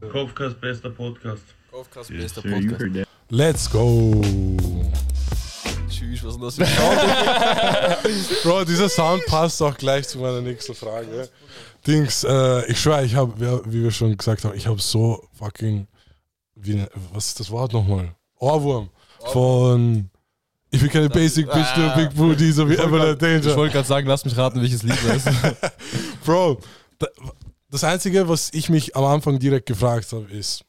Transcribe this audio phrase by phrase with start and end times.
[0.00, 1.42] Kopfkast, bester Podcast.
[1.70, 3.08] Kopfkast, bester Podcast.
[3.30, 4.20] Let's go.
[5.90, 8.24] Tschüss, was ist das für ein?
[8.44, 11.28] Bro, dieser Sound passt auch gleich zu meiner nächsten Frage.
[11.86, 15.86] Dings, äh, ich schwöre, ich habe, wie wir schon gesagt haben, ich habe so fucking,
[16.54, 18.14] wie, was ist das Wort nochmal?
[18.38, 18.90] Ohrwurm.
[19.32, 20.08] Von,
[20.70, 23.56] ich bin keine Basic Bitch, nur Big Booty, so wie Evelyn Ich Danger.
[23.56, 25.38] wollte gerade sagen, lass mich raten, welches Lied das ist.
[26.24, 26.60] Bro,
[26.98, 27.06] da,
[27.70, 30.64] das Einzige, was ich mich am Anfang direkt gefragt habe, ist,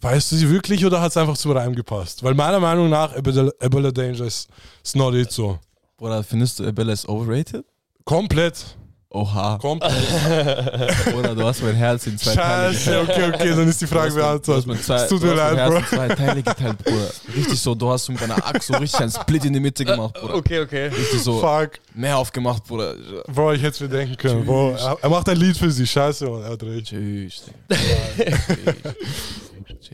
[0.00, 2.22] weißt du sie wirklich oder hat es einfach zum Reim gepasst?
[2.22, 4.48] Weil meiner Meinung nach, Ebola Ebola Danger ist,
[4.94, 5.58] not it so.
[5.96, 7.64] Bruder, findest du Abella ist overrated?
[8.04, 8.76] Komplett.
[9.14, 9.58] Oha.
[9.58, 9.92] Komplett.
[11.12, 14.14] Bruder, du hast mein Herz in zwei Teile Scheiße, okay, okay, dann ist die Frage
[14.14, 14.88] beantwortet.
[14.88, 15.96] Es tut du mir hast mein leid, Bro.
[15.96, 17.10] zwei Teile geteilt, Bruder.
[17.36, 20.14] Richtig so, du hast mit deiner Axt so richtig einen Split in die Mitte gemacht,
[20.14, 20.36] Bruder.
[20.36, 20.86] Okay, okay.
[20.86, 21.72] Richtig so Fuck.
[21.92, 22.94] mehr aufgemacht, Bruder.
[23.26, 24.46] Bro, ich hätte es mir denken können.
[24.46, 25.86] Bro, er, macht ein Lied für sie.
[25.86, 26.42] Scheiße, Mann.
[26.44, 26.86] Er hat recht.
[26.86, 27.44] Tschüss.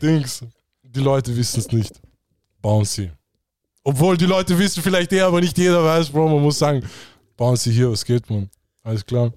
[0.01, 0.45] Dings.
[0.81, 1.99] Die Leute wissen es nicht.
[2.61, 3.11] Bouncy.
[3.83, 6.29] Obwohl die Leute wissen vielleicht eh, aber nicht jeder weiß, Bro.
[6.29, 6.87] Man muss sagen,
[7.35, 8.49] Bouncy hier, was geht, man?
[8.83, 9.31] Alles klar.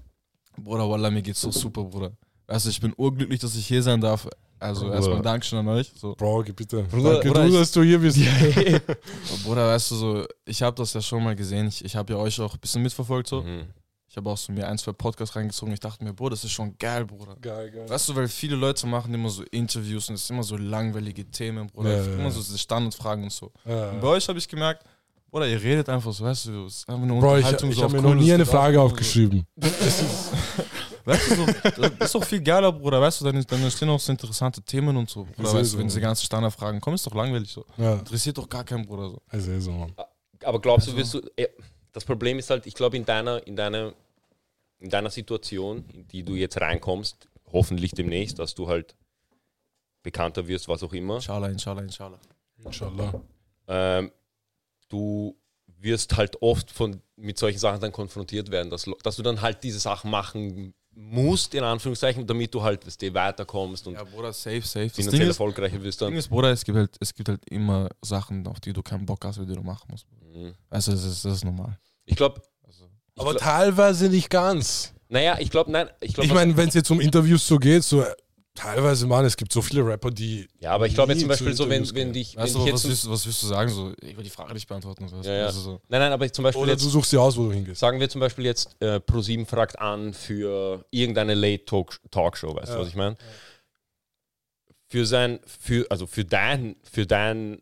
[0.57, 2.11] Bruder, Wallah, mir geht's so super, Bruder.
[2.47, 4.27] Weißt du, ich bin urglücklich, dass ich hier sein darf.
[4.59, 4.95] Also Bruder.
[4.95, 5.91] erstmal Dankeschön an euch.
[5.95, 6.15] So.
[6.15, 6.83] Bro, geh bitte.
[6.83, 8.17] Bruder, Danke Bruder, du, ich- dass du hier bist.
[9.43, 11.67] Bruder, weißt du, so, ich habe das ja schon mal gesehen.
[11.67, 13.27] Ich, ich habe ja euch auch ein bisschen mitverfolgt.
[13.27, 13.41] So.
[13.41, 13.65] Mhm.
[14.07, 15.73] Ich habe auch so mir ein, zwei Podcasts reingezogen.
[15.73, 17.35] Ich dachte mir, Bruder, das ist schon geil, Bruder.
[17.41, 17.89] Geil, geil.
[17.89, 21.25] Weißt du, weil viele Leute machen immer so Interviews und es sind immer so langweilige
[21.25, 21.97] Themen, Bruder.
[21.97, 22.31] Ja, ja, immer ja.
[22.31, 23.51] so diese Standardfragen und so.
[23.65, 23.89] Ja.
[23.89, 24.85] Und bei euch habe ich gemerkt,
[25.33, 27.65] Bruder, ihr redet einfach so, weißt du, es ist einfach eine Bro, ich, ich so
[27.81, 28.81] habe auf mir noch nie eine Frage so.
[28.83, 29.47] aufgeschrieben.
[31.05, 33.01] Weißt du, so, das ist doch viel geiler, Bruder.
[33.01, 35.23] Weißt du, dann, dann entstehen auch so interessante Themen und so.
[35.23, 37.65] Ist eh weißt so, du, wenn diese ganzen Standardfragen kommen, ist doch langweilig so.
[37.77, 39.21] Ja, Interessiert doch gar keinen Bruder so.
[39.33, 39.91] eh so, Mann.
[40.45, 41.21] Aber glaubst du, wirst du.
[41.37, 41.47] ja,
[41.91, 43.93] Das Problem ist halt, ich glaube, in deiner, in deiner,
[44.79, 48.95] in deiner Situation, in die du jetzt reinkommst, hoffentlich demnächst, dass du halt
[50.03, 52.19] bekannter wirst, was auch immer, Inshallah, inshallah, inshallah.
[52.63, 53.21] Inshallah.
[53.67, 54.11] ähm,
[54.93, 55.35] du
[55.79, 59.63] wirst halt oft von, mit solchen Sachen dann konfrontiert werden, dass, dass du dann halt
[59.63, 64.31] diese Sachen machen musst, in Anführungszeichen, damit du halt weißt du, weiterkommst und Ja, Bruder,
[64.31, 64.89] safe, safe.
[64.89, 66.17] Finanziell Ding ist, erfolgreicher wirst Ding dann.
[66.17, 69.25] ist, Bruder, es gibt, halt, es gibt halt immer Sachen, auf die du keinen Bock
[69.25, 70.05] hast, die du machen musst.
[70.21, 70.53] Mhm.
[70.69, 71.77] Also, das ist, das ist normal.
[72.05, 72.85] Ich glaube, Also,
[73.17, 74.93] Aber teilweise nicht ganz.
[75.09, 77.83] naja, ich glaube, nein, ich glaube, Ich meine, wenn es jetzt um Interviews so geht,
[77.83, 78.13] so äh,
[78.55, 80.47] teilweise, Mann, es gibt so viele Rapper, die.
[80.59, 83.05] ja, aber ich glaube jetzt zum Beispiel so, wenn, wenn dich, wenn jetzt was willst,
[83.05, 83.69] du- was willst du sagen?
[83.69, 85.07] So, ich will die Frage nicht beantworten.
[85.07, 85.17] So.
[85.21, 85.45] Ja, ja.
[85.47, 85.71] Also, so.
[85.89, 87.79] Nein, nein, aber zum Beispiel Oder jetzt, du suchst dir aus, wo du hingehst.
[87.79, 92.69] sagen wir zum Beispiel jetzt, äh, Pro7 fragt an für irgendeine Late Talk Talkshow, weißt
[92.71, 92.81] du, Ja.
[92.81, 93.17] was ich meine?
[94.89, 97.61] Für sein, für, also für dein, für dein,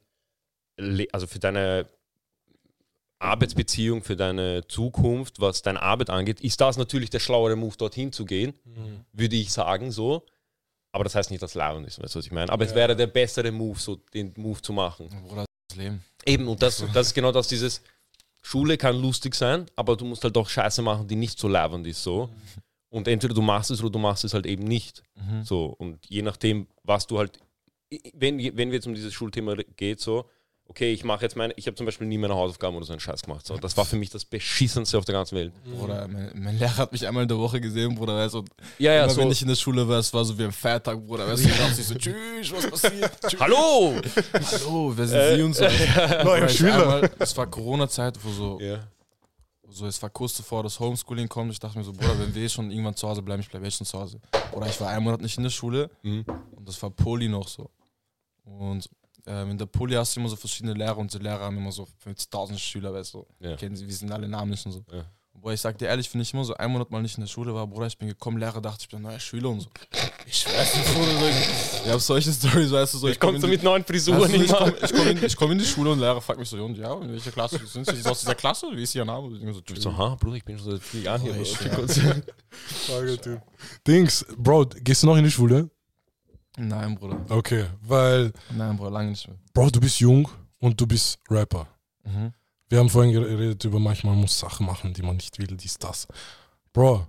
[1.13, 1.88] also für deine
[3.19, 8.12] Arbeitsbeziehung, für deine Zukunft, was deine Arbeit angeht, ist das natürlich der schlauere Move, dorthin
[8.12, 9.06] zu gehen, Mhm.
[9.13, 10.25] würde ich sagen, so.
[10.91, 12.52] Aber das heißt nicht, dass es laut ist, weißt du, was ich meine?
[12.52, 15.07] Aber es wäre der bessere Move, so den Move zu machen.
[15.28, 16.03] Bruder, das Leben.
[16.25, 17.81] Eben, und das, das ist genau das, dieses
[18.41, 21.88] Schule kann lustig sein, aber du musst halt doch Scheiße machen, die nicht so leibend
[21.88, 22.29] ist, so.
[22.90, 25.02] Und entweder du machst es oder du machst es halt eben nicht.
[25.16, 25.44] Mhm.
[25.44, 27.40] So, und je nachdem, was du halt,
[28.13, 30.25] wenn, wenn wir jetzt um dieses Schulthema geht, so,
[30.72, 33.02] okay, ich mache jetzt meine, ich habe zum Beispiel nie meine Hausaufgaben oder so einen
[33.02, 33.46] Scheiß gemacht.
[33.46, 33.58] So.
[33.58, 35.52] Das war für mich das Beschissenste auf der ganzen Welt.
[35.66, 38.46] Bruder, mein, mein Lehrer hat mich einmal in der Woche gesehen, Bruder, weißt du,
[38.80, 39.20] Ja, ja, immer so.
[39.22, 41.50] wenn ich in der Schule war, es war so wie ein Feiertag, Bruder, weißt du,
[41.50, 43.12] ich dachte so, tschüss, was passiert?
[43.28, 43.40] Tschüss.
[43.42, 43.96] Hallo!
[44.34, 45.64] Hallo, wer sind Sie und so?
[45.66, 47.09] Neuer Bruder, ich Schüler.
[47.20, 48.80] Es war Corona-Zeit, wo so, Ja.
[49.70, 51.52] so, es war kurz bevor das Homeschooling kommt.
[51.52, 53.72] Ich dachte mir so, Bruder, wenn wir schon irgendwann zu Hause bleiben, ich bleibe eh
[53.72, 54.22] schon zu Hause.
[54.53, 56.24] Oder ich war einen Monat nicht in der Schule Mhm.
[56.56, 57.70] und das war Poli noch so.
[58.46, 58.90] Und
[59.26, 61.72] ähm, in der Poli hast du immer so verschiedene Lehrer und die Lehrer haben immer
[61.72, 63.26] so 50.000 Schüler, weißt du.
[63.40, 63.56] Ja.
[63.56, 64.84] Kennen sie, wir sind alle namentlich und so.
[64.92, 65.06] Ja.
[65.42, 67.28] Boah, ich sag dir ehrlich, wenn ich immer so einen Monat mal nicht in der
[67.28, 69.70] Schule war, Bruder, ich bin gekommen, Lehrer dachte, ich bin ein neuer Schüler und so.
[70.28, 71.20] Ich schwör's dir, Bruder.
[71.20, 73.08] So, ich ich hab solche Stories, weißt du, so.
[73.08, 75.36] Ich komme komm so mit neuen Frisuren Weißt du, ich komme ich komm in, ich
[75.36, 77.88] komm in die Schule und Lehrer fragt mich so, und ja, in welcher Klasse sind
[77.88, 77.96] Sie?
[77.96, 78.68] Sie sind aus dieser Klasse?
[78.72, 79.26] Wie ist Ihr Name?
[79.26, 81.36] Und ich bin so, Ich so, ha, Bruder, ich bin schon seit vier Jahren hier.
[81.36, 81.58] Oh, ich.
[82.85, 83.41] Frage, Typ.
[83.88, 85.72] Dings, Bro, gehst du noch in die Schule?
[86.58, 87.18] Nein, Bruder.
[87.30, 89.38] Okay, weil, Nein, Bruder, lange nicht mehr.
[89.53, 90.28] Bro, du bist jung
[90.59, 91.68] und du bist Rapper.
[92.03, 92.34] Mhm.
[92.70, 96.08] Wir haben vorhin geredet über manchmal muss Sachen machen, die man nicht will, dies, das.
[96.74, 97.06] Bro,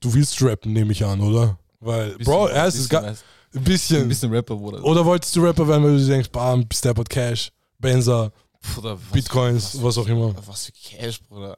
[0.00, 1.58] du willst rappen, nehme ich an, oder?
[1.80, 4.02] Weil, Bro, er ist es bisschen, ga- weißt ein bisschen.
[4.02, 4.82] ein bisschen Rapper, Bruder.
[4.84, 8.32] Oder wolltest du Rapper werden, weil du denkst, bam, Step out Cash, Benzer,
[8.74, 10.34] Bruder, was, Bitcoins, was auch immer.
[10.46, 11.56] Was für Cash, Bruder.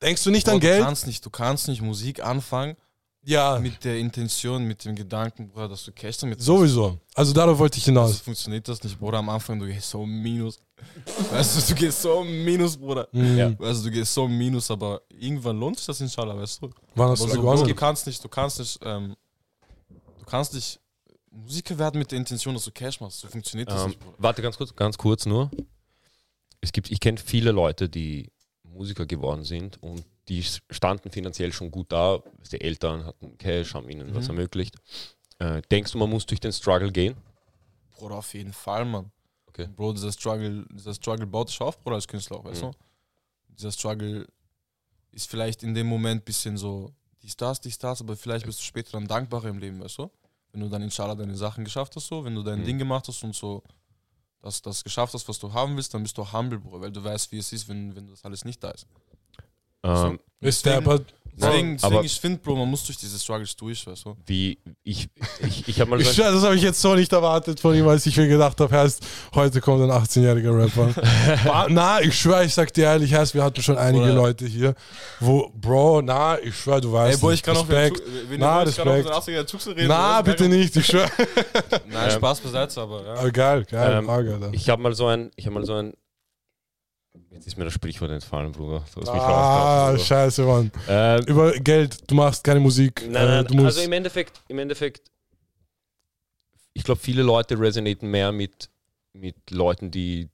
[0.00, 0.82] Denkst du nicht Bro, an du Geld?
[0.82, 2.76] kannst nicht, du kannst nicht Musik anfangen
[3.24, 6.98] Ja, mit der Intention, mit dem Gedanken, Bruder, dass du Cash damit sowieso.
[7.14, 8.20] Also darauf wollte ich Also hinaus.
[8.20, 9.18] funktioniert das nicht, Bruder.
[9.18, 10.58] Am Anfang, du gehst so minus.
[11.30, 13.08] Weißt du, du gehst so minus, Bruder.
[13.12, 13.38] Mhm.
[13.38, 13.58] Ja.
[13.60, 16.70] Weißt du, du gehst so minus, aber irgendwann lohnt sich das inshallah, weißt du.
[16.96, 17.76] Wann hast du so, da Bro, du gewonnen?
[17.76, 19.14] kannst nicht, du kannst nicht, ähm,
[20.18, 20.80] du kannst nicht
[21.30, 23.20] Musiker werden mit der Intention, dass du Cash machst.
[23.20, 24.16] So funktioniert das Ähm, nicht, Bruder.
[24.18, 25.48] warte ganz kurz, ganz kurz nur.
[26.60, 28.30] Es gibt, ich kenne viele Leute, die
[28.64, 32.22] Musiker geworden sind und die standen finanziell schon gut da.
[32.50, 34.30] Die Eltern hatten Cash, haben ihnen was Mhm.
[34.30, 34.76] ermöglicht.
[35.38, 37.16] Äh, denkst du, man muss durch den Struggle gehen?
[37.96, 39.10] Bruder, auf jeden Fall, Mann.
[39.46, 39.68] Okay.
[39.76, 42.70] Bro, dieser Struggle, dieser Struggle baut dich auf, Bruder, als Künstler auch, weißt Mhm.
[42.70, 42.76] du?
[43.48, 44.26] Dieser Struggle
[45.10, 46.92] ist vielleicht in dem Moment ein bisschen so,
[47.22, 50.10] dies, das, dies, das, aber vielleicht bist du später dann dankbarer im Leben, weißt du?
[50.52, 52.64] Wenn du dann inshallah deine Sachen geschafft hast, so, wenn du dein Mhm.
[52.64, 53.62] Ding gemacht hast und so
[54.40, 56.92] das, das geschafft hast, was du haben willst, dann bist du auch humble, Bruder, weil
[56.92, 58.86] du weißt, wie es ist, wenn, wenn das alles nicht da ist.
[59.84, 61.04] Ähm, Ist der Deswegen- aber.
[61.34, 64.14] Deswegen, aber- deswegen ich finde, Bro, man muss durch diese Struggles durch, weißt du?
[64.26, 65.08] wie ich,
[65.40, 68.04] ich, ich habe mal Ich, das habe ich jetzt so nicht erwartet von ihm, als
[68.04, 69.02] ich mir gedacht habe, heißt,
[69.34, 71.66] heute kommt ein 18-jähriger Rapper.
[71.70, 74.74] Na, ich schwöre, ich sag dir ehrlich, heißt, wir hatten schon einige Oder- Leute hier,
[75.20, 77.14] wo, Bro, na, ich schwöre, du weißt.
[77.16, 78.02] Ey, Bro, ich kann auch Respekt.
[78.38, 78.86] Na, Respekt.
[79.66, 79.88] reden.
[79.88, 81.08] Na, bitte nicht, ich schwöre.
[81.88, 83.14] Nein, Ähm, Spaß beiseite, aber ja.
[83.14, 84.50] Aber geil, geil, Ähm, Frage, Alter.
[84.52, 85.94] ich habe mal so ein, ich habe mal so ein,
[87.32, 88.84] jetzt ist mir das Sprichwort entfallen, Bruder.
[88.94, 90.70] Du hast mich Ah, scheiße, Mann.
[90.88, 93.02] Ähm, Über Geld, du machst keine Musik.
[93.08, 95.10] Nein, äh, nein, du musst, also im Endeffekt, im Endeffekt,
[96.74, 98.70] ich glaube, viele Leute resonaten mehr mit,
[99.12, 100.28] mit Leuten, die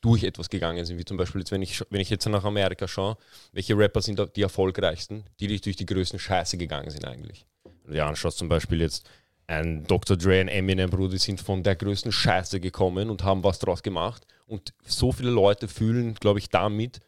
[0.00, 2.88] durch etwas gegangen sind, wie zum Beispiel jetzt, wenn ich, wenn ich jetzt nach Amerika
[2.88, 3.16] schaue,
[3.52, 7.44] welche Rapper sind die erfolgreichsten, die die durch die größten Scheiße gegangen sind eigentlich.
[7.64, 9.08] Wenn du dir anschaust, zum Beispiel jetzt
[9.46, 10.16] ein Dr.
[10.16, 13.82] Dre, ein Eminem, Bruder, die sind von der größten Scheiße gekommen und haben was draus
[13.82, 14.26] gemacht.
[14.50, 16.98] Und so viele Leute fühlen, glaube ich, damit.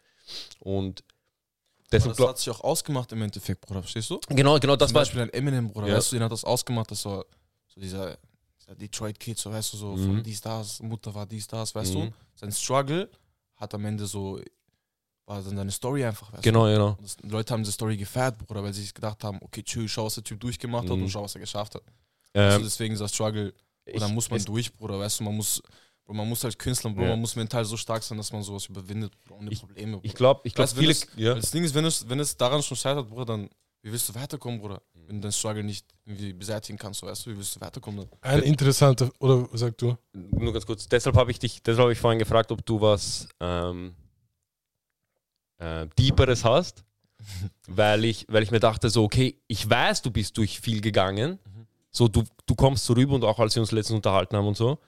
[0.60, 1.02] Und
[1.90, 4.20] das glaub, hat sich auch ausgemacht im Endeffekt, Bruder, verstehst du?
[4.28, 5.96] genau, genau, das Zum war, Beispiel ein Eminem, Bruder, Ja.
[5.96, 7.24] weißt du, den hat das ausgemacht, dass so,
[7.66, 8.16] so dieser,
[8.60, 10.04] dieser Detroit-Kid, so weißt du, so Mhm.
[10.06, 12.00] von dies, das, Mutter war dies, das, weißt Mhm.
[12.10, 12.12] du?
[12.36, 13.10] Sein Struggle
[13.56, 14.40] hat am Ende so,
[15.26, 16.72] war dann seine Story einfach, weißt genau, du?
[16.72, 16.88] genau.
[16.90, 19.64] Und das, die Leute haben diese Story gefeiert, Bruder, weil sie sich gedacht haben, okay,
[19.64, 21.02] tschüss, schau, was der Typ durchgemacht hat Mhm.
[21.02, 21.82] und schau, was er geschafft hat.
[22.34, 23.52] also Ähm, deswegen dieser Struggle,
[23.92, 25.60] oder ich- muss man durch, Bruder, weißt du, man muss,
[26.12, 27.08] Bro, man muss als Künstler, Bro, Ja.
[27.10, 30.04] man muss mental so stark sein, dass man sowas überwindet, Bro, ohne Ich- Probleme, Bruder.
[30.06, 30.92] Ich glaube, ich glaube, viele.
[30.92, 31.34] es- ja.
[31.34, 33.48] Das Ding ist, wenn es, wenn es daran schon scheitert, Bruder, dann
[33.84, 34.80] wie willst du weiterkommen, Bruder?
[34.94, 38.06] Wenn du deinen Struggle nicht irgendwie beseitigen kannst, so weißt du, wie willst du weiterkommen?
[38.20, 38.30] Dann?
[38.30, 39.96] ein interessanter, oder sag du?
[40.12, 40.86] Nur ganz kurz.
[40.88, 43.96] Deshalb habe ich dich, deshalb habe ich vorhin gefragt, ob du was ähm,
[45.58, 46.84] äh, Deeperes hast,
[47.66, 51.38] weil ich, weil ich mir dachte, so, okay, ich weiß, du bist durch viel gegangen.
[51.90, 54.56] So, du, du kommst so rüber und auch als wir uns letztens unterhalten haben und
[54.56, 54.78] so,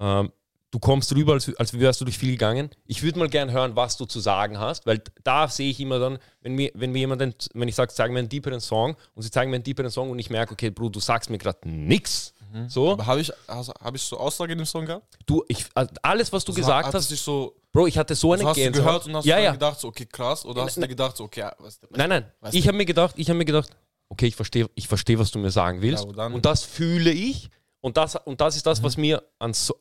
[0.00, 0.32] ähm,
[0.72, 2.70] du kommst rüber, als, als wärst du durch viel gegangen.
[2.86, 6.00] Ich würde mal gern hören, was du zu sagen hast, weil da sehe ich immer
[6.00, 7.20] dann, wenn mir, wenn mir jemand,
[7.54, 10.10] wenn ich sage, zeig mir einen deeperen Song und sie zeigen mir einen deeperen Song
[10.10, 12.34] und ich merke, okay, Bro, du sagst mir gerade nix.
[12.68, 15.16] So, Aber habe ich, also, hab ich so Aussage in dem Song gehabt?
[15.24, 18.32] du, ich, also alles, was du Also gesagt hast, dich so, Bro, ich hatte so
[18.34, 18.84] eine also hast du Gänsehaut.
[18.86, 19.52] gehört und hast ja, du ja.
[19.52, 22.26] gedacht, so, okay, krass, oder hast du Nein, dir gedacht, so, okay, was, Nein, nein.
[22.40, 22.68] Weißt Ich du?
[22.68, 23.70] habe mir gedacht, ich habe mir gedacht,
[24.10, 26.04] okay, ich verstehe, ich verstehe, was du mir sagen willst.
[26.14, 27.48] Ja, und das fühle ich.
[27.80, 29.74] Und das, und das ist das, was mir an so,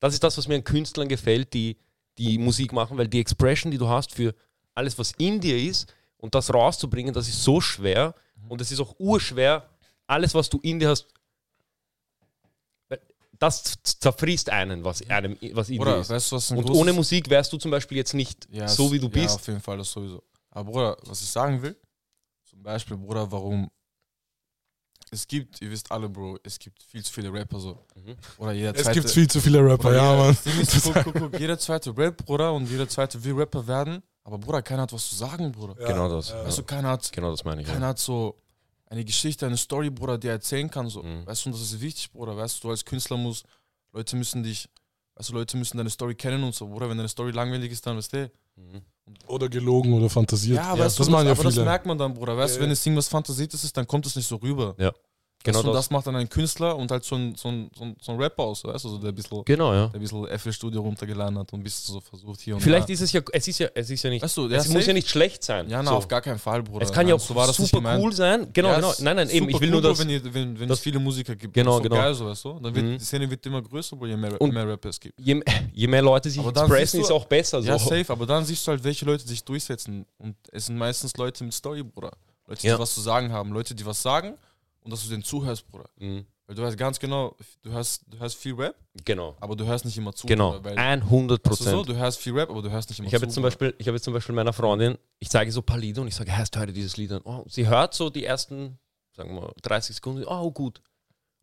[0.00, 1.76] das ist das, was mir an Künstlern gefällt, die,
[2.18, 4.34] die Musik machen, weil die Expression, die du hast für
[4.74, 8.14] alles, was in dir ist, und das rauszubringen, das ist so schwer.
[8.48, 9.68] Und es ist auch urschwer,
[10.06, 11.06] alles, was du in dir hast,
[13.38, 16.10] das zerfrisst einen, was, einem, was in dir Bruder, ist.
[16.10, 18.98] weißt du, was Und ohne Musik wärst du zum Beispiel jetzt nicht Ja, so, wie
[18.98, 19.36] du Ja, bist.
[19.36, 20.22] auf jeden Fall, das sowieso.
[20.50, 21.76] Aber Bruder, was ich sagen will,
[22.44, 23.70] zum Beispiel, Bruder, warum
[25.12, 27.84] es gibt, ihr wisst alle, Bro, es gibt viel zu viele Rapper so.
[27.96, 28.16] Mhm.
[28.38, 30.60] Oder jeder Es zweite, gibt viel zu viele Rapper, ja, jeder, Mann.
[30.62, 34.38] ist, guck, guck, guck, jeder zweite Rap, Bruder, und jeder zweite will Rapper werden, aber
[34.38, 35.74] Bruder, keiner hat was zu sagen, Bruder.
[35.74, 36.30] Genau das.
[36.30, 36.44] Ja.
[36.44, 37.68] Weißt du, keiner hat, Genau das meine ich.
[37.68, 38.36] keiner hat so
[38.86, 41.02] eine Geschichte, eine Story, Bruder, die er erzählen kann, so.
[41.02, 41.26] Mhm.
[41.26, 43.44] Weißt du, und das ist wichtig, Bruder, weißt du, du als Künstler musst,
[43.92, 44.68] Leute müssen dich,
[45.16, 47.86] weißt du, Leute müssen deine Story kennen und so, Bruder, wenn deine Story langweilig ist,
[47.86, 48.82] dann weißt du, Mhm.
[49.26, 50.56] Oder gelogen oder fantasiert.
[50.56, 52.36] Ja, weißt das du, das, machen ja aber das merkt man dann, Bruder.
[52.36, 52.72] Weißt du, Ja, wenn ja.
[52.72, 54.74] das Ding was Fantasiertes ist, dann kommt es nicht so rüber.
[54.78, 54.92] Ja.
[55.44, 55.84] Genau du, und das.
[55.86, 58.18] das macht dann ein Künstler und halt so ein, so ein, so ein, so ein
[58.20, 59.86] Rapper aus, weißt du, also der ein bisschen, Genau, ja.
[59.86, 62.92] der bisschen FL-Studio runtergeladen hat und ein bisschen so versucht hier und Vielleicht da.
[62.92, 64.92] ist es ja, es ist ja, es ist ja nicht, Weißt du, es muss ja
[64.92, 65.70] nicht schlecht sein.
[65.70, 65.96] Ja, na, So.
[65.96, 66.84] auf gar keinen Fall, Bruder.
[66.84, 68.02] Es kann ja Nein, auch so war das super gemeint.
[68.02, 68.48] cool sein.
[68.52, 68.92] Genau, Ja, genau.
[68.98, 69.48] Nein, nein, eben.
[69.48, 69.98] Ich will nur cool, das.
[70.00, 71.54] Wenn, ihr, wenn, wenn das- es viele Musiker gibt.
[71.54, 71.96] Genau, das genau.
[71.96, 72.52] geil, so, weißt du?
[72.60, 72.98] Dann wird, Mhm.
[72.98, 75.14] Die Szene wird immer größer, Bro, je mehr, Und- mehr Rapper es gibt.
[75.20, 75.40] Je,
[75.72, 77.62] je mehr Leute sich expressen, ist auch besser.
[77.62, 77.68] So.
[77.68, 80.04] Ja, safe, aber dann siehst du halt, welche Leute sich durchsetzen.
[80.18, 82.10] Und es sind meistens Leute mit Story, Bruder.
[82.48, 83.52] Leute, die was zu sagen haben.
[83.52, 84.34] Leute, die was sagen
[84.88, 85.84] und dass du denen zuhörst, Bruder.
[85.98, 86.24] Mhm.
[86.46, 89.36] Weil du weißt ganz genau, du hörst, du hörst viel Rap, Genau.
[89.38, 90.26] aber du hörst nicht immer zu.
[90.26, 90.64] Genau.
[90.64, 91.88] Weil, 100 weißt du, so, Prozent.
[91.90, 93.26] du hörst viel Rap, aber du hörst nicht immer Ich habe zu.
[93.26, 93.42] jetzt zum.
[93.42, 96.08] Beispiel, ich habe jetzt zum Beispiel meiner Freundin, ich zeige so ein paar Lieder und
[96.08, 97.20] ich sage, hörst du heute dieses Lied an?
[97.24, 98.78] Oh, sie hört so die ersten,
[99.14, 100.80] sagen wir mal, 30 Sekunden, oh gut.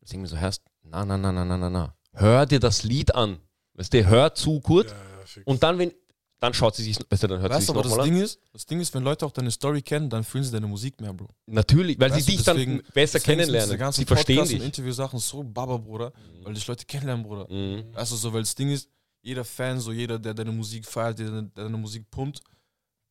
[0.02, 1.96] Ich denke mir so, hörst, na, na, na, na, na, na, na.
[2.14, 3.38] Hör dir das Lied an.
[3.76, 4.90] Weißt du, hör zu kurz.
[4.90, 4.98] Ja,
[5.36, 5.42] ja.
[5.46, 5.92] Und dann, wenn,
[6.40, 8.08] dann schaut sie sich, weißt du, dann hört Weißt sie du, sich aber das nochmal
[8.08, 8.14] an.
[8.14, 10.68] Ding ist, das Ding ist, wenn Leute auch deine Story kennen, dann fühlen sie deine
[10.68, 11.30] Musik mehr, Bro.
[11.48, 13.70] Natürlich, weil Weißt sie du, dich deswegen- dann besser kennenlernen.
[13.70, 14.66] Diese ganzen Sie verstehen Podcasts und dich.
[14.68, 16.12] Interviewsachen so Baba, Bruder,
[16.44, 17.48] weil dich Leute kennenlernen, Bruder.
[17.52, 17.86] Mhm.
[17.94, 18.90] Weißt du, so, weil das Ding ist,
[19.22, 22.42] jeder Fan, so jeder, der deine Musik feiert, der, der deine Musik pumpt,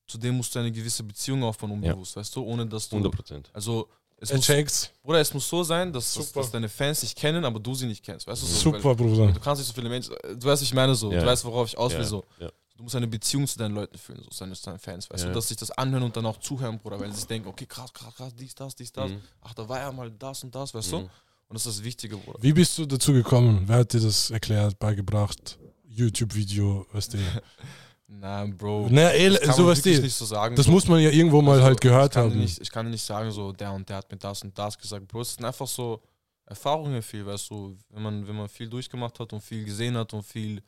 [0.06, 2.96] zu dem musst du eine gewisse Beziehung aufbauen, unbewusst, weißt du, ohne dass du.
[2.96, 3.50] 100 Prozent.
[3.54, 3.88] Also,
[4.18, 4.90] es Er muss, checkt's.
[5.02, 8.04] Bruder, es muss so sein, dass, dass, deine Fans dich kennen, aber du sie nicht
[8.04, 8.46] kennst, weißt du?
[8.46, 9.32] So, Super, Weil, Bruder.
[9.32, 11.20] du kannst nicht so viele Menschen, du weißt, was ich meine, so, Ja.
[11.20, 12.24] du weißt, worauf ich aus will, Ja, so.
[12.38, 12.50] ja.
[12.76, 15.28] Du musst eine Beziehung zu deinen Leuten fühlen, so deine, deine Fans, weißt Ja.
[15.28, 17.66] du, dass sich das anhören und dann auch zuhören, Bruder, weil sie sich denken, okay,
[17.66, 19.10] krass, krass, krass, dies, das, dies, das.
[19.12, 19.20] Mhm.
[19.42, 20.98] Ach, da war ja mal das und das, weißt du?
[21.00, 21.02] Mhm.
[21.48, 22.38] Und das ist das Wichtige, Bruder.
[22.42, 23.62] Wie bist du dazu gekommen?
[23.66, 25.56] Wer hat dir das erklärt, beigebracht?
[25.88, 27.18] YouTube-Video, weißt du?
[28.06, 28.88] Nein, Bro.
[28.90, 30.02] Na, eh, Das kann so man weißt wirklich du.
[30.02, 30.56] nicht so sagen.
[30.56, 30.72] Das so.
[30.72, 32.38] muss man ja irgendwo mal Also, halt gehört haben.
[32.38, 35.06] Nicht, ich kann nicht sagen, so der und der hat mir das und das gesagt.
[35.08, 36.02] Bro, es sind einfach so
[36.46, 40.12] Erfahrungen viel, weißt du, wenn man, wenn man viel durchgemacht hat und viel gesehen hat
[40.12, 40.62] und viel,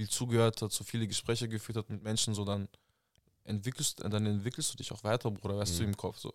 [0.00, 2.68] viel zugehört hat, so viele Gespräche geführt hat mit Menschen, so dann
[3.44, 5.88] entwickelst, dann entwickelst du dich auch weiter, Bruder, weißt du, Mhm.
[5.90, 6.32] im Kopf so.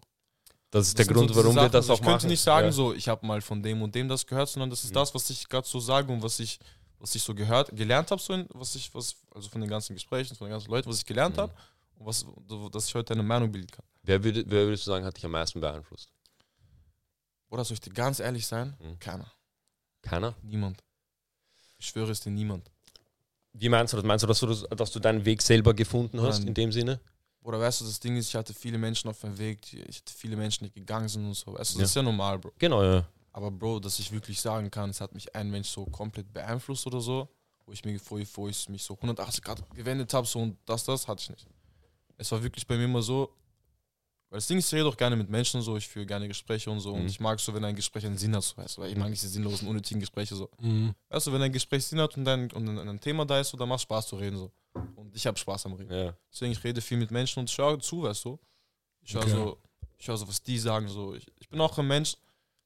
[0.69, 2.11] Das ist der sind Grund, so warum wir Sachen, das so, auch Ich machen.
[2.13, 2.71] könnte nicht sagen, Ja.
[2.71, 4.95] so, ich habe mal von dem und dem das gehört, sondern das ist Mhm.
[4.95, 6.59] das, was ich gerade so sage und was ich,
[6.99, 9.93] was ich so gehört, gelernt habe, so in, was ich, was, also von den ganzen
[9.95, 11.41] Gesprächen, von den ganzen Leuten, was ich gelernt Mhm.
[11.41, 11.55] habe
[11.95, 13.85] und was, so, dass ich heute eine Meinung bilden kann.
[14.03, 16.09] Wer, würde, wer würdest du sagen, hat dich am meisten beeinflusst?
[17.49, 18.75] Oder soll ich dir ganz ehrlich sein?
[18.79, 18.99] Mhm.
[18.99, 19.31] Keiner.
[20.01, 20.35] Keiner?
[20.43, 20.83] Niemand.
[21.77, 22.69] Ich schwöre es dir, niemand.
[23.57, 24.05] Wie meinst du das?
[24.05, 26.49] Meinst du, dass du, das, dass du deinen Weg selber gefunden hast, Nein.
[26.49, 26.99] in dem Sinne?
[27.41, 30.13] Oder weißt du, das Ding ist, ich hatte viele Menschen auf dem Weg, ich hatte
[30.15, 31.53] viele Menschen, die gegangen sind und so.
[31.53, 31.83] Weißt du, das Ja.
[31.85, 32.51] ist ja normal, Bro.
[32.57, 33.07] Genau, ja.
[33.31, 36.87] Aber Bro, dass ich wirklich sagen kann, es hat mich ein Mensch so komplett beeinflusst
[36.87, 37.29] oder so,
[37.65, 40.83] wo ich mir ich, wo ich mich so 180 Grad gewendet habe, so und das,
[40.85, 41.47] das hatte ich nicht.
[42.17, 43.29] Es war wirklich bei mir immer so,
[44.29, 46.69] weil das Ding ist, ich rede auch gerne mit Menschen so, ich führe gerne Gespräche
[46.71, 47.07] und so und Mhm.
[47.07, 49.09] ich mag so, wenn ein Gespräch einen Sinn hat, so, weißt du, weil ich mag
[49.09, 50.49] nicht die sinnlosen, unnötigen Gespräche so.
[50.59, 50.93] Mhm.
[51.09, 53.49] Weißt du, wenn ein Gespräch Sinn hat und ein, und ein, ein Thema da ist,
[53.49, 54.51] so, dann macht Spaß zu reden so.
[54.95, 55.93] Und ich habe Spaß am Reden.
[55.93, 56.13] ja.
[56.31, 58.39] Deswegen, ich rede viel mit Menschen und schaue zu, weißt du.
[59.01, 59.31] Ich schaue Okay.
[59.31, 59.57] so,
[59.97, 60.87] ich so, was die sagen.
[60.89, 61.13] So.
[61.15, 62.15] Ich, ich bin auch ein Mensch,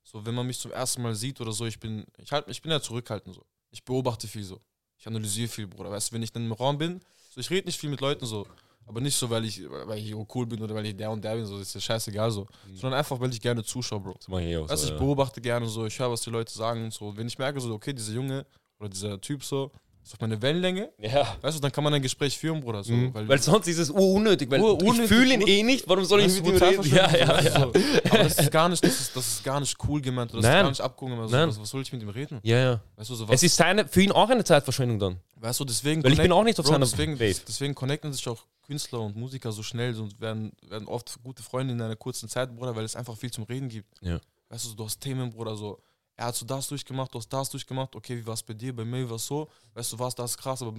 [0.03, 2.61] so wenn man mich zum ersten Mal sieht oder so, ich bin, ich halt, ich
[2.61, 3.45] bin ja zurückhaltend so.
[3.69, 4.59] Ich beobachte viel so.
[4.97, 5.91] Ich analysiere viel, Bruder.
[5.91, 6.99] Weißt du, wenn ich dann im Raum bin,
[7.29, 8.47] so ich rede nicht viel mit Leuten so.
[8.85, 11.35] Aber nicht so, weil ich, weil ich cool bin oder weil ich der und der
[11.35, 12.47] bin, so, das ist ja scheißegal so.
[12.73, 14.13] Sondern einfach, weil ich gerne zuschaue, Bro.
[14.13, 14.97] Das mache ich eh auch so, ich ja.
[14.97, 17.15] beobachte gerne so, ich höre, was die Leute sagen und so.
[17.15, 18.45] Wenn ich merke, so, okay, dieser Junge
[18.79, 19.71] oder dieser Typ so,
[20.03, 21.37] ist auf meine Wellenlänge, Ja.
[21.41, 22.83] weißt du, dann kann man ein Gespräch führen, Bruder.
[22.83, 23.13] So, Mhm.
[23.13, 26.41] Weil, sonst ist es unnötig, weil Ur- ich fühle ihn eh nicht, warum soll ich
[26.41, 26.83] mit ihm reden?
[26.95, 27.51] Ja, ja, ja.
[27.59, 27.71] so.
[28.09, 30.49] Aber das ist gar nicht, das ist, das ist gar nicht cool gemeint oder das
[30.51, 30.57] Nein.
[30.57, 31.19] ist gar nicht abgegangen.
[31.19, 31.49] Also, Nein.
[31.59, 32.39] was, soll ich mit ihm reden?
[32.43, 32.81] ja, ja.
[32.95, 35.17] Weißt du, so was, Es ist seine, für ihn auch eine Zeitverschwendung dann.
[35.35, 37.43] weißt du, deswegen Weil ich bin auch nicht auf Bro, seiner deswegen, Welt.
[37.47, 41.73] deswegen connecten sich auch Künstler und Musiker so schnell und werden, werden oft gute Freunde
[41.73, 43.87] in einer kurzen Zeit, Bruder, weil es einfach viel zum Reden gibt.
[44.01, 44.19] Ja.
[44.49, 45.79] Weißt du, du hast Themen, Bruder, so,
[46.19, 48.75] er hat so das durchgemacht, du hast das durchgemacht, okay, wie war es bei dir,
[48.75, 50.73] bei mir war es so, weißt du, was, das ist krass, aber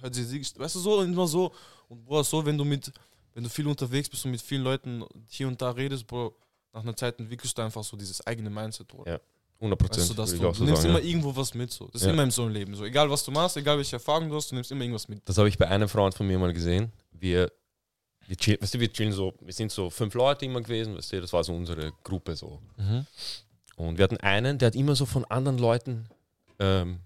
[0.00, 1.52] hört sie, sie- weißt du, so, immer so.
[1.88, 2.92] Und Bruder, so, wenn du mit,
[3.34, 6.36] wenn du viel unterwegs bist und mit vielen Leuten hier und da redest, Bro,
[6.72, 9.12] nach einer Zeit entwickelst du einfach so dieses eigene Mindset, Bruder.
[9.14, 9.20] Ja.
[9.60, 10.00] 100 Prozent.
[10.02, 11.08] Weißt du, dass du, du so nimmst sagen, immer ja.
[11.08, 11.86] irgendwo was mit, so.
[11.88, 12.12] Das ist Ja.
[12.12, 12.84] immer im so im Leben, so.
[12.84, 15.22] Egal was du machst, egal welche Erfahrung du hast, du nimmst immer irgendwas mit.
[15.28, 16.92] Das habe ich bei einem Freund von mir mal gesehen.
[17.12, 17.50] Wir,
[18.28, 21.12] wir, chillen, weißt du, wir chillen so, wir sind so fünf Leute immer gewesen, weißt
[21.14, 22.60] du, das war so unsere Gruppe so.
[23.76, 26.06] Und wir hatten einen, der hat immer so von anderen Leuten
[26.58, 27.00] ähm,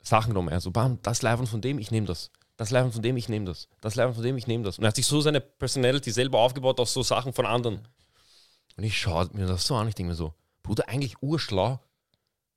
[0.00, 0.50] Sachen genommen.
[0.50, 2.30] Also, bam, das Live von dem, ich nehme das.
[2.56, 3.68] Das Live von dem, ich nehme das.
[3.80, 4.78] Das Live von dem, ich nehme das.
[4.78, 7.80] Und er hat sich so seine Personality selber aufgebaut aus so Sachen von anderen.
[8.76, 11.80] Und ich schaue mir das so an, ich denke mir so, Bruder, eigentlich urschlau.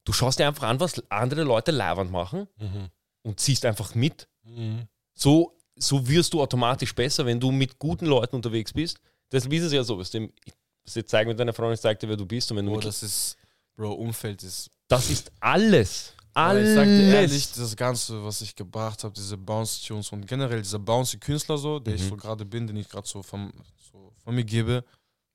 [0.06, 2.90] Du schaust dir einfach an, was andere Leute leibend machen Mhm.
[3.24, 4.88] und ziehst einfach mit Mhm.
[5.14, 9.00] so, so wirst du automatisch besser, wenn du mit guten Leuten unterwegs bist.
[9.32, 10.54] Deshalb ist es ja so, weißt du, ich-
[10.86, 12.50] das zeig mit deiner Freundin, zeig dir, wer du bist.
[12.52, 13.36] Und wenn du mit, das ist,
[13.78, 14.70] Bro, Umfeld ist.
[14.90, 16.14] das ist alles.
[16.34, 16.70] Alles.
[16.70, 20.78] Ich sag dir ehrlich, das Ganze, was ich gebracht habe, diese Bounce-Tunes und generell dieser
[20.80, 22.10] Bouncy-Künstler so, der ich Mhm.
[22.10, 23.52] so gerade bin, den ich gerade so, vom,
[23.92, 24.84] so von mir gebe,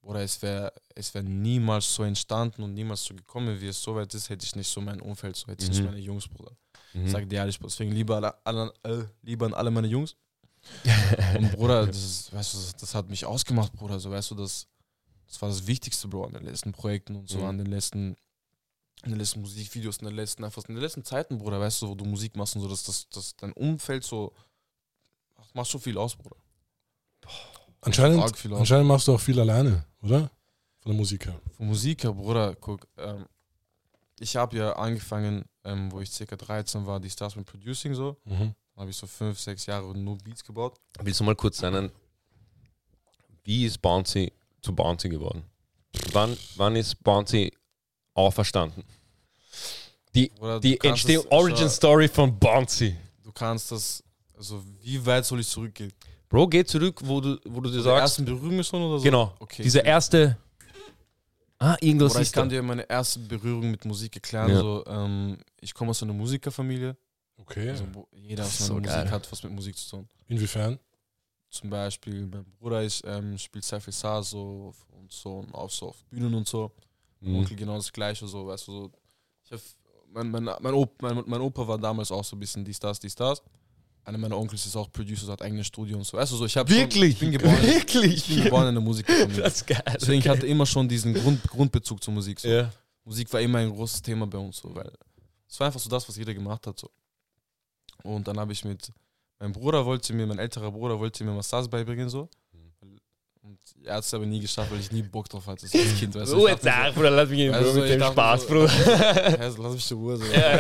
[0.03, 3.95] oder es wäre es wär niemals so entstanden und niemals so gekommen, wie es so
[3.97, 5.77] weit ist, hätte ich nicht so mein Umfeld, so hätte ich Mhm.
[5.77, 6.53] nicht meine Jungs, Bruder.
[6.93, 7.07] Mhm.
[7.07, 10.15] Ich sag dir ehrlich, deswegen lieber, alle, alle, äh, lieber an alle meine Jungs.
[11.37, 13.99] Und Bruder, das, ist, weißt du, das, das hat mich ausgemacht, Bruder.
[13.99, 14.69] So, weißt du, das,
[15.27, 17.45] das war das Wichtigste, Bro, an den letzten Projekten und so, Mhm.
[17.45, 18.17] an den letzten,
[19.03, 21.89] an den letzten Musikvideos, in den letzten, einfach in den letzten Zeiten, Bruder, weißt du,
[21.89, 24.33] wo du Musik machst und so, dass, dass, dass dein Umfeld so
[25.37, 26.37] macht, macht schon viel aus, Bruder.
[27.81, 28.61] Anscheinend, Arg viel aus.
[28.61, 30.31] anscheinend machst du auch viel alleine, oder?
[30.81, 31.41] Von der Musik her.
[31.57, 33.27] Von Musik her, Bruder, guck, ähm,
[34.21, 38.17] ich habe ja angefangen, ähm, wo ich circa 13 war, die Stars mit Producing so.
[38.25, 38.55] Mhm.
[38.75, 40.79] Dann habe ich so fünf, sechs Jahre nur Beats gebaut.
[41.01, 41.91] Willst du mal kurz nennen,
[43.45, 45.45] wie ist Bouncy zu Bouncy geworden?
[46.13, 47.53] Wann, wann ist Bouncy
[48.15, 48.85] auferstanden?
[50.15, 50.31] Die,
[50.63, 52.95] die Entstehung, Origin schau, Story von Bouncy.
[53.23, 54.03] Du kannst das,
[54.37, 55.93] also wie weit soll ich zurückgehen?
[56.29, 58.01] Bro, geh zurück, wo du, wo du dir Die sagst.
[58.01, 59.05] ersten Berührungen oder so?
[59.05, 59.35] Genau.
[59.39, 59.63] Okay.
[59.63, 60.37] Diese erste.
[61.59, 62.57] Ah, irgendwas Oder ich ist kann da.
[62.57, 64.51] dir meine erste Berührung mit Musik erklären.
[64.51, 64.59] Ja.
[64.59, 66.97] So, ähm, ich komme aus einer Musikerfamilie.
[67.37, 67.71] Okay.
[67.71, 68.75] Also, jeder aus So.
[68.75, 70.09] Musik hat was mit Musik zu tun.
[70.27, 70.79] Inwiefern?
[71.51, 75.71] Zum Beispiel, mein Bruder ist, ähm, spielt sehr viel Saar so und so und auch
[75.71, 76.73] so auf Bühnen und so.
[77.23, 77.39] Mein Mhm.
[77.39, 78.93] Onkel genau das gleiche, so, weißt du, so.
[79.45, 79.61] Ich hab,
[80.13, 82.99] mein, mein, mein, Op, mein, mein Opa war damals auch so ein bisschen dies, das,
[82.99, 83.43] dies, das.
[84.05, 86.17] Einer meiner Onkels ist auch Producer, hat eigenes Studio und so.
[86.17, 87.13] Weißt du, so, ich habe Wirklich?
[87.13, 88.17] ich bin geboren, Wirklich?
[88.17, 89.37] ich bin geboren in der Musikfamilie.
[89.43, 89.83] Das ist geil.
[89.95, 92.41] Deswegen ich hatte immer schon diesen Grund, Grundbezug zur Musik.
[92.41, 92.49] So.
[92.49, 92.73] Ja.
[93.05, 94.91] Musik war immer ein großes Thema bei uns, so, weil
[95.49, 96.81] es war einfach so das, was jeder gemacht hat.
[96.81, 96.91] So.
[98.03, 98.93] Und dann habe ich mit
[99.39, 102.29] meinem Bruder wollte mir, mein älterer Bruder wollte mir Massage beibringen, so.
[103.85, 106.15] Er hat es aber nie geschafft, weil ich nie Bock drauf hatte, so als Kind.
[106.15, 108.69] Weißt du, Ruhe, sag, Bruder, lass mich in Also, Ruhe mit dem Spaß, so- Bruder.
[108.69, 110.17] so, so, lass mich in Ruhe.
[110.17, 110.59] So, Ja.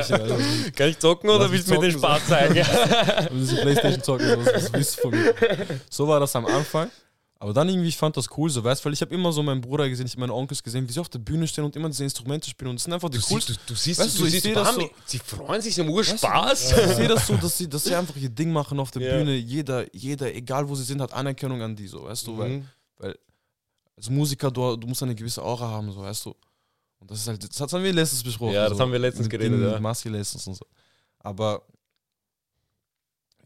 [0.75, 2.55] Kann ich zocken oder willst du mir den Spaß zeigen?
[2.57, 5.35] Wenn du so Playstation zocken, so, was willst du von mir?
[5.89, 6.91] So war das am Anfang.
[7.43, 9.43] Aber dann irgendwie, ich fand das cool, so, weißt du, weil ich habe immer so
[9.43, 11.75] meinen Bruder gesehen, ich habe meine Onkels gesehen, wie sie auf der Bühne stehen und
[11.75, 13.55] immer diese Instrumente spielen und das sind einfach die Du coolsten.
[13.55, 16.05] siehst, du, du siehst, Weißt du, ich siehst das so- sie freuen sich, sie haben
[16.05, 16.73] Spaß.
[16.91, 19.17] Ich sehe das so, dass sie, dass sie einfach ihr Ding machen auf der Ja.
[19.19, 19.35] Bühne.
[19.35, 22.69] Jeder, jeder, egal wo sie sind, hat Anerkennung an die, so, weißt du, weil Mhm.
[23.97, 26.35] als Musiker, du, du musst eine gewisse Aura haben, so, weißt du.
[27.01, 28.55] Und das ist halt, das haben wir letztens besprochen.
[28.55, 29.81] Ja, das so, haben wir letztens geredet, ja.
[29.81, 30.65] Masi letztens und so.
[31.19, 31.63] Aber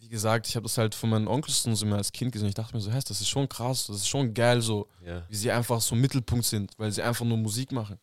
[0.06, 2.48] wie gesagt, ich habe das halt von meinen Onkels und so immer als Kind gesehen.
[2.48, 5.24] Ich dachte mir so, hä, das ist schon krass, das ist schon geil, so, Ja.
[5.28, 7.98] wie sie einfach so im Mittelpunkt sind, weil sie einfach nur Musik machen.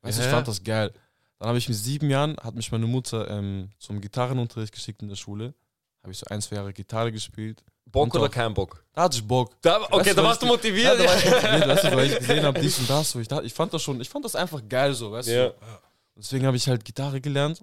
[0.00, 0.28] Weißt du, Ja.
[0.28, 0.92] ich fand das geil.
[1.38, 5.08] Dann habe ich mit sieben Jahren, hat mich meine Mutter ähm, zum Gitarrenunterricht geschickt in
[5.08, 5.54] der Schule.
[6.02, 7.62] Habe ich so ein, zwei Jahre Gitarre gespielt.
[7.86, 8.34] Bock Und oder doch.
[8.34, 8.84] kein Bock?
[8.92, 9.54] Da hatte ich Bock.
[9.62, 10.98] Da, Weißt okay, du, da warst du motiviert.
[10.98, 13.10] Ja, da war ich motiviert, weißt du, weil ich gesehen habe, dies und das.
[13.12, 13.20] So.
[13.20, 15.48] Ich, dachte, ich fand das schon, ich fand das einfach geil so, weißt Ja.
[15.50, 15.54] du.
[16.16, 17.62] Deswegen habe ich halt Gitarre gelernt.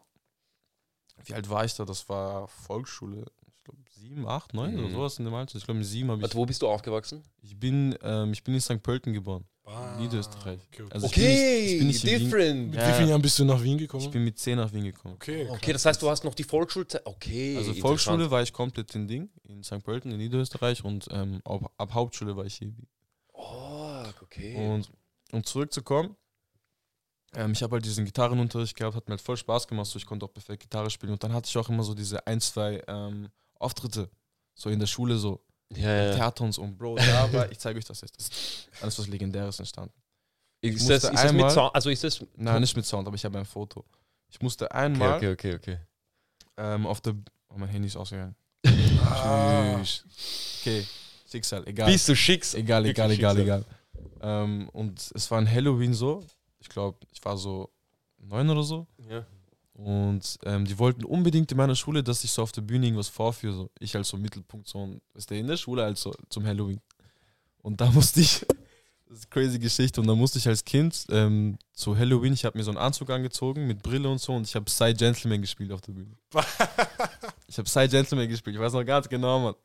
[1.25, 1.83] Wie alt war ich da?
[1.85, 3.25] Das war Volksschule.
[4.09, 4.79] Sieben, acht, neun Mhm.
[4.85, 5.55] oder sowas in dem Alter.
[5.55, 6.23] Ich glaube mit sieben habe ich.
[6.23, 7.23] Warte, wo bist du aufgewachsen?
[7.43, 8.81] Ich bin, ähm, ich bin in St.
[8.81, 9.45] Pölten geboren.
[9.65, 10.59] Ah, Niederösterreich.
[10.73, 10.93] Okay, okay.
[10.95, 12.71] Also ich bin nicht, ich bin nicht different.
[12.71, 12.89] Mit Ja.
[12.89, 14.03] wie vielen Jahren bist du nach Wien gekommen?
[14.03, 15.13] Ich bin mit zehn nach Wien gekommen.
[15.13, 17.05] okay, Okay, das heißt, du hast noch die Volksschulzeit.
[17.05, 17.55] Okay.
[17.55, 17.72] Also.
[17.75, 19.83] Volksschule war ich komplett in Ding, in St.
[19.83, 22.74] Pölten, in Niederösterreich und ähm, ab, ab Hauptschule war ich hier.
[23.33, 24.55] Oh, okay.
[24.55, 24.89] Und
[25.33, 26.15] um zurückzukommen,
[27.35, 30.05] ähm, ich habe halt diesen Gitarrenunterricht gehabt, hat mir halt voll Spaß gemacht, so ich
[30.07, 32.81] konnte auch perfekt Gitarre spielen und dann hatte ich auch immer so diese ein, zwei
[32.87, 34.09] ähm, Auftritte,
[34.55, 35.43] so in der Schule, so
[35.75, 36.15] ja, ja.
[36.15, 36.63] Theater und so.
[36.63, 39.93] Und Bro, da war, ich zeige euch das jetzt, das ist alles was Legendäres entstanden.
[40.61, 41.75] Ist musste das, ist das mit einmal- Sound?
[41.75, 42.25] Also ist das.
[42.35, 43.85] Nein, nicht mit Sound, aber ich habe ein Foto.
[44.29, 45.79] Ich musste einmal okay, okay, okay.
[46.57, 47.15] Ähm, auf der.
[47.50, 48.35] Oh, mein Handy ist ausgegangen.
[49.05, 50.05] Ah, Tschüss.
[50.61, 50.85] Okay,
[51.29, 51.89] Schicksal, egal.
[51.91, 52.55] Bist du schickst?
[52.55, 53.63] Egal, egal, egal, Schicksal.
[53.63, 53.65] egal.
[54.22, 56.24] Ähm, und es war ein Halloween so.
[56.59, 57.69] Ich glaube, ich war so
[58.17, 58.85] neun oder so.
[59.09, 59.25] Ja.
[59.81, 63.07] Und ähm, die wollten unbedingt in meiner Schule, dass ich so auf der Bühne irgendwas
[63.07, 63.53] vorführe.
[63.53, 63.70] So.
[63.79, 66.81] Ich als so Mittelpunkt, so ist der in der Schule also zum Halloween.
[67.61, 68.46] Und da musste ich,
[69.07, 72.44] das ist eine crazy Geschichte, und da musste ich als Kind ähm, zu Halloween, ich
[72.44, 75.39] habe mir so einen Anzug angezogen mit Brille und so und ich habe Psy Gentleman
[75.39, 76.11] gespielt auf der Bühne.
[77.48, 79.55] ich habe Psy Gentleman gespielt, ich weiß noch ganz genau, Mann.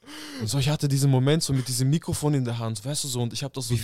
[0.40, 3.08] Und so, ich hatte diesen Moment so mit diesem Mikrofon in der Hand, weißt du
[3.08, 3.74] so, und ich habe das so.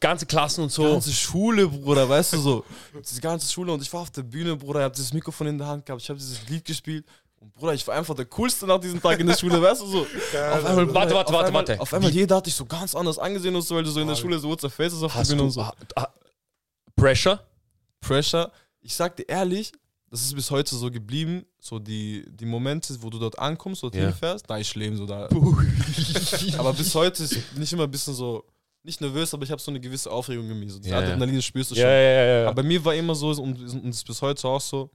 [0.00, 0.82] Ganze Klassen und so.
[0.84, 2.64] ganze Schule, Bruder, weißt du so.
[2.94, 5.58] Die ganze Schule und ich war auf der Bühne, Bruder, ich habe dieses Mikrofon in
[5.58, 7.04] der Hand gehabt, ich habe dieses Lied gespielt.
[7.38, 9.86] Und Bruder, ich war einfach der Coolste nach diesem Tag in der Schule, weißt du
[9.86, 10.00] so.
[10.02, 11.80] Auf einmal, Warte, warte, warte, warte.
[11.80, 14.08] Auf einmal jeder hat dich so ganz anders angesehen und so, weil du so in
[14.08, 15.62] der Schule so what's face ist auf der Hast Bühne du und so.
[15.62, 16.08] ah, ah,
[16.96, 17.40] Pressure?
[18.00, 18.50] Pressure.
[18.82, 19.72] Ich sag dir ehrlich,
[20.10, 24.02] das ist bis heute so geblieben, so die, die Momente, wo du dort ankommst, dorthin
[24.02, 24.12] Ja.
[24.12, 25.28] fährst, da ist schlimm, so da.
[26.58, 28.44] aber bis heute ist bin ich immer ein bisschen so,
[28.82, 30.70] nicht nervös, aber ich habe so eine gewisse Aufregung in mir.
[30.70, 31.06] So, das Ja, ja.
[31.06, 31.84] Adrenalin spürst du schon.
[31.84, 32.40] Ja, ja, ja.
[32.42, 32.46] ja.
[32.48, 34.90] Aber bei mir war immer so und, und ist bis heute auch so,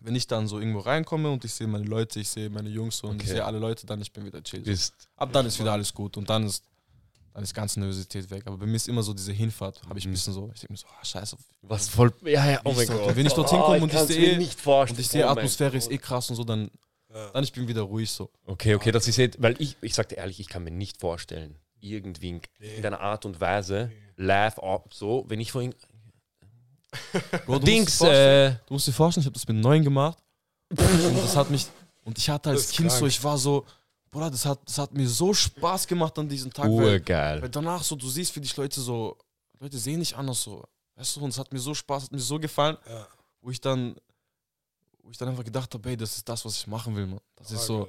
[0.00, 2.98] wenn ich dann so irgendwo reinkomme und ich sehe meine Leute, ich sehe meine Jungs
[2.98, 3.32] so und ich Okay.
[3.32, 4.60] sehe alle Leute, dann ich bin wieder chill.
[4.60, 4.66] So.
[4.70, 6.64] Bist, Ab dann ist wieder alles gut und dann ist
[7.34, 8.42] dann ist ganze Nervosität weg.
[8.46, 10.14] Aber bei mir ist immer so diese Hinfahrt, habe ich ein Mhm.
[10.14, 11.36] bisschen so, ich denke mir so, ah, scheiße.
[11.62, 12.12] was voll.
[12.24, 13.16] Ja, ja, oh mein ich dort- Gott.
[13.16, 14.34] wenn ich dorthin komme und ich sehe-.
[14.36, 16.68] Und ich sehe, Oh Atmosphäre ist eh krass und so, dann,
[17.32, 18.30] dann ich bin wieder ruhig so.
[18.44, 21.56] Okay, okay, das ist jetzt, weil ich, ich sagte ehrlich, ich kann mir nicht vorstellen,
[21.80, 25.74] irgendwie in, in einer Art und Weise live ab, so, wenn ich vorhin.
[27.46, 30.18] Bro, du Dings, musst äh, Du musst dir vorstellen, ich habe das mit neun gemacht.
[30.70, 30.78] und
[31.22, 31.66] das hat mich.
[32.04, 33.00] Und ich hatte als Kind krank.
[33.00, 33.66] so, ich war so,
[34.10, 36.64] Bruder, das hat, das hat mir so Spaß gemacht an diesem Tag.
[36.66, 37.48] Weil, weil urgeil.
[37.50, 39.16] danach so, du siehst, wie dich Leute so,
[39.60, 40.64] Leute sehen nicht anders so.
[40.96, 43.06] Weißt du, und es hat mir so Spaß, hat mir so gefallen, Ja.
[43.42, 43.94] wo ich dann,
[45.02, 47.20] wo ich dann einfach gedacht habe, hey, das ist das, was ich machen will, man.
[47.36, 47.86] Das ist so,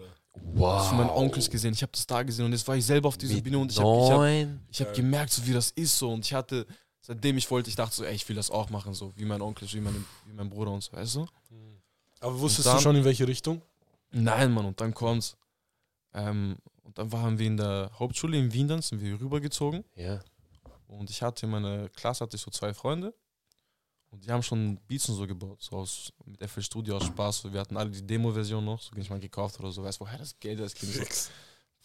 [0.53, 0.77] Wow.
[0.79, 3.07] das von meinen Onkels gesehen, ich habe das da gesehen und jetzt war ich selber
[3.07, 6.11] auf dieser Bühne und ich habe ich hab, hab gemerkt, so wie das ist so
[6.11, 6.65] und ich hatte,
[7.01, 9.41] seitdem ich wollte, ich dachte so, ey, ich will das auch machen, so wie mein
[9.41, 11.27] Onkel, wie, meine, wie mein Bruder und so, weißt du?
[12.21, 13.61] Aber wusstest dann- du schon in welche Richtung?
[14.11, 15.35] Nein, Mann, und dann kommt's.
[16.13, 19.83] Ähm, Und dann waren wir in der Hauptschule in Wien, dann sind wir rübergezogen.
[19.95, 20.19] Ja.
[20.87, 23.13] Und ich hatte in meiner Klasse hatte ich so zwei Freunde.
[24.11, 27.51] Und die haben schon Beats und so gebaut, so aus, mit FL Studio aus Spaß.
[27.51, 29.83] Wir hatten alle die Demo-Version noch, so nicht mal gekauft oder so.
[29.83, 30.75] Weißt du, woher das Geld ist?
[30.75, 31.03] Kind so,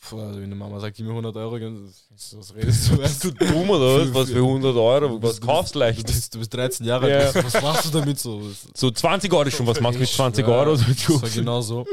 [0.01, 2.99] Puh, also wenn die Mama sagt, gib mir 100 Euro, was redest du?
[2.99, 4.15] Weißt du, Dumm oder was?
[4.15, 5.23] Was für 100 Euro?
[5.23, 6.07] Was kaufst du du, leicht?
[6.07, 7.19] bist, du bist 13 Jahre Ja.
[7.21, 8.51] alt, was machst du damit so?
[8.75, 10.77] So 20 Euro schon, was machst du mit 20 Ja, Euro?
[10.77, 11.87] Das war genau so.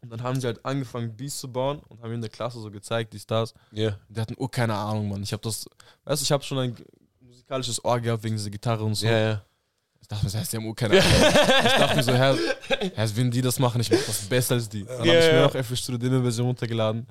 [0.00, 2.70] Und dann haben sie halt angefangen, Beats zu bauen und haben in der Klasse so
[2.70, 3.54] gezeigt, die Stars.
[3.72, 3.96] Ja.
[4.08, 5.22] Die hatten oh keine Ahnung, Mann.
[5.22, 5.64] Ich habe das,
[6.04, 6.76] weißt du, ich habe schon ein
[7.52, 9.06] musikalisches Ohr gehabt wegen dieser Gitarre und so.
[9.06, 9.42] Ja, ja.
[10.00, 11.22] Ich dachte mir, das heißt, die haben oh keine Ahnung.
[11.64, 12.36] ich dachte mir so, Herr,
[12.94, 14.84] Herr, wenn die das machen, ich mach das besser als die.
[14.84, 17.06] Dann Ja, habe ich mir auch FL Studio Demo Version runtergeladen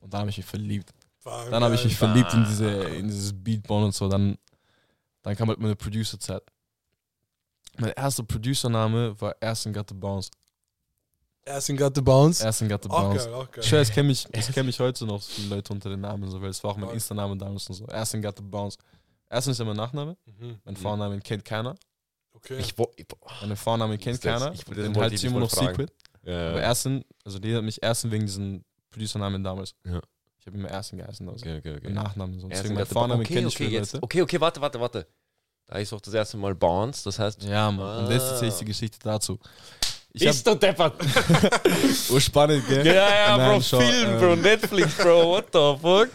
[0.00, 0.90] und dann habe ich mich verliebt.
[1.18, 2.08] Fuck, Dann habe ich mich geil.
[2.08, 4.08] verliebt in diese, in dieses Beatbauen und so.
[4.08, 4.38] Dann,
[5.22, 6.42] dann kam halt meine Producer-Zeit.
[7.78, 10.30] Mein erster Producername war Ersten Got the Bounce.
[11.44, 12.42] Ersten got the bounce.
[12.42, 13.24] Ersten Got the Auch Bounce.
[13.24, 13.62] geil, auch geil.
[13.62, 16.28] Ich schwör, es kennen mich, es kennen mich heute noch viele Leute unter den Namen,
[16.28, 16.90] so, weil es war auch mein.
[16.90, 17.86] Insta-Name damals und so.
[17.86, 18.76] Ersten Got the Bounce.
[19.28, 20.58] Ersten ist ja mein Nachname, Mhm.
[20.64, 21.74] mein Vorname kennt keiner.
[22.32, 22.58] Okay.
[22.58, 23.06] Ich, wo- ich,
[23.40, 24.52] Meine Vorname kennt ist keiner.
[24.52, 25.68] Ich- das den wollte halte ich ich dich immer noch fragen.
[25.68, 25.92] Secret.
[26.22, 29.74] ja, Aber Ersten, also die hat mich Ersten wegen diesen Producernamen damals.
[29.84, 30.00] Ja.
[30.38, 31.28] Ich habe immer Ersten geheißen.
[31.28, 31.90] Also okay, okay, okay.
[31.90, 32.38] Nachnamen.
[32.38, 32.46] So.
[32.46, 33.94] Ersten Deswegen mein Gatte- Vorname okay, kenne ich okay, jetzt.
[33.94, 34.04] Leute.
[34.04, 35.06] Okay, okay, warte, warte, warte.
[35.66, 37.42] Da ist auch das erste Mal Bounce, das heißt.
[37.42, 38.04] Ja, Mann.
[38.04, 38.58] Und das ist jetzt Ah.
[38.60, 39.40] die Geschichte dazu.
[40.12, 40.94] Ich hab, Bist du deppert?
[42.10, 42.86] oh, spannend, gell?
[42.86, 46.08] Ja, ja, Nein, Bro, Film, ähm, Bro, Netflix, Bro, what the fuck?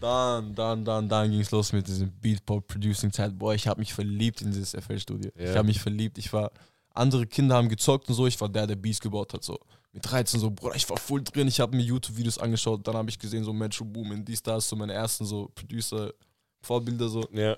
[0.00, 3.38] Dann, dann, dann, dann ging es los mit diesem Beatpop-Producing-Zeit.
[3.38, 5.30] Boah, ich habe mich verliebt in dieses FL-Studio.
[5.38, 5.50] Ja.
[5.50, 6.18] Ich habe mich verliebt.
[6.18, 6.50] Ich war,
[6.94, 8.26] andere Kinder haben gezockt und so.
[8.26, 9.44] Ich war der, der Beats gebaut hat.
[9.44, 9.58] So.
[9.92, 11.48] Mit 13 so, Bruder, ich war voll drin.
[11.48, 12.86] Ich habe mir YouTube-Videos angeschaut.
[12.86, 17.28] Dann habe ich gesehen, so Metro Boomin, dies, das, so meine ersten so Producer-Vorbilder so.
[17.32, 17.56] Ja.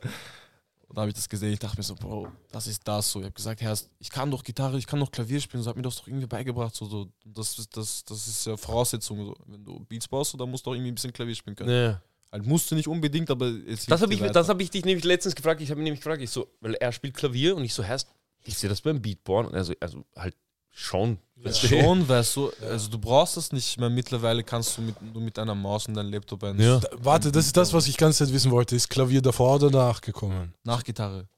[0.89, 1.53] Und da habe ich das gesehen.
[1.53, 3.21] Ich dachte mir so, Bro, das ist das so.
[3.21, 5.63] Ich habe gesagt, Herr, ich kann doch Gitarre, ich kann doch Klavier spielen.
[5.63, 6.75] So hat mir das doch irgendwie beigebracht.
[6.75, 7.09] So, so.
[7.25, 9.25] Das, ist- das, das ist ja Voraussetzung.
[9.27, 9.35] So.
[9.47, 11.71] Wenn du Beats baust, so, dann musst du auch irgendwie ein bisschen Klavier spielen können.
[11.71, 12.03] ja.
[12.33, 15.05] Halt musst du nicht unbedingt, aber es Das habe ich, das hab ich dich nämlich
[15.05, 15.61] letztens gefragt.
[15.61, 18.09] Ich habe ihn nämlich gefragt, ich so, weil er spielt Klavier und ich so, heißt,
[18.41, 19.47] hilft dir das beim Beatborn?
[19.47, 20.35] Und er so, also halt
[20.71, 21.19] schon.
[21.37, 21.69] Weißt du?
[21.69, 23.91] Schon, weißt du, also du brauchst das nicht mehr.
[23.91, 26.79] Mittlerweile kannst du mit, nur mit einer Maus und deinem Laptop ein Ja.
[26.79, 28.77] Da, warte, das ist das, was ich ganze Zeit wissen wollte.
[28.77, 30.55] Ist Klavier davor oder danach gekommen?
[30.65, 31.29] Nachgitarre.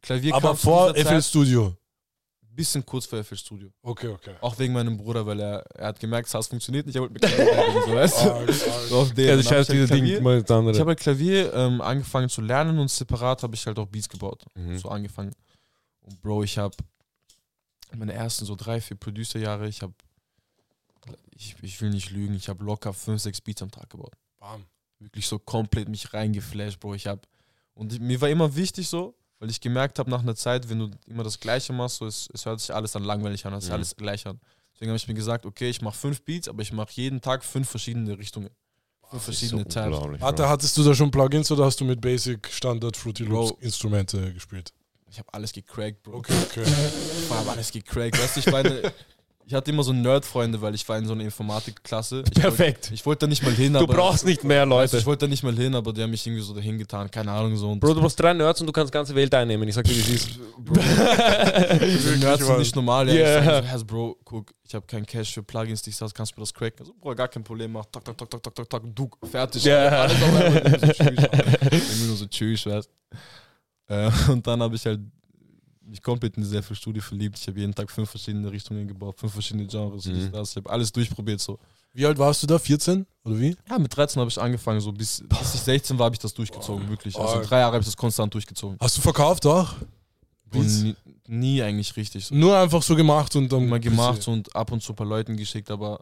[0.00, 1.76] Klavier Aber vor FL Zeit Studio.
[2.58, 3.70] Bisschen kurz vor FL Studio.
[3.82, 4.34] Okay, okay.
[4.40, 7.44] Auch wegen meinem Bruder, weil er, er hat gemerkt, das funktioniert nicht, er wollte Klavier
[7.46, 8.30] beibringen, so, weißt du?
[8.32, 8.54] Arg, arg.
[8.88, 9.26] So auf den.
[9.28, 10.74] Ja, hab ich halt diese Klavier- Ding mal das andere.
[10.74, 14.08] Ich habe halt Klavier ähm, angefangen zu lernen und separat habe ich halt auch Beats
[14.08, 14.44] gebaut.
[14.54, 14.76] Mhm.
[14.78, 15.32] So angefangen.
[16.00, 16.76] Und Bro, ich habe
[17.96, 19.94] meine ersten so drei, vier Producer-Jahre, ich habe,
[21.36, 24.12] ich, ich will nicht lügen, ich habe locker fünf, sechs Beats am Tag gebaut.
[24.38, 24.64] Bam.
[24.98, 26.94] Wirklich so komplett mich reingeflasht, Bro.
[26.94, 27.22] Ich habe,
[27.74, 30.78] und ich, mir war immer wichtig so, weil ich gemerkt habe nach einer Zeit, wenn
[30.78, 33.64] du immer das Gleiche machst, so, es, es hört sich alles dann langweilig an, es
[33.64, 33.74] ist Mhm.
[33.74, 34.40] alles gleich an.
[34.74, 37.44] Deswegen habe ich mir gesagt, okay, ich mache fünf Beats, aber ich mache jeden Tag
[37.44, 38.50] fünf verschiedene Richtungen.
[39.10, 40.20] Fünf verschiedene Das ist so Tabs.
[40.36, 40.48] Bro.
[40.48, 43.58] hattest du da schon Plugins oder hast du mit Basic Standard Fruity Loops Bro.
[43.60, 44.72] Instrumente gespielt?
[45.10, 46.18] Ich habe alles gecrackt, Bro.
[46.18, 46.64] Okay, okay.
[46.66, 48.18] Ich habe alles gecrackt.
[48.20, 48.92] Weißt du, ich war eine,
[49.48, 52.22] ich hatte immer so Nerd-Freunde, weil ich war in so einer Informatikklasse.
[52.30, 52.82] Ich Perfekt.
[52.84, 53.94] Wollte, ich wollte da nicht mal hin, Du aber.
[53.94, 54.98] brauchst nicht mehr du, Leute.
[54.98, 57.10] ich wollte da nicht mal hin, aber die haben mich irgendwie so dahin getan.
[57.10, 57.70] Keine Ahnung, so.
[57.70, 59.66] Und Bro, du brauchst drei Nerds und du kannst ganze Welt einnehmen.
[59.66, 60.28] Ich sag dir, wie es ist.
[61.80, 63.08] Diese Nerds sind nicht normal.
[63.08, 63.14] Ja.
[63.14, 63.38] Yeah.
[63.38, 66.32] Ich sag so, "Herz, Bro, guck, ich habe kein Cash für Plugins, dies, das, kannst
[66.36, 66.84] du mir das cracken?
[66.84, 69.64] So, Bro, gar kein Problem, mach tak, tak, tak, tak, tak, tak, tak, du, fertig.
[69.64, 69.88] Ja.
[70.02, 70.56] Alles auf einmal.
[70.62, 72.90] Irgendwie nur so tschüss, weißt
[73.88, 75.00] äh, Und dann habe ich halt
[75.88, 77.38] mich komplett in diese Studie verliebt.
[77.38, 80.30] Ich habe jeden Tag fünf verschiedene Richtungen gebaut, fünf verschiedene Genres, Mhm.
[80.32, 80.50] das.
[80.50, 81.58] Ich habe alles durchprobiert, so.
[81.94, 82.58] Wie alt warst du da?
[82.58, 83.06] 14?
[83.24, 83.56] Oder wie?
[83.68, 86.34] Ja, mit 13 habe ich angefangen, so bis, bis ich 16 war, habe ich das
[86.34, 87.16] durchgezogen, wirklich.
[87.18, 88.76] Also drei Jahre habe ich das konstant durchgezogen.
[88.80, 89.72] Hast du verkauft auch?
[90.52, 90.94] Nie,
[91.26, 92.26] nie eigentlich richtig.
[92.26, 92.34] So.
[92.34, 93.64] Nur einfach so gemacht und dann.
[93.64, 96.00] Immer gemacht und ab und zu ein paar Leuten geschickt, aber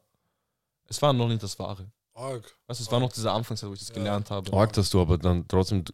[0.89, 1.87] es war noch nicht das Wahre.
[2.15, 2.45] Arg.
[2.67, 3.95] Weißt du, es war noch diese Anfangszeit, wo ich das Ja.
[3.97, 4.53] gelernt habe.
[4.57, 5.85] Arg, dass du aber dann trotzdem,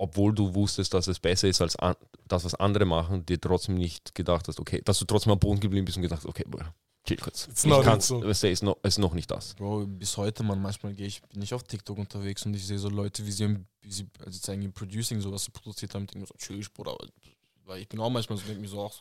[0.00, 1.94] obwohl du wusstest, dass es besser ist als an,
[2.26, 5.60] das, was andere machen, dir trotzdem nicht gedacht hast, okay, dass du trotzdem am Boden
[5.60, 7.48] geblieben bist und gedacht hast, okay, Bruder, chill kurz.
[7.48, 8.22] It's Ich kann's, so.
[8.24, 9.54] weißt du, ist noch, ist noch nicht das.
[9.54, 12.78] Bro, bis heute, man, manchmal gehe ich, bin ich auf TikTok unterwegs und ich sehe
[12.78, 16.06] so Leute, wie sie, im- wie sie also zeigen im Producing sowas so produziert haben,
[16.06, 16.96] denke mir so, tschüss, Bruder,
[17.66, 18.94] weil ich bin auch manchmal so, denke mir so, auch,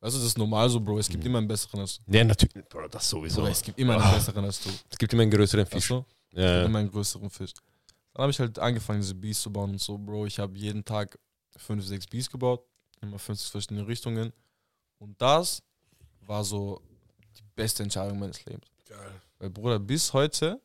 [0.00, 1.30] weißt du, das ist normal so, Bro, es gibt Mhm.
[1.30, 2.16] immer einen besseren als du.
[2.16, 3.40] Ja, natürlich, Bruder, das sowieso.
[3.42, 4.70] Oder es gibt immer einen besseren als du.
[4.88, 5.88] Es gibt immer einen größeren Weißt Fisch.
[5.88, 6.04] du?
[6.32, 7.52] Ja, immer einen größeren Fisch.
[8.18, 10.26] Dann habe ich halt angefangen, diese Beats zu bauen und so, Bro.
[10.26, 11.16] Ich habe jeden Tag
[11.56, 12.64] fünf, sechs Beats gebaut,
[13.00, 14.32] immer 50 verschiedene Richtungen.
[14.98, 15.62] Und das
[16.22, 16.82] war so
[17.38, 18.66] die beste Entscheidung meines Lebens.
[18.88, 19.22] Geil.
[19.38, 20.60] Weil, Bruder, bis heute,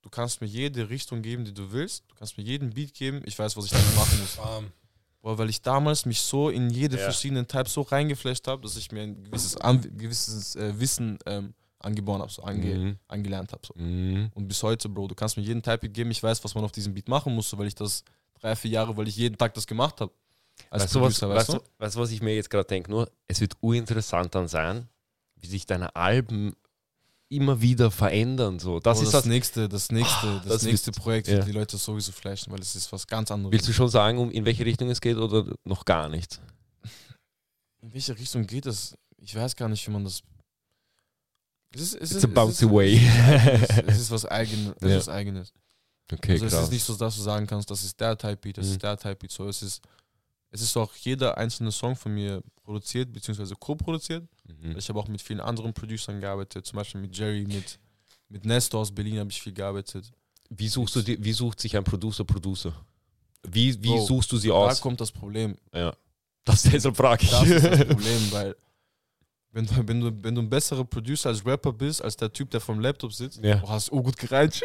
[0.00, 2.02] du kannst mir jede Richtung geben, die du willst.
[2.08, 3.20] Du kannst mir jeden Beat geben.
[3.26, 4.36] Ich weiß, was ich damit machen muss.
[4.36, 4.72] Bam.
[5.20, 7.02] Boah, weil ich damals mich so in jede Ja.
[7.02, 11.52] verschiedenen Types so reingeflasht habe, dass ich mir ein gewisses, An gewisses äh, Wissen ähm,
[11.78, 12.98] angeboren habe, so ange, Mhm.
[13.08, 13.62] angelernt habe.
[13.66, 13.74] So.
[13.76, 14.30] Mhm.
[14.34, 16.72] Und bis heute, Bro, du kannst mir jeden Type geben, ich weiß, was man auf
[16.72, 18.02] diesem Beat machen muss, so, weil ich das
[18.40, 20.12] drei, vier Jahre, weil ich jeden Tag das gemacht habe.
[20.70, 22.90] Als Weißt du, was, Producer, weißt, du, weißt du, was ich mir jetzt gerade denke?
[22.90, 24.88] Nur, es wird urinteressant dann sein,
[25.36, 26.54] wie sich deine Alben
[27.28, 28.58] immer wieder verändern.
[28.58, 28.80] So.
[28.80, 29.28] Das Bro, ist das, das.
[29.28, 31.34] nächste, das nächste, das, das nächste Projekt ja.
[31.34, 33.52] wird die Leute sowieso flashen, weil es ist was ganz anderes.
[33.52, 36.40] Willst du schon sagen, um in welche Richtung es geht oder noch gar nicht?
[37.82, 38.96] In welche Richtung geht es?
[39.18, 40.22] Ich weiß gar nicht, wie man das.
[41.76, 43.00] Es ist, es It's ist, a bouncy es ist, way.
[43.86, 44.74] Es ist was Eigenes.
[44.80, 44.96] Es Ja.
[44.96, 45.52] ist was Eigenes.
[46.12, 46.64] Okay, also es krass.
[46.64, 48.72] ist nicht so, dass du sagen kannst, das ist der Type Beat, das Mhm.
[48.72, 49.30] ist der Type Beat.
[49.32, 49.82] So, es ist,
[50.50, 54.24] es ist auch jeder einzelne Song von mir produziert, beziehungsweise co-produziert.
[54.46, 54.76] Mhm.
[54.78, 57.78] Ich habe auch mit vielen anderen Producern gearbeitet, zum Beispiel mit Jerry, mit,
[58.28, 60.12] mit Nestor aus Berlin habe ich viel gearbeitet.
[60.48, 62.72] Wie suchst du die, wie sucht sich ein Producer Producer?
[63.48, 64.80] Wie, wie Bro, suchst du sie Da aus?
[64.80, 65.56] kommt das Problem.
[65.74, 65.92] Ja.
[66.44, 67.30] Das deshalb frage ich.
[67.30, 68.56] Das ist das Problem, weil
[69.56, 72.50] wenn du, wenn, du, wenn du ein besserer Producer als Rapper bist, als der Typ,
[72.50, 73.54] der vom Laptop sitzt, Ja.
[73.56, 74.62] du hast oh gut gereizt.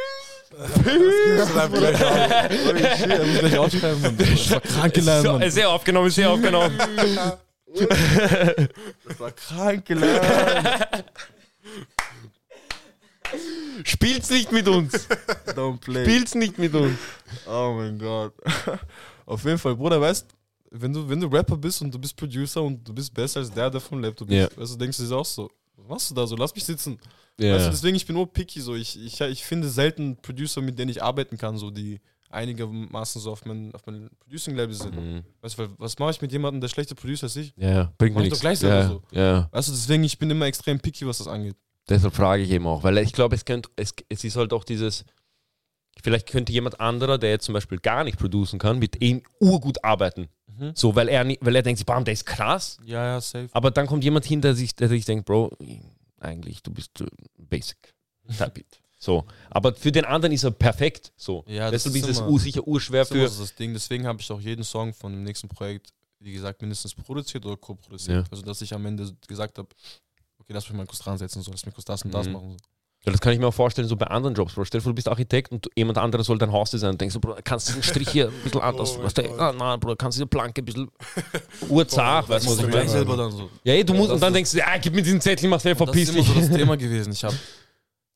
[0.51, 2.49] Das ist gleich auf.
[2.51, 4.01] Muss gleich ausschreiben.
[4.01, 4.17] Mann.
[4.17, 5.49] Das war krank gelernt, So, Mann.
[5.49, 6.77] sehr aufgenommen, sehr aufgenommen.
[9.07, 11.05] Das war krank gelernt.
[13.85, 15.07] Spielt's nicht mit uns.
[15.55, 16.03] Don't play.
[16.03, 16.97] Spielt's nicht mit uns.
[17.47, 18.33] Oh mein Gott.
[19.25, 20.25] Auf jeden Fall, Bruder, weißt
[20.71, 23.51] wenn du, wenn du Rapper bist und du bist Producer und du bist besser als
[23.51, 24.57] der, der vom Laptop ist, Ja.
[24.57, 26.35] weißt du, denkst du dir auch so, was machst du da so?
[26.35, 26.97] Lass mich sitzen.
[27.37, 28.75] Weißt du, deswegen, ich bin nur picky so.
[28.75, 33.31] Ich, ich, ich finde selten Producer, mit denen ich arbeiten kann, so die einigermaßen so
[33.31, 34.95] auf mein, auf mein Producing-Level sind.
[34.95, 35.23] Mhm.
[35.41, 37.53] Weißt du, was mache ich mit jemandem, der schlechter Producer als ich?
[37.57, 38.39] ja, ja, bringt mir ich nichts.
[38.39, 39.01] doch gleich ja, so.
[39.51, 41.55] Weißt du, deswegen, ich bin immer extrem picky, was das angeht.
[41.89, 44.63] Deshalb frage ich eben auch, weil ich glaube, es, könnte, es, es ist halt auch
[44.63, 45.03] dieses,
[46.01, 49.83] vielleicht könnte jemand anderer, der jetzt zum Beispiel gar nicht producen kann, mit ihm urgut
[49.83, 50.29] arbeiten.
[50.59, 50.71] Mhm.
[50.75, 52.77] So, weil er, weil er denkt, sich, bam, der ist krass.
[52.85, 53.49] Ja, ja, safe.
[53.51, 55.51] Aber dann kommt jemand hin, der sich, der sich denkt, Bro,
[56.19, 57.05] eigentlich, du bist äh,
[57.37, 57.77] basic.
[58.37, 58.79] Type it.
[58.99, 59.25] So.
[59.49, 61.11] Aber für den anderen ist er perfekt.
[61.17, 61.43] So.
[61.47, 63.41] Ja, das Deshalb ist immer- ur, sicher urschwer Das ist für.
[63.41, 63.73] das Ding.
[63.73, 67.57] Deswegen habe ich auch jeden Song von dem nächsten Projekt, wie gesagt, mindestens produziert oder
[67.57, 68.25] co-produziert.
[68.27, 68.31] Ja.
[68.31, 69.67] Also, dass ich am Ende gesagt habe,
[70.37, 72.33] okay, lass mich mal kurz dran setzen, so, lass mich kurz das und das Mhm.
[72.33, 72.51] machen.
[72.51, 72.57] So.
[73.03, 74.65] Ja, das kann ich mir auch vorstellen, so bei anderen Jobs, Bro.
[74.65, 76.93] Stell dir vor, du bist Architekt und jemand anderes soll dein Haus designen.
[76.93, 78.95] Und denkst du, Bro, kannst du den Strich hier ein bisschen anders.
[78.97, 80.91] Oh weißt du, ah, nein, Bro, kannst du die Planke ein bisschen
[81.69, 82.89] urzart, weißt du, was ich meine?
[82.89, 83.49] selber dann so.
[83.63, 85.73] Ja, ey, du musst, und dann denkst du, ah, gib mir diesen Zettel, mach schnell,
[85.73, 87.11] Und Das verpiss ist immer so das Thema gewesen.
[87.11, 87.35] Ich habe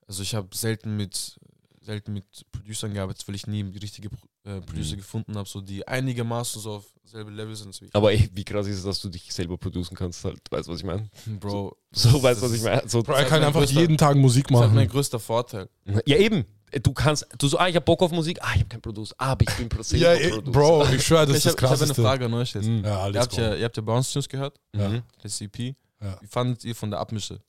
[0.08, 1.36] also ich habe selten mit
[1.82, 4.10] selten mit Producern gearbeitet, weil ich nie die richtige
[4.46, 4.98] äh, Producer Mhm.
[4.98, 7.96] gefunden habe, so die einigermaßen so auf selbe Level sind wie ich.
[7.96, 10.72] Aber ey, wie krass ist es, dass du dich selber producen kannst, halt, weißt du,
[10.74, 11.10] was ich meine?
[11.40, 12.88] Bro, So, weißt du, was ich meine?
[12.88, 14.88] So, Bro, er kann einfach größter- jeden Tag Musik Das ist mein machen.
[14.90, 15.70] größter Vorteil.
[16.06, 16.46] ja, eben.
[16.84, 19.16] Du kannst, du so, ah, ich hab Bock auf Musik, ah, ich hab keinen Producer,
[19.18, 20.42] ah, aber ich bin Pro- Ja, Producer.
[20.52, 21.94] Bro, ich schwöre, das ich ist das habe hab eine.
[21.96, 22.66] Frage an euch jetzt.
[22.68, 22.84] Mhm.
[22.84, 23.58] Ja, Ihr alles habt, ja, klar.
[23.58, 24.90] ihr habt ja Bounce Tunes gehört, Ja.
[24.90, 25.02] Mhm.
[25.22, 25.76] das EP.
[26.02, 26.18] Ja.
[26.22, 27.40] Wie fandet ihr von der Abmische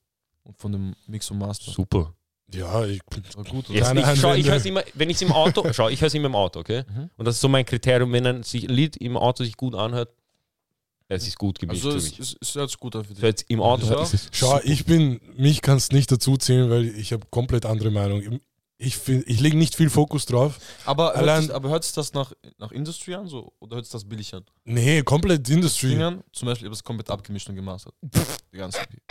[0.43, 1.71] und von dem Mix und Master?
[1.71, 2.13] Super.
[2.53, 3.01] Ja, ich,
[3.35, 3.67] War gut?
[3.69, 6.13] Jetzt, ich, schau, ich höre immer, wenn ich es im Auto, schau, ich höre es
[6.13, 6.83] immer im Auto, okay?
[6.89, 7.09] Mhm.
[7.17, 10.09] Und das ist so mein Kriterium, wenn ein sich- Lied im Auto sich gut anhört,
[11.09, 12.19] es ist gut gemischt Also für es, mich.
[12.19, 13.23] es, es hört sich gut an für dich.
[13.23, 13.91] jetzt im Auto Ja.
[13.97, 14.61] hört, es schau, super.
[14.65, 18.39] ich bin, mich kannst nicht dazu zählen, weil ich habe komplett andere Meinung.
[18.79, 20.59] Ich, find, ich lege nicht viel Fokus drauf.
[20.85, 23.85] Aber hört, Allein- sich, aber hört sich das nach, nach Industry an so, oder hört
[23.85, 24.43] sich das billig an?
[24.65, 25.89] Nee, komplett Industry.
[25.89, 27.93] Dingern, zum Beispiel, ihr habt es komplett abgemischt und gemastert.
[28.53, 29.01] Die ganze EP.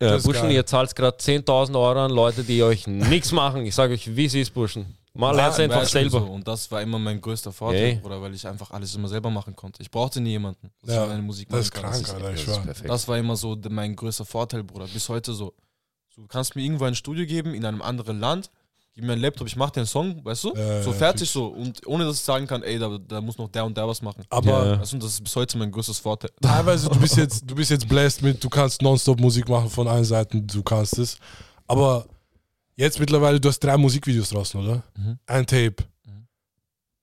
[0.00, 0.52] Äh, Das ist Burschen, geil.
[0.52, 3.66] ihr zahlt gerade 10.000 Euro an Leute, die euch nichts machen.
[3.66, 4.96] Ich sage euch, wie es ist, Burschen.
[5.14, 6.20] Mal lernt einfach selber.
[6.20, 6.26] So.
[6.26, 8.00] Und das war immer mein größter Vorteil, Ey.
[8.04, 9.82] oder weil ich einfach alles immer selber machen konnte.
[9.82, 11.90] Ich brauchte nie jemanden, dass Ja, ich meine Musik Das ist machen kann.
[11.92, 12.66] krank, Das, Alter, ich Das ist schwöre.
[12.66, 12.88] perfekt.
[12.90, 14.86] das war immer so mein größter Vorteil, Bruder.
[14.86, 15.54] Bis heute so.
[16.14, 18.50] Du kannst mir irgendwo ein Studio geben, in einem anderen Land,
[18.98, 20.54] gib mir einen Laptop, ich mach dir einen Song, weißt du?
[20.56, 21.46] Ja, so fertig so.
[21.46, 24.02] Und ohne dass ich sagen kann, ey, da, da muss noch der und der was
[24.02, 24.24] machen.
[24.28, 24.80] Aber Ja.
[24.80, 26.30] Weißt du, das ist bis heute mein größtes Vorteil.
[26.42, 29.86] teilweise, du bist jetzt, du bist jetzt blessed mit, du kannst nonstop Musik machen von
[29.86, 31.16] allen Seiten, du kannst es.
[31.68, 32.06] Aber
[32.74, 34.82] jetzt mittlerweile, du hast drei Musikvideos draußen, oder?
[34.96, 35.18] Mhm.
[35.26, 35.76] Ein Tape.
[36.04, 36.26] Mhm.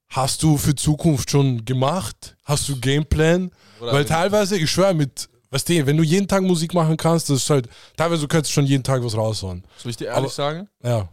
[0.09, 2.35] Hast du für Zukunft schon gemacht?
[2.43, 3.51] Hast du Gameplan?
[3.79, 7.29] Oder Weil teilweise, ich schwöre mit, weißt du, wenn du jeden Tag Musik machen kannst,
[7.29, 9.63] das ist halt, teilweise du könntest schon jeden Tag was raushauen.
[9.77, 10.67] Soll ich dir ehrlich Aber- sagen?
[10.83, 11.07] Ja.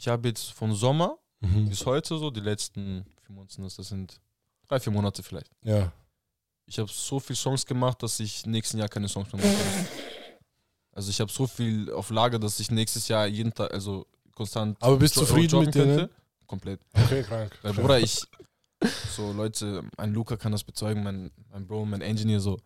[0.00, 1.68] Ich habe jetzt von Sommer Mhm.
[1.68, 4.18] bis heute so, die letzten vier Monate, das sind
[4.66, 5.50] drei, vier Monate vielleicht.
[5.62, 5.92] Ja.
[6.66, 9.88] Ich habe so viele Songs gemacht, dass ich nächsten Jahr keine Songs mehr machen muss.
[10.92, 14.76] Also ich habe so viel auf Lager, dass ich nächstes Jahr jeden Tag, also konstant.
[14.82, 16.10] Aber bist jo- zufrieden mit könnte.
[16.46, 16.80] Komplett.
[16.92, 17.56] Okay, krank.
[17.62, 18.20] Weil Bruder, ich,
[19.16, 22.58] so Leute, ein Luca kann das bezeugen, mein, mein Bro, mein Engineer, so,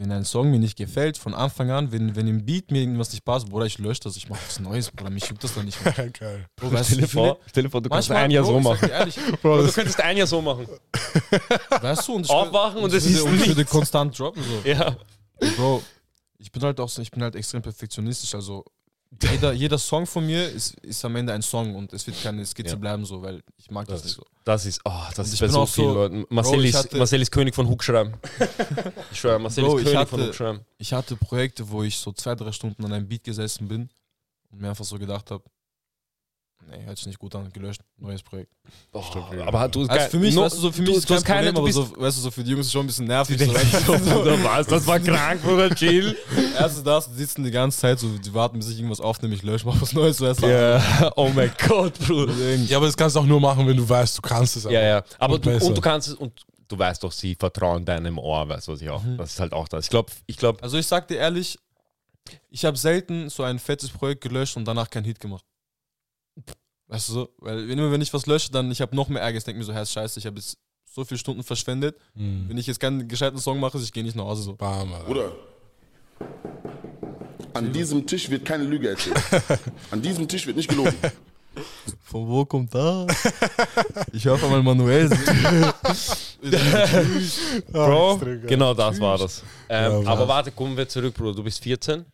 [0.00, 3.12] wenn ein Song mir nicht gefällt, von Anfang an, wenn, wenn im Beat mir irgendwas
[3.12, 5.66] nicht passt, Bruder, ich lösche das, ich mache was Neues, Bruder, mich juckt das dann
[5.66, 5.92] nicht mehr.
[6.18, 6.46] Geil.
[6.56, 8.60] Bro, weißt Stell du, dir vor, stell dir vor, du kannst ein Jahr Bro, so
[8.60, 8.88] machen.
[8.88, 10.66] ehrlich, Bro, Du das, könntest ein Jahr so machen.
[11.82, 14.42] weißt du, und ich Aufwachen und ich es würde, ist und ich würde konstant droppen,
[14.42, 14.66] so.
[14.66, 14.96] Ja.
[15.56, 15.82] Bro,
[16.38, 18.34] ich bin halt auch so, ich bin halt extrem perfektionistisch.
[18.34, 18.64] Also
[19.22, 22.44] jeder, jeder Song von mir ist, ist am Ende ein Song und es wird keine
[22.46, 22.76] Skizze Ja.
[22.76, 24.22] bleiben so, weil ich mag das, Das nicht so.
[24.44, 26.26] Das ist, oh, das Und ist bei so auch vielen so- Leuten.
[26.30, 28.14] Marcel, ist, hatte- Marcel ist König von Hookschreiben.
[29.12, 30.60] ich schwöre, Marcel Bro, ist König hatte- von Hookschreiben.
[30.78, 33.90] Ich hatte Projekte, wo ich so zwei, drei Stunden an einem Beat gesessen bin
[34.50, 35.44] und mir einfach so gedacht habe,
[36.68, 38.52] nee, hört sich nicht gut an, gelöscht, neues Projekt.
[38.92, 41.10] Oh, Stimmt, aber du Also für mich, no, weißt du, so für mich du, ist
[41.10, 42.84] du kein keine, Problem, du aber so, weißt du, so für die Jungs ist schon
[42.84, 43.36] ein bisschen nervig.
[43.36, 43.52] Die So,
[43.98, 44.66] so, was?
[44.66, 46.16] Das war krank, Bruder, chill.
[46.58, 49.42] Erst das, die sitzen die ganze Zeit so, die warten, bis ich irgendwas aufnehme, ich
[49.42, 50.46] lösche, mach was Neues, weißt du.
[50.48, 52.32] Ja, oh mein Gott, Bruder.
[52.66, 54.64] Ja, aber das kannst du auch nur machen, wenn du weißt, du kannst es.
[54.64, 55.02] Ja, ja.
[55.18, 56.32] Aber Und du, und du kannst es, und
[56.68, 59.02] du weißt doch, sie vertrauen deinem Ohr, weißt du, was ich auch.
[59.02, 59.16] Mhm.
[59.16, 59.84] Das ist halt auch das.
[59.84, 61.58] Ich glaube, ich glaube, Also ich sag dir ehrlich,
[62.50, 65.44] ich habe selten so ein fettes Projekt gelöscht und danach keinen Hit gemacht.
[66.90, 67.28] Weißt du so?
[67.38, 69.38] Weil immer wenn ich was lösche, dann ich habe noch mehr Ärger.
[69.38, 70.58] Ich denke mir so, Herr, scheiße, ich habe jetzt
[70.92, 71.96] so viele Stunden verschwendet.
[72.16, 72.46] Hm.
[72.48, 74.56] Wenn ich jetzt keinen gescheiten Song mache, ich gehe nicht nach Hause so.
[74.56, 75.04] Bam, Alter.
[75.06, 75.32] Bruder,
[77.54, 79.16] an diesem Tisch wird keine Lüge erzählt.
[79.90, 80.94] An diesem Tisch wird nicht gelogen.
[82.04, 83.06] Von wo kommt das?
[84.12, 85.08] Ich höre mal Manuel.
[87.72, 89.42] Bro, genau das war das.
[89.68, 91.34] Ähm, Ja, aber warte, kommen wir zurück, Bruder.
[91.34, 92.04] Du bist 14.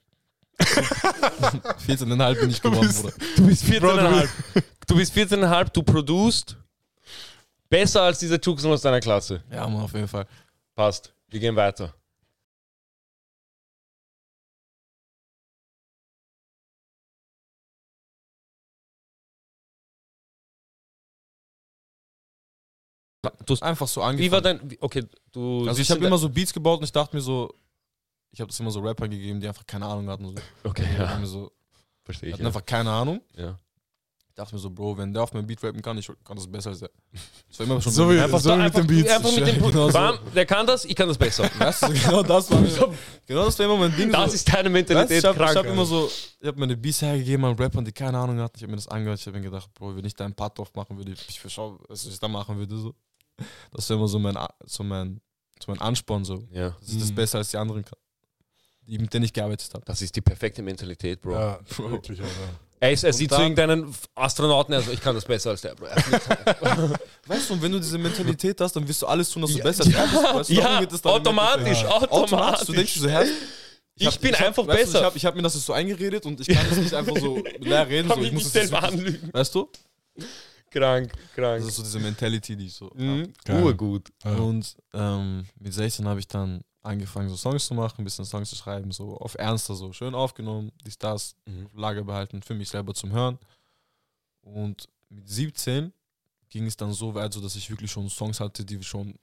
[0.61, 3.12] 14,5 bin ich geworden, Bruder.
[3.37, 4.29] Du bist 14,5.
[4.87, 6.57] Du bist 14,5, du produst
[7.69, 9.42] besser als dieser Juxon aus deiner Klasse.
[9.51, 10.27] Ja, Mann, auf jeden Fall.
[10.75, 11.12] Passt.
[11.29, 11.95] Wir gehen weiter.
[23.45, 24.27] Du hast, Einfach so angefangen.
[24.27, 24.77] wie war dein.
[24.81, 25.66] Okay, du.
[25.66, 27.53] also ich habe in immer so Beats gebaut und ich dachte mir so,
[28.33, 30.27] ich habe das immer so Rapper gegeben, die einfach keine Ahnung hatten.
[30.29, 30.35] So.
[30.65, 31.19] Okay, ja.
[31.19, 31.51] mir so,
[32.05, 32.33] Verstehe die ich.
[32.35, 32.49] hatten Ja.
[32.49, 33.21] einfach keine Ahnung.
[33.37, 33.59] ja.
[34.29, 36.47] Ich dachte mir so, Bro, wenn der auf meinem Beat rappen kann, ich kann das
[36.47, 36.91] besser als der.
[37.49, 39.11] Das war immer schon So wie- einfach, so wie mit den Beats.
[39.11, 39.93] Einfach mit dem Genau so.
[39.95, 41.45] Bam, der kann das, ich kann das besser.
[41.59, 42.69] weißt du, genau das war mir,
[43.27, 44.12] genau das war immer mein Ding.
[44.12, 44.35] Das so.
[44.35, 45.57] ist deine Weißt, Mentalität ich habe krank.
[45.57, 46.07] hab immer so,
[46.39, 48.57] ich habe meine Beats hergegeben an Rappern, die keine Ahnung hatten.
[48.59, 49.19] Ich habe mir das angehört.
[49.19, 51.79] Ich habe mir gedacht, Bro, wenn ich da einen Part drauf machen würde, ich verschau,
[51.89, 52.77] was ich da machen würde.
[52.77, 52.95] So.
[53.71, 54.37] Das wäre immer so mein,
[54.67, 55.19] so mein,
[55.65, 56.71] so mein Ansporn, so, ja.
[56.79, 57.15] dass ich das Mhm.
[57.15, 57.99] besser als die anderen kann.
[58.87, 59.85] Die, mit denen ich gearbeitet habe.
[59.85, 61.33] Das ist die perfekte Mentalität, Bro.
[61.33, 62.33] Ja, wirklich, Alter.
[62.79, 65.75] Er, ist, er sieht so dann- irgendeinen Astronauten, also ich kann das besser als der,
[65.75, 65.87] Bro.
[67.27, 69.59] Weißt du, und wenn du diese Mentalität hast, dann wirst du alles tun, dass du
[69.62, 70.22] besser als er bist.
[70.35, 72.66] Weißt du, ja, es dann im automatisch, automatisch.
[72.66, 73.25] Du denkst dir so, Herr,
[73.96, 74.99] Ich hab- bin hab- einfach weißt du, besser.
[74.99, 77.42] Ich habe ich hab mir das so eingeredet und ich kann das nicht einfach so
[77.61, 78.09] leer reden.
[78.09, 79.31] So, mich ich muss das jetzt selber wirklich- anlügen.
[79.33, 79.68] Weißt du?
[80.70, 81.61] Krank, krank.
[81.61, 82.90] Das ist so diese Mentality, die ich so.
[82.94, 83.33] Mhm.
[83.62, 84.09] Urgut.
[84.25, 84.33] Ja.
[84.37, 88.49] Und ähm, mit 16 habe ich dann angefangen, so Songs zu machen, ein bisschen Songs
[88.51, 91.66] zu schreiben, so auf Ernster, so schön aufgenommen, die Stars Mhm.
[91.66, 93.38] auf Lager behalten, für mich selber zum Hören.
[94.42, 95.92] Und mit 17
[96.49, 99.14] ging es dann so weit, so dass ich wirklich schon Songs hatte, die schon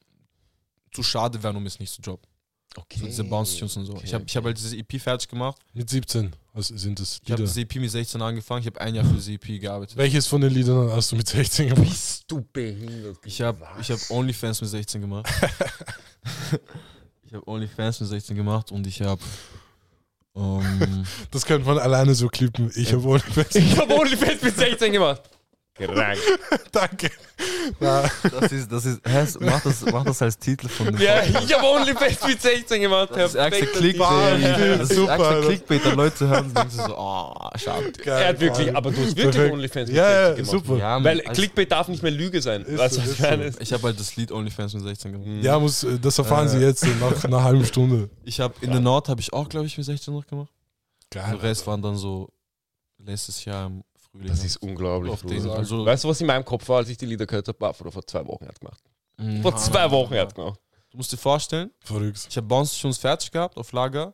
[0.91, 2.29] zu schade wären, um es nicht zu droppen.
[2.75, 2.99] Okay.
[2.99, 3.99] So diese Bounce Tunes und so.
[4.03, 5.57] ich habe ich hab halt diese EP fertig gemacht.
[5.73, 7.53] Mit 17 was sind das Ich habe Lieder.
[7.53, 8.61] diese EP mit 16 angefangen.
[8.61, 9.95] Ich habe ein Jahr für diese EP gearbeitet.
[9.95, 11.87] Welches von den Liedern hast du mit 16 gemacht?
[11.87, 13.17] Bist du behindert?
[13.25, 15.27] Ich habe hab OnlyFans mit 16 gemacht.
[17.33, 19.19] ich habe OnlyFans mit 16 gemacht und ich habe.
[20.35, 22.71] Ähm, Das könnte man alleine so klippen.
[22.75, 23.23] Ich habe ohne
[23.55, 25.23] Ich habe OnlyFans mit 16 gemacht.
[25.75, 26.19] Krank.
[26.71, 27.09] Danke.
[27.81, 31.35] Das ist, das ist, hä, mach, das, mach das als Titel von dem Ja, ich
[31.53, 33.09] habe OnlyFans mit 16 gemacht.
[33.11, 34.35] Das ist ärgste Clickbait.
[34.37, 34.77] Titel.
[34.77, 35.41] Das ist Super, ärgste.
[35.47, 37.91] Clickbait, da Leute hören und denken so, oh, schade.
[37.91, 38.09] Titel.
[38.09, 39.53] Er hat wirklich, aber du hast wirklich Perfekt.
[39.53, 40.51] OnlyFans mit Ja, 16 ja, gemacht.
[40.51, 40.77] super.
[40.77, 42.61] Ja, Weil also, Clickbait darf nicht mehr Lüge sein.
[42.63, 43.51] Ist so, ist ich meine?
[43.59, 45.27] ich habe halt das Lied OnlyFans mit 16 gemacht.
[45.43, 46.67] Ja, muss, äh, das erfahren Sie Äh.
[46.67, 48.09] jetzt äh, nach einer halben Stunde.
[48.23, 50.51] Ich habe in der Nord habe ich auch, glaube ich, mit 16 noch gemacht.
[51.09, 51.23] Geil.
[51.31, 52.29] Der Rest waren dann so
[52.99, 54.27] letztes Jahr im Frühling.
[54.27, 55.11] Das ist unglaublich.
[55.49, 57.59] Also- weißt du, was in meinem Kopf war, als ich die Lieder gehört habe?
[57.59, 58.81] War vor, zwei Wochen hat gemacht.
[59.17, 59.41] Mhm.
[59.41, 60.59] Vor zwei Wochen hat gemacht.
[60.91, 62.27] Du musst dir vorstellen, Verrückt.
[62.29, 64.13] ich habe Bounce Tunes fertig gehabt auf Lager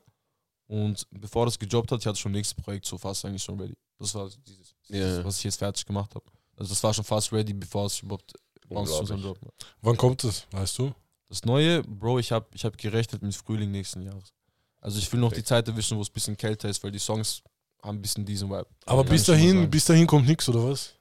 [0.67, 3.75] und bevor das gejobbt hat, ich hatte schon nächstes Projekt so fast eigentlich schon ready.
[3.97, 6.23] Das war dieses, dieses was ich jetzt fertig gemacht habe.
[6.55, 8.31] Also das war schon fast ready, bevor es überhaupt
[8.69, 9.25] Bounce Unglaublich.
[9.25, 9.51] Job war.
[9.81, 10.47] Wann kommt das?
[10.51, 10.93] Weißt du?
[11.27, 14.33] Das Neue, Bro, ich habe ich hab gerechnet mit Frühling nächsten Jahres.
[14.79, 16.99] Also ich will noch die Zeit erwischen, wo es ein bisschen kälter ist, weil die
[16.99, 17.43] Songs
[17.81, 18.67] haben ein bisschen diesen Vibe.
[18.85, 20.93] Aber Kann bis dahin, bis dahin kommt nichts, oder was?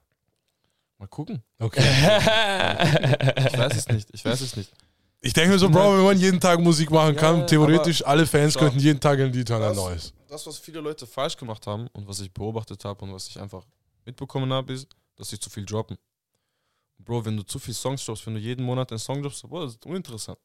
[0.99, 1.43] Mal gucken.
[1.59, 1.81] Okay.
[3.53, 4.09] Ich weiß es nicht.
[4.13, 4.73] Ich weiß es nicht.
[5.21, 8.25] Ich denke mir so, Bro, wenn man jeden Tag Musik machen Ja, kann, theoretisch alle
[8.27, 8.61] Fans Schau.
[8.61, 10.13] könnten jeden Tag ein Lied hören, ein neues.
[10.29, 13.41] Das, was viele Leute falsch gemacht haben und was ich beobachtet habe und was ich
[13.41, 13.65] einfach
[14.05, 15.97] mitbekommen habe, ist, dass sie zu viel droppen.
[16.99, 19.65] Bro, wenn du zu viel Songs droppst, wenn du jeden Monat einen Song droppst, Bro,
[19.65, 20.39] das ist uninteressant.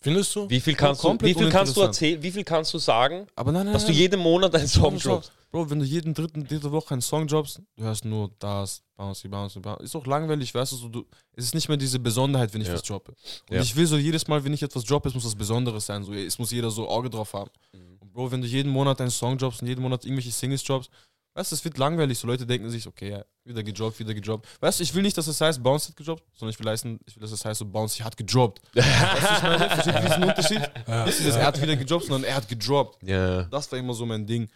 [0.00, 0.50] Findest du?
[0.50, 3.52] Wie viel kannst du, wie viel kannst du erzählen, wie viel kannst du sagen, Aber
[3.52, 3.98] nein, nein, dass du nein.
[3.98, 5.32] jeden Monat einen Song droppst?
[5.52, 9.28] Bro, wenn du jeden dritten, dritte Woche einen Song droppst, du hörst nur das, bouncy,
[9.28, 9.84] bouncy, bouncy.
[9.84, 12.68] Ist auch langweilig, weißt du, so, du, es ist nicht mehr diese Besonderheit, wenn ich
[12.68, 12.74] Ja.
[12.74, 13.12] was droppe.
[13.50, 13.60] Und Ja.
[13.60, 16.14] ich will so jedes Mal, wenn ich etwas droppe, es muss was Besonderes sein, so,
[16.14, 17.50] es muss jeder so Auge drauf haben.
[17.74, 17.98] Mhm.
[18.00, 20.90] Und Bro, wenn du jeden Monat einen Song droppst und jeden Monat irgendwelche Singles droppst,
[21.34, 24.46] weißt du, es wird langweilig, so Leute denken sich, okay, ja, wieder gedroppt, wieder gedroppt.
[24.60, 26.98] Weißt du, ich will nicht, dass es heißt, Bounce hat gedroppt, sondern ich will, leisten,
[27.06, 28.62] ich will dass es heißt, so Bounce hat gedroppt.
[28.74, 30.60] weißt du, ich meine, versteht diesen Unterschied?
[31.06, 33.02] Nicht dieses, er hat wieder gedroppt, sondern er hat gedroppt.
[33.02, 33.42] Ja.
[33.44, 34.48] Das war immer so mein Ding,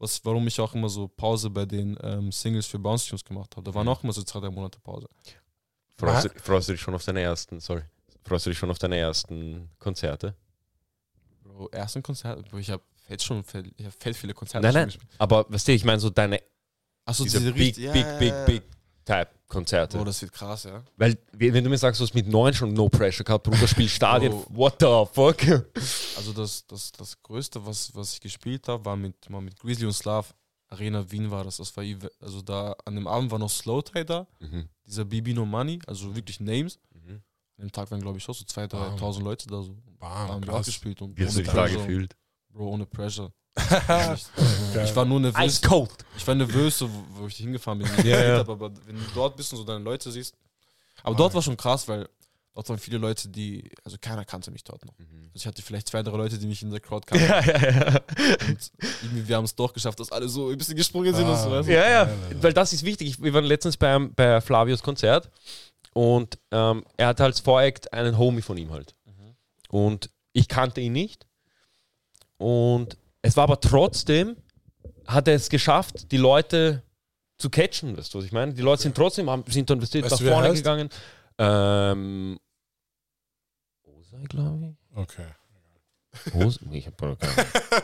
[0.00, 3.54] was, warum ich auch immer so Pause bei den ähm, Singles für Bounce Tunes gemacht
[3.56, 3.64] habe.
[3.70, 5.06] Da waren auch immer so zwei, drei Monate Pause.
[5.96, 7.82] Freust, du, freust du dich schon auf deine ersten, sorry,
[8.24, 10.34] freust du dich schon auf deine ersten Konzerte?
[11.42, 14.72] Bro, ersten Konzert, Bro, ich habe fett schon fett, ich hab fett viele Konzerte Nein,
[14.72, 15.10] schon nein, gespielt.
[15.18, 16.40] aber weißt du, ich meine so deine
[17.04, 18.44] Achso, diese diese big, richtig- ja, big, big, ja.
[18.46, 18.62] big
[19.04, 19.98] Type Konzerte.
[19.98, 20.82] Bro, das wird krass, ja.
[20.96, 23.94] Weil, wenn du mir sagst, du hast mit neun schon No Pressure gehabt, Bruder, spielst
[23.96, 24.46] Stadien, Bro.
[24.50, 25.42] what the fuck?
[26.16, 29.84] Also das, das, das Größte, was, was ich gespielt habe, war mit, mal mit Grizzly
[29.86, 30.34] und Slav.
[30.68, 31.56] Arena Wien war das.
[31.58, 31.84] Das war
[32.20, 34.68] also da an dem Abend war noch Slow Tie da, Mhm.
[34.86, 36.78] dieser BB No Money, also wirklich Names.
[36.94, 37.16] Mhm.
[37.58, 38.96] An dem Tag waren glaube ich auch so 2.000, Bam.
[38.96, 39.76] 3.000 Leute da so.
[39.98, 40.66] Bam, haben krass.
[40.66, 41.78] gespielt und Wie hast du dich da Pressure.
[41.80, 42.16] gefühlt?
[42.50, 43.32] Bro, ohne Pressure.
[44.84, 45.44] Ich war nur nervös.
[45.44, 45.90] Ice cold.
[46.16, 47.88] Ich war nervös, so, wo ich hingefahren bin.
[48.04, 48.40] Ja, ja.
[48.40, 50.34] Aber wenn du dort bist und so deine Leute siehst.
[51.02, 52.08] Aber dort war schon krass, weil
[52.54, 53.70] dort waren viele Leute, die.
[53.84, 54.94] Also keiner kannte mich dort noch.
[54.98, 57.24] Also ich hatte vielleicht zwei, drei Leute, die mich in der Crowd kannten.
[57.24, 58.00] Ja, ja, ja.
[58.48, 61.36] Und irgendwie, wir haben es doch geschafft, dass alle so ein bisschen gesprungen sind und
[61.36, 61.50] so.
[61.50, 61.62] Ah.
[61.62, 61.72] Du?
[61.72, 63.08] Ja, ja, weil das ist wichtig.
[63.08, 65.30] Ich, wir waren letztens beim, bei Flavios Konzert
[65.92, 68.94] und ähm, er hatte als Voreact einen Homie von ihm halt.
[69.68, 71.26] Und ich kannte ihn nicht.
[72.38, 74.36] Und es war aber trotzdem,
[75.06, 76.82] hat er es geschafft, die Leute
[77.38, 78.52] zu catchen, weißt du, was ich meine?
[78.54, 80.56] Die Leute sind trotzdem, haben, sind dann weißt du, nach du, wer vorne heißt?
[80.58, 80.88] gegangen.
[81.38, 82.38] Ähm,
[83.84, 85.24] Osei, glaube Okay.
[86.26, 86.34] ich.
[86.34, 87.32] Os ich habe keine,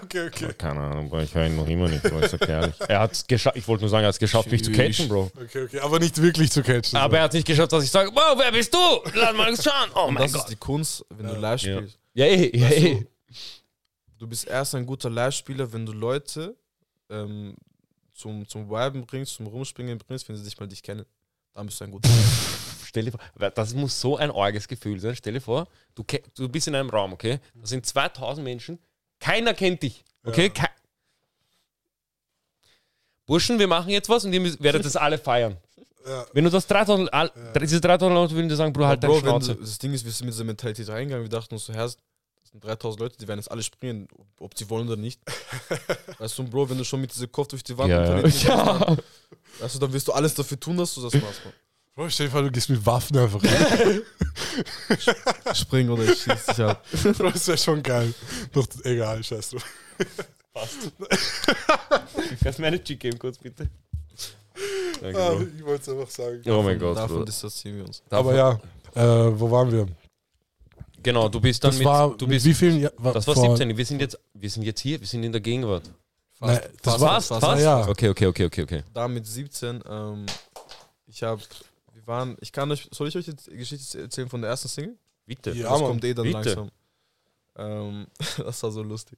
[0.03, 0.53] Okay, okay.
[0.59, 2.20] keine Ahnung, ich höre ihn noch immer nicht, Bro.
[2.22, 2.74] Ich sag ehrlich.
[2.89, 5.09] Er hat es geschafft, ich wollte nur sagen, er hat es geschafft, mich zu catchen,
[5.09, 5.30] Bro.
[5.41, 5.78] Okay, okay.
[5.80, 6.99] Aber nicht wirklich zu catchen.
[6.99, 8.78] Aber er hat nicht geschafft, dass ich sage, wow, wer bist du?
[9.14, 9.91] Lass mal schauen.
[9.95, 10.51] Oh Und mein das ist Gott.
[10.51, 11.39] die Kunst, wenn du Ja.
[11.39, 11.76] live Ja.
[11.78, 11.99] spielst.
[12.14, 13.07] Ja, eh, ja, Weißt eh.
[14.18, 16.56] Du, bist erst ein guter Live-Spieler, wenn du Leute
[17.10, 17.54] ähm,
[18.14, 21.04] zum, zum Viben bringst, zum Rumspringen bringst, wenn sie dich mal dich kennen.
[21.54, 22.08] Dann bist du ein guter
[22.86, 25.14] Stell dir vor, das muss so ein arges Gefühl sein.
[25.16, 26.02] Stell dir vor, du,
[26.34, 27.40] du bist in einem Raum, okay?
[27.54, 28.78] Da sind 2000 Menschen,
[29.20, 30.48] keiner kennt dich, okay?
[30.50, 30.68] Kei-
[33.26, 35.56] Burschen, wir machen jetzt was und ihr müsst- werdet das alle feiern.
[36.06, 36.24] Ja.
[36.32, 39.22] Wenn du das 3000, all- diese 3000 Leute würden dir sagen, Bro, halt deine Bro,
[39.22, 39.54] wenn Schnauze.
[39.56, 41.90] du, das Ding ist, wir sind mit dieser Mentalität reingegangen, wir dachten uns so, Herr,
[42.47, 44.07] das sind 3000 Leute, die werden jetzt alle springen,
[44.38, 45.20] ob, sie wollen oder nicht.
[46.18, 48.20] weißt du, Bro, wenn du schon mit diesem Kopf durch die Wand Ja.
[48.20, 48.78] bist, Ja.
[48.78, 48.99] dann,
[49.59, 51.53] weißt du, dann wirst du alles dafür tun, dass du das machst, man.
[51.97, 54.03] Bro, stell dir vor, du gehst mit Waffen einfach rein.
[55.55, 56.84] Spring oder ich schieß dich ab.
[57.18, 58.14] Bro, das wäre schon geil.
[58.53, 59.64] Doch, egal, scheiß drauf.
[62.42, 63.68] Kannst eine Chick geben, kurz bitte?
[65.01, 66.42] Danke, Ah, ich wollte es einfach sagen.
[66.49, 67.24] Oh mein Gott, Davon Bro.
[67.24, 68.03] distanzieren wir uns.
[68.11, 68.53] Aber ja,
[68.94, 69.86] äh, wo waren wir?
[71.07, 73.14] Genau, du bist dann Das mit, war, du bist, wie vielen Jahren?
[73.14, 73.76] das war 17.
[73.76, 75.88] Wir sind jetzt, wir sind jetzt hier, wir sind in der Gegenwart.
[76.40, 77.44] Nein, das fast, war, fast, fast.
[77.44, 77.88] Ah, ja.
[77.88, 78.82] Okay, okay, okay, okay, okay.
[78.92, 80.26] da mit 17, ähm,
[81.07, 81.40] ich habe,
[81.92, 84.66] wir waren, ich kann euch, soll ich euch jetzt die Geschichte erzählen von der ersten
[84.66, 84.96] Single?
[85.26, 85.52] Bitte.
[85.52, 86.38] Ja, das Mann, kommt eh dann bitte.
[86.38, 86.70] langsam.
[87.57, 88.07] Ähm,
[88.38, 89.16] das war so lustig.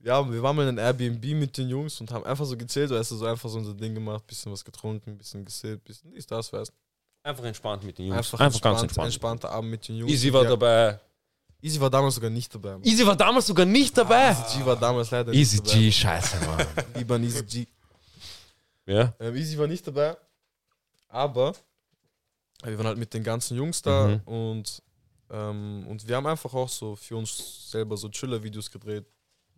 [0.00, 2.90] Ja, wir waren mal in einem Airbnb mit den Jungs und haben einfach so gezählt,
[2.90, 6.26] weißt du, so einfach so unser Ding gemacht, bisschen was getrunken, bisschen gesippt, bisschen dies,
[6.26, 6.72] das, weißt
[7.22, 8.18] Einfach entspannt mit den Jungs.
[8.18, 9.06] Einfach, Einfach, ganz entspannt, entspannt.
[9.06, 10.10] entspannter Abend mit den Jungs.
[10.10, 10.98] Easy war ja, dabei.
[11.60, 12.76] Easy war damals sogar nicht dabei.
[12.84, 14.30] Easy war damals sogar nicht dabei.
[14.30, 15.78] Easy G war damals leider Easy nicht dabei.
[15.80, 16.66] G, scheiße, Mann.
[16.94, 17.66] Lieber ein Easy G.
[18.86, 19.12] ja.
[19.18, 20.16] Ähm, Easy war nicht dabei,
[21.08, 21.54] aber
[22.62, 24.20] wir waren halt mit den ganzen Jungs da Mhm.
[24.24, 24.82] und,
[25.30, 29.04] ähm, und wir haben einfach auch so für uns selber so Chiller-Videos gedreht.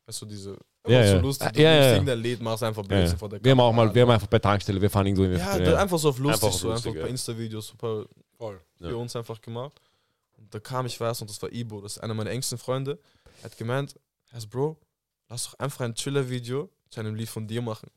[0.07, 1.21] Weißt du, diese Ja, einfach so ja.
[1.21, 1.93] lustig, Ah, du ja, ja.
[1.93, 3.19] irgendein Lied, machst einfach Ja, Blödsinn ja.
[3.19, 3.87] vor der Wir haben auch Kamera.
[3.87, 6.19] mal, wir haben einfach bei Tankstelle, wir fahren irgendwo in ja, dann einfach so auf
[6.19, 7.01] lustig, Einfach auf so lustig, einfach ein ja.
[7.03, 8.07] paar Insta-Videos, super
[8.39, 8.61] Voll.
[8.79, 8.97] für Ja.
[8.97, 9.79] uns einfach gemacht.
[10.41, 12.99] Und da kam ich, weiß, und das war Ibo, das ist einer meiner engsten Freunde.
[13.39, 13.95] Er hat gemeint,
[14.31, 14.79] Herr Bro,
[15.29, 17.91] lass doch einfach ein Chiller-Video zu einem Lied von dir machen.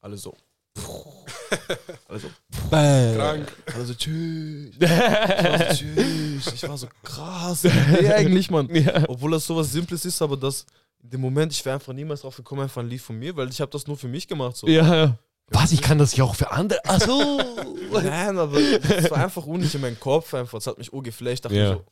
[0.00, 0.34] Alle so.
[2.08, 2.28] Alle so.
[2.70, 3.52] Krank.
[3.74, 4.74] Alle so, tschüss.
[4.80, 6.52] Ich war so, tschüss.
[6.54, 7.64] Ich war so krass.
[7.90, 8.74] Nee, eigentlich, Mann.
[8.74, 9.04] Ja.
[9.08, 10.66] Obwohl das sowas Simples ist, aber das
[11.02, 13.48] in dem Moment, ich wäre einfach niemals drauf gekommen, einfach ein Lied von mir, weil
[13.48, 14.56] ich habe das nur für mich gemacht.
[14.56, 14.66] So.
[14.66, 15.18] ja, ja.
[15.48, 16.84] Was, ich kann das ja auch für andere.
[16.84, 17.38] Achso.
[17.92, 20.58] Nein, aber es war einfach unnötig in meinem Kopf einfach.
[20.58, 21.44] Es hat mich urgeflecht.
[21.44, 21.70] Dachte Ja.
[21.70, 21.84] mir so,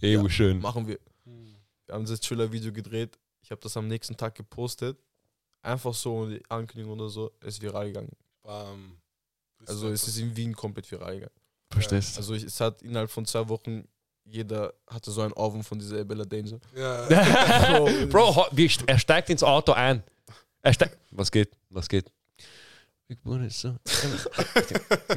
[0.00, 0.28] Ey, Ja.
[0.30, 0.60] schön.
[0.60, 0.98] machen wir.
[1.86, 3.18] Wir haben das Chiller-Video gedreht.
[3.42, 4.98] Ich habe das am nächsten Tag gepostet.
[5.60, 8.10] Einfach so und die Ankündigung oder so, ist viral gegangen.
[8.42, 8.96] Bam.
[9.66, 11.34] Also es ist in Wien komplett viral gegangen.
[11.70, 13.86] Verstehst Also ich, es hat innerhalb von zwei Wochen
[14.24, 16.58] jeder hatte so ein Ohrwurm von dieser Bella Danger.
[16.74, 17.06] Ja.
[18.06, 20.02] Bro, wir er steigt ins Auto ein.
[20.62, 20.96] Er steigt.
[21.10, 21.50] Was geht?
[21.70, 22.10] Was geht?
[23.12, 23.68] Big Bruder ist so.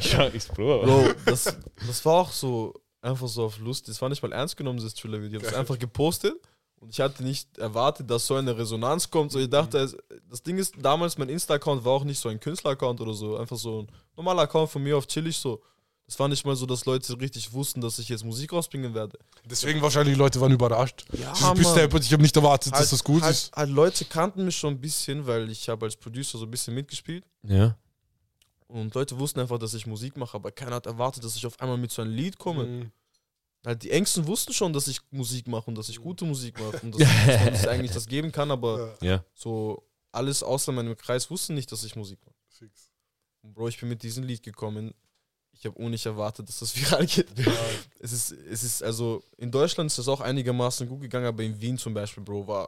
[0.01, 0.83] ja, ist Bro.
[0.83, 1.55] Bro, das,
[1.87, 3.87] das war auch so einfach so auf Lust.
[3.87, 5.39] Das war nicht mal ernst genommen, das Thriller-Video.
[5.39, 6.35] Ich habe es einfach gepostet
[6.81, 9.31] und ich hatte nicht erwartet, dass so eine Resonanz kommt.
[9.31, 9.95] So, ich dachte, es,
[10.29, 13.37] das Ding ist, damals mein Insta-Account war auch nicht so ein Künstler-Account oder so.
[13.37, 13.87] Einfach so ein
[14.17, 15.61] normaler Account von mir auf chillig so.
[16.05, 19.17] Das war nicht mal so, dass Leute richtig wussten, dass ich jetzt Musik rausbringen werde.
[19.45, 21.05] Deswegen wahrscheinlich die Leute waren überrascht.
[21.13, 21.57] Ja, Mann.
[21.57, 23.55] ich habe nicht erwartet, dass das gut halt, ist.
[23.55, 26.75] Halt Leute kannten mich schon ein bisschen, weil ich habe als Producer so ein bisschen
[26.75, 27.25] mitgespielt.
[27.41, 27.75] Ja.
[28.67, 31.59] Und Leute wussten einfach, dass ich Musik mache, aber keiner hat erwartet, dass ich auf
[31.59, 32.65] einmal mit so einem Lied komme.
[32.65, 32.91] Mhm.
[33.65, 36.79] Halt die Ängsten wussten schon, dass ich Musik mache und dass ich gute Musik mache
[36.83, 39.23] und dass, dass man sich eigentlich das geben kann, aber Ja.
[39.33, 42.35] so alles außer meinem Kreis wussten nicht, dass ich Musik mache.
[42.49, 42.89] Fix.
[43.41, 44.93] Und Bro, ich bin mit diesem Lied gekommen.
[45.51, 47.27] Ich habe auch nicht erwartet, dass das viral geht.
[47.99, 51.59] Es ist, es ist, also in Deutschland ist das auch einigermaßen gut gegangen, aber in
[51.59, 52.67] Wien zum Beispiel, Bro, war.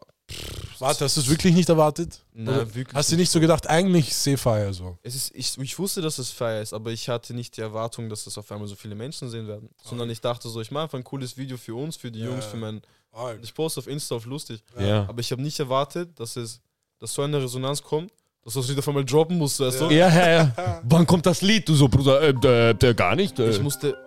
[0.79, 2.19] Warte, hast du es wirklich nicht erwartet?
[2.33, 2.93] Na, Oder wirklich.
[2.95, 4.97] Hast du nicht so gedacht, eigentlich Seefire so?
[5.03, 8.09] Es ist, ich, ich wusste, dass es feier ist, aber ich hatte nicht die Erwartung,
[8.09, 9.69] dass das auf einmal so viele Menschen sehen werden.
[9.83, 12.27] Sondern ich dachte so, ich mache einfach ein cooles Video für uns, für die Ja,
[12.27, 12.51] Jungs, ja.
[12.51, 12.81] für meinen.
[13.11, 13.43] Alter.
[13.43, 14.63] Ich poste auf Insta auf lustig.
[14.79, 15.07] Ja.
[15.09, 16.61] Aber ich habe nicht erwartet, dass es,
[16.99, 18.11] dass so eine Resonanz kommt,
[18.43, 19.85] dass du das Lied auf einmal droppen musst, weißt du?
[19.89, 20.81] Ja, ja, ja.
[20.83, 21.67] Wann kommt das Lied?
[21.67, 23.39] Du so, Bruder, äh, der, der gar nicht.
[23.39, 23.49] Äh.
[23.49, 23.97] Ich musste,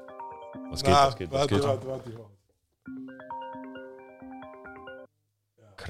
[0.71, 1.64] Was geht, was geht, was warte, geht?
[1.64, 2.31] warte, warte, warte.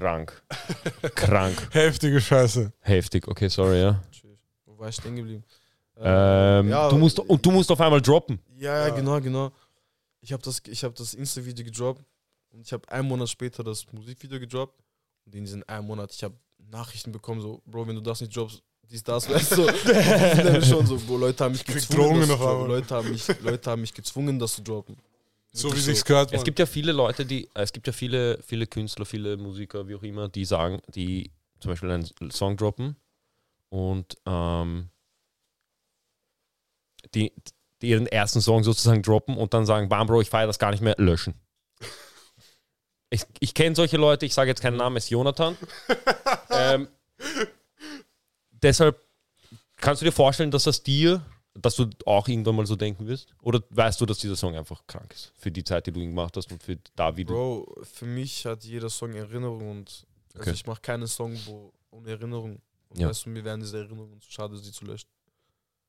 [0.01, 0.43] Krank.
[1.15, 1.69] Krank.
[1.73, 2.73] Heftige Scheiße.
[2.81, 3.29] Heftig.
[3.29, 4.03] Okay, sorry, ja.
[4.65, 5.45] wo war ich stehen geblieben?
[5.99, 8.41] Ähm, ja, du musst, und du musst auf einmal droppen.
[8.57, 9.53] Ja, ja, genau, genau.
[10.23, 12.03] Ich habe das, ich hab das Insta-Video gedroppt
[12.51, 14.81] und ich habe einen Monat später das Musikvideo gedroppt.
[15.27, 16.35] Und in diesem einen Monat, ich habe
[16.71, 19.67] Nachrichten bekommen, so, Bro, wenn du das nicht droppst, dies, das, weißt du.
[19.67, 22.27] Dann schon so, Bro, Leute haben mich gezwungen.
[22.27, 24.97] Leute haben, mich, Leute haben mich gezwungen, das zu droppen.
[25.53, 26.33] So wie sich's gehört.
[26.33, 29.89] Es gibt ja viele Leute, die, äh, es gibt ja viele, viele Künstler, viele Musiker,
[29.89, 32.97] wie auch immer, die sagen, die zum Beispiel einen Song droppen
[33.69, 34.91] und ähm,
[37.15, 37.33] die,
[37.83, 40.71] die ihren ersten Song sozusagen droppen und dann sagen, bam, Bro, ich feiere das gar
[40.71, 41.35] nicht mehr, löschen.
[43.13, 45.57] Ich, ich kenne solche Leute, ich sage jetzt keinen Namen, es ist Jonathan.
[46.51, 46.87] ähm,
[48.51, 49.01] deshalb
[49.79, 53.35] kannst du dir vorstellen, dass das dir, dass du auch irgendwann mal so denken wirst?
[53.43, 55.33] Oder weißt du, dass dieser Song einfach krank ist?
[55.37, 57.33] Für die Zeit, die du ihn gemacht hast und für da, wie du.
[57.33, 60.53] Bro, für mich hat jeder Song Erinnerung und also Okay.
[60.53, 62.61] ich mache keinen Song wo, ohne Erinnerung.
[62.89, 63.09] Und Ja.
[63.09, 65.09] weißt du, mir wären diese Erinnerungen zu schade, sie zu löschen.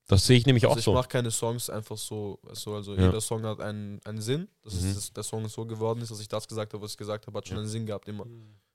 [0.08, 0.94] Das sehe ich nämlich Also auch ich so.
[0.94, 3.06] mache keine Songs einfach so, du, also Ja.
[3.06, 4.48] jeder Song hat einen, einen Sinn.
[4.64, 4.80] Das Mhm.
[4.90, 7.28] ist, dass der Song so geworden ist, dass ich das gesagt habe, was ich gesagt
[7.28, 8.26] habe, hat schon einen Sinn gehabt immer.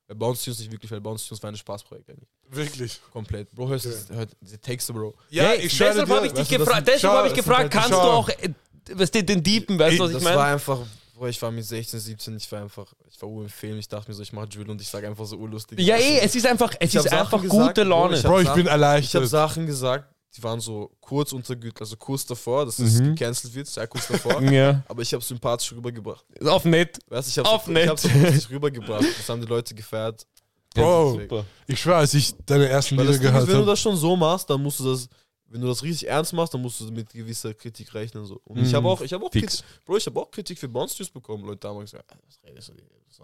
[0.09, 2.29] Bei Bounce Tunes nicht wirklich, weil Bounce Tunes war ein Spaßprojekt eigentlich.
[2.49, 3.01] Wirklich.
[3.13, 3.51] Komplett.
[3.53, 5.15] Bro, hörst du hört diese Texte, Bro.
[5.31, 7.91] Ja, Hey, ich schwöre deshalb habe ich dich gefragt, deshalb habe ich gefragt, die kannst
[7.91, 8.51] du auch, äh,
[8.93, 10.53] was den, den Deepen, weißt du, was ich das war meine?
[10.55, 10.79] einfach,
[11.17, 13.89] Bro, ich war mit 16, 17, ich war einfach, ich war ur im Film, ich
[13.89, 15.81] dachte mir so, ich mache Drill und ich sage einfach so urlustig.
[15.81, 18.17] Ja, eh, es ist einfach, es Ich ist Sachen einfach gesagt, gute Bro, Laune.
[18.19, 19.29] ich Bro, ich Sachen- bin Ich habe erleichtert.
[19.29, 23.14] Sachen gesagt, die waren so kurz unter Güte, also kurz davor, dass es Mhm.
[23.14, 24.41] gecancelt wird, sehr kurz davor.
[24.53, 26.24] ja, aber ich habe sympathisch rübergebracht.
[26.47, 26.99] auf nett.
[27.09, 27.84] Weißt, ich habe Auf so, nett.
[27.84, 29.05] ich hab's so lustig rübergebracht.
[29.18, 30.26] Das haben die Leute gefeiert.
[30.74, 31.20] Bro,
[31.66, 33.66] ich schwöre, als ich deine ersten Weil Lieder gehört wenn du habe.
[33.70, 35.09] das schon so machst, dann musst du das,
[35.49, 38.26] wenn du das richtig ernst machst, dann musst du mit gewisser Kritik rechnen.
[38.26, 38.41] So.
[38.45, 38.76] Und ich Mhm.
[38.76, 39.30] habe auch, ich habe auch.
[39.30, 41.47] Kritik, Bro, ich habe auch Kritik für Juice bekommen.
[41.47, 42.74] Leute haben gesagt, ah, was redest du,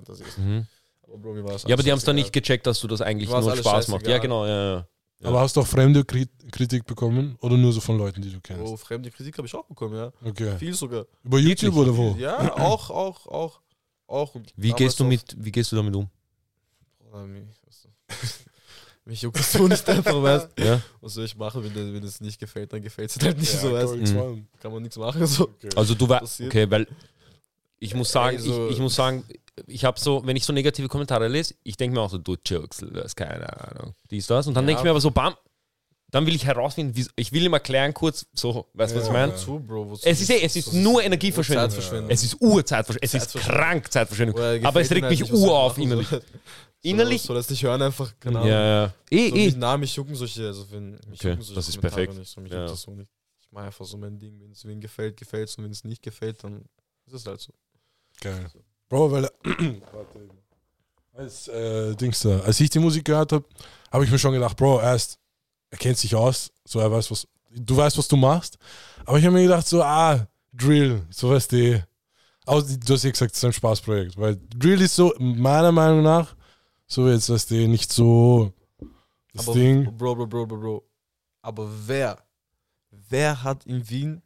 [0.08, 0.38] was?
[0.38, 0.66] Mhm.
[1.02, 2.88] Aber Bro, mir war das Ja, aber die haben es dann nicht gecheckt, dass du
[2.88, 4.06] das eigentlich nur Spaß macht.
[4.06, 4.86] Ja, genau, ja, ja.
[5.22, 5.28] Ja.
[5.28, 7.36] Aber hast du auch fremde Kri- Kritik bekommen?
[7.40, 8.62] Oder nur so von Leuten, die du kennst?
[8.64, 10.12] Bro, fremde Kritik habe ich auch bekommen, ja.
[10.24, 10.58] Okay.
[10.58, 11.06] Viel sogar.
[11.22, 12.16] Über YouTube oder wo?
[12.18, 13.60] Ja, auch, auch, auch,
[14.08, 14.34] auch.
[14.56, 16.08] Wie gehst du mit, wie gehst du damit um?
[19.04, 20.64] Mich, juckt das so nicht einfach, weißt du.
[20.64, 20.80] Ja?
[21.00, 23.58] Was soll ich machen, wenn, wenn es nicht gefällt, dann gefällt es halt nicht Ja,
[23.60, 24.46] so, weißt Mhm.
[24.60, 25.44] Kann man nichts machen, so.
[25.48, 25.70] Okay.
[25.74, 26.86] Also du weißt, okay, weil
[27.80, 29.24] ich muss sagen, Ey, so- ich, ich muss sagen,
[29.66, 32.36] ich habe so, wenn ich so negative Kommentare lese, ich denke mir auch so, du
[32.44, 34.46] Jokes, das ist keine Ahnung, dies, das.
[34.46, 34.68] Und dann Ja.
[34.68, 35.34] denke ich mir aber so, bam,
[36.10, 39.12] dann will ich herausfinden, wie, ich will ihm erklären kurz, so, weißt du, was ich
[39.12, 39.12] Ja.
[39.12, 39.32] meine?
[39.32, 39.90] Wozu, Bro?
[39.90, 40.06] Wozu?
[40.08, 42.08] Es ist, eh- es ist Das nur Energieverschwendung.
[42.10, 43.20] Es ist Urzeitverschwendung.
[43.20, 44.38] Es ist krank Zeitverschwendung.
[44.64, 46.08] Aber es regt mich ur auf innerlich.
[46.08, 46.20] So.
[46.84, 47.22] Innerlich?
[47.22, 48.50] Soll das nicht hören, einfach, keine Ahnung.
[48.50, 48.94] Ja, ja.
[49.10, 49.44] Eh, So, eh.
[49.46, 52.18] mich, na, mich jucken solche, also wenn, mich Okay, jucken solche das ist Kommentare perfekt.
[52.18, 52.66] Nicht, so, mich Ja.
[52.66, 53.08] das so nicht.
[53.40, 54.40] Ich mache einfach so mein Ding.
[54.40, 55.56] Wenn es wen gefällt, gefällt es.
[55.56, 56.64] Und wenn es nicht gefällt, dann
[57.06, 57.52] ist es halt so.
[58.20, 58.50] Geil.
[58.92, 59.24] Bro, weil
[59.92, 60.28] Warte
[61.14, 63.44] als äh, Dings da, als ich die Musik gehört habe,
[63.90, 65.18] habe ich mir schon gedacht, Bro, erst
[65.70, 68.58] er kennt sich aus, so er weiß was, du weißt was du machst,
[69.06, 71.86] aber ich habe mir gedacht so, ah Drill, so weißt du,
[72.44, 76.02] Aus- du hast ja gesagt, es ist ein Spaßprojekt, weil Drill ist so meiner Meinung
[76.02, 76.36] nach
[76.86, 78.52] so jetzt weißt du nicht so
[79.32, 79.84] das Aber, Ding.
[79.96, 80.84] Bro, Bro, Bro, Bro, Bro.
[81.40, 82.18] Aber wer,
[82.90, 84.20] wer hat in Wien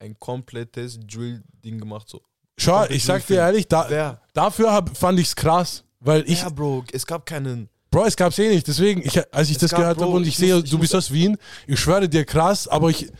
[0.00, 2.08] ein komplettes Drill-Ding gemacht?
[2.08, 2.20] So?
[2.58, 4.20] Schau, ich sag dir ehrlich, da, Wer?
[4.34, 7.68] dafür hab, fand ich es krass, weil ich ja, Bro, es gab keinen.
[7.90, 8.66] Bro, es gab's eh nicht.
[8.66, 10.78] Deswegen, ich, als ich Es das gab, gehört habe und ich, ich sehe, ich du
[10.78, 13.10] bist aus Wien, ich schwöre dir krass, aber ich,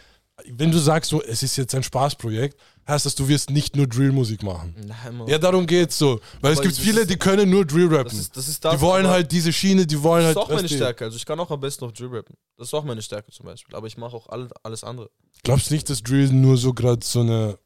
[0.51, 3.87] wenn du sagst, so, es ist jetzt ein Spaßprojekt, heißt das, du wirst nicht nur
[3.87, 4.75] Drillmusik machen.
[4.87, 5.29] Nein, Mann.
[5.29, 6.21] Ja, darum geht's so.
[6.41, 8.19] Weil es Aber gibt das viele, die können nur Drill das rappen.
[8.19, 8.75] ist, das ist das.
[8.75, 10.37] Die wollen halt diese Schiene, die wollen Das halt.
[10.37, 11.05] ist auch meine du, Stärke.
[11.05, 12.35] Also ich kann auch am besten auf Drill rappen.
[12.57, 13.75] Das ist auch meine Stärke zum Beispiel.
[13.75, 15.11] Aber ich mache auch alle, alles andere.
[15.45, 17.59] Glaubst nicht, dass Drill nur so gerade so eine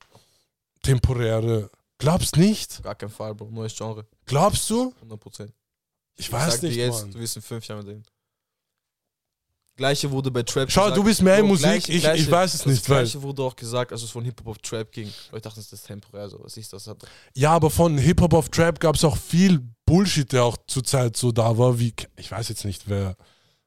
[0.82, 1.70] temporäre.
[1.98, 2.82] Glaubst nicht?
[2.82, 3.50] Gar kein Fall, Bro.
[3.50, 4.06] Neues Genre.
[4.26, 4.92] Glaubst du?
[4.96, 5.52] 100 Prozent.
[6.16, 7.12] Ich weiß sag dir nicht, jetzt, Mann.
[7.12, 8.02] du wirst in fünf Jahren sehen.
[9.76, 10.96] Gleiche wurde bei Trap Schau, gesagt.
[10.98, 12.98] du bist mehr in Musik, gleiche- ich, gleiche- ich weiß es das nicht, weil.
[13.04, 15.10] Gleiche wurde auch gesagt, als es von Hip-Hop auf Trap ging.
[15.30, 16.38] Weil ich dachte, das ist temporär so.
[16.42, 16.90] Was ist das?
[17.34, 21.16] Ja, aber von Hip-Hop auf Trap gab es auch viel Bullshit, der auch zur Zeit
[21.16, 21.94] so da war, wie.
[22.16, 23.16] Ich weiß jetzt nicht, wer.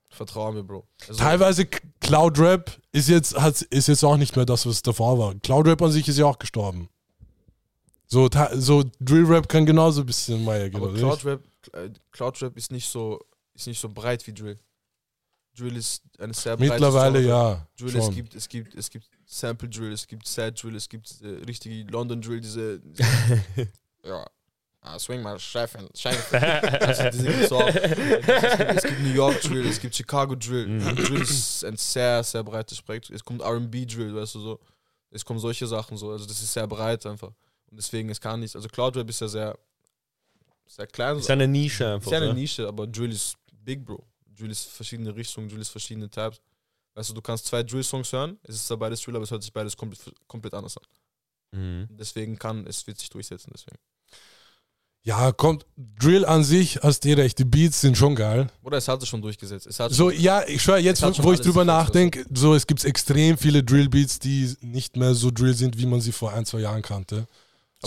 [0.10, 0.88] Vertrau mir, Bro.
[1.08, 5.18] Also, Teilweise Cloud Rap ist jetzt, hat, ist jetzt auch nicht mehr das, was davor
[5.18, 5.34] war.
[5.36, 6.88] Cloud Rap an sich ist ja auch gestorben.
[8.08, 10.82] So, ta- so Drill Rap kann genauso ein bisschen Meier gehen.
[10.82, 11.26] Aber Cloud?
[11.26, 11.44] Rap,
[11.74, 13.20] äh, Cloud Rap ist nicht so,
[13.54, 14.58] ist nicht so breit wie Drill.
[15.58, 17.30] Drill ist eine sehr breite Mittlerweile Genre.
[17.30, 17.68] ja.
[17.78, 21.10] Drill, es gibt, es gibt, es gibt Sample Drill, es gibt Sad Drill, es gibt
[21.22, 23.04] äh, richtige London Drill, diese, diese
[24.04, 24.26] ja,
[24.82, 26.32] ah, swing mal Chef und Chef.
[26.34, 27.68] Also, diese gibt's auch.
[27.68, 30.68] Es gibt, es gibt New York Drill, es gibt Chicago Drill.
[30.68, 30.96] Mhm.
[30.96, 33.16] Drill ist ein sehr, sehr breites Spektrum.
[33.16, 34.60] Es kommt R&B Drill, weißt du so.
[35.10, 37.32] Es kommen solche Sachen so, also das ist sehr breit einfach.
[37.76, 39.60] Und deswegen, es kann nicht, also Cloud Rap ist ja sehr,
[40.66, 41.18] sehr klein.
[41.18, 42.08] Ist eine Nische einfach.
[42.08, 42.34] Ist ja eine ja.
[42.34, 44.02] Nische, aber Drill ist big, Bro.
[44.34, 46.40] Drill ist verschiedene Richtungen, Drill ist verschiedene Types.
[46.94, 49.44] Weißt du, du kannst zwei Drill-Songs hören, es ist zwar beides Drill, aber es hört
[49.44, 51.60] sich beides komplett, komplett anders an.
[51.60, 51.88] Mhm.
[51.98, 53.78] Deswegen kann, es wird sich durchsetzen, deswegen.
[55.04, 55.66] Ja, kommt.
[55.76, 58.50] Drill an sich, hast du recht, die Beats sind schon geil.
[58.64, 59.68] Oder es hat sich schon durchgesetzt.
[59.68, 62.66] Es hat So, schon, ja, ich schwör, jetzt, wo, wo ich drüber nachdenke, so, es
[62.66, 66.46] gibt extrem viele Drill-Beats, die nicht mehr so Drill sind, wie man sie vor ein,
[66.46, 67.28] zwei Jahren kannte.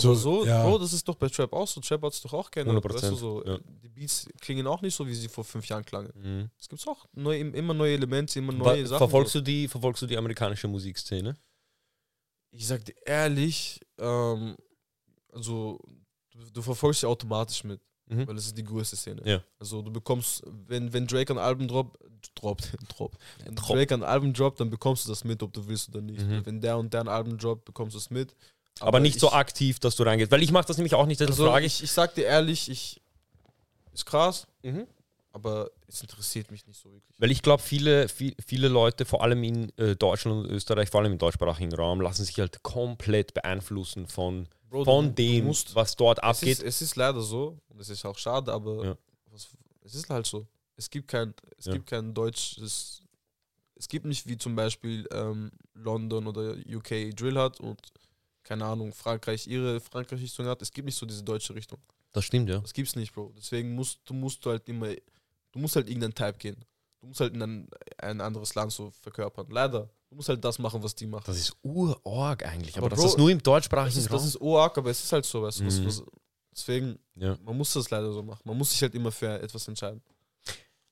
[0.05, 0.63] Aber so, ja.
[0.63, 1.81] Bro, das ist doch bei Trap auch so.
[1.81, 2.83] Trap hat es doch auch geändert.
[2.83, 3.59] 100%, Weißt du, so, ja.
[3.83, 6.11] Die Beats klingen auch nicht so, wie sie vor fünf Jahren klangen.
[6.15, 6.49] Mhm.
[6.59, 8.99] Es gibt auch neu, immer neue Elemente, immer neue Sachen.
[8.99, 9.39] Verfolgst so.
[9.39, 11.35] du, die, verfolgst du die amerikanische Musikszene?
[12.51, 14.55] Ich sag dir ehrlich, ähm,
[15.31, 15.79] also
[16.31, 17.81] du, du verfolgst sie automatisch mit.
[18.09, 18.27] Mhm.
[18.27, 19.21] Weil das ist die größte Szene.
[19.23, 19.43] Ja.
[19.59, 21.99] Also du bekommst, wenn, wenn Drake ein Album droppt,
[22.35, 23.17] droppt, droppt.
[23.43, 23.77] Wenn Drop.
[23.77, 26.25] Drake ein Album droppt, dann bekommst du das mit, ob du willst oder nicht.
[26.25, 26.45] Mhm.
[26.45, 28.35] Wenn der und der ein Album droppt, bekommst du es mit.
[28.81, 30.31] Aber, nicht so ich, aktiv, dass du reingehst.
[30.31, 31.21] Weil ich mache das nämlich auch nicht.
[31.21, 31.83] Also frage ich.
[31.83, 33.01] ich, sag dir ehrlich, ich
[33.93, 34.87] ist krass, Mhm.
[35.31, 37.15] aber es interessiert mich nicht so wirklich.
[37.19, 41.01] Weil ich glaube, viele, viel, viele Leute, vor allem in äh, Deutschland und Österreich, vor
[41.01, 45.45] allem im deutschsprachigen Raum, lassen sich halt komplett beeinflussen von, Bro, von du- du dem,
[45.45, 46.49] musst- was dort es abgeht.
[46.59, 48.97] ist, es ist leider so und es ist auch schade, aber Ja.
[49.31, 49.47] was,
[49.83, 50.45] es ist halt so.
[50.77, 51.73] Es gibt kein, es Ja.
[51.73, 53.01] gibt kein deutsches,
[53.75, 57.79] es gibt nicht wie zum Beispiel ähm, London oder UK Drill hat und
[58.49, 60.59] keine Ahnung, Frankreich ihre Frankreich-Richtung hat.
[60.63, 61.77] Es gibt nicht so diese deutsche Richtung.
[62.11, 62.57] Das stimmt, ja.
[62.59, 63.31] Das gibt's nicht, Bro.
[63.37, 64.87] Deswegen musst du musst du halt immer,
[65.51, 66.65] du musst halt irgendeinen Type gehen.
[66.99, 67.69] Du musst halt in ein,
[67.99, 69.45] ein anderes Land so verkörpern.
[69.51, 69.87] Leider.
[70.09, 71.25] Du musst halt das machen, was die machen.
[71.27, 72.75] Das ist urorg eigentlich.
[72.75, 74.17] Aber, Aber Bro, das nur im deutschsprachigen ist, Raum.
[74.17, 75.65] das ist OAK, aber es ist halt so, weißt du.
[75.67, 75.85] Was, Mhm.
[75.85, 76.03] was,
[76.51, 77.37] deswegen, ja.
[77.43, 78.41] man muss das leider so machen.
[78.43, 80.01] Man muss sich halt immer für etwas entscheiden.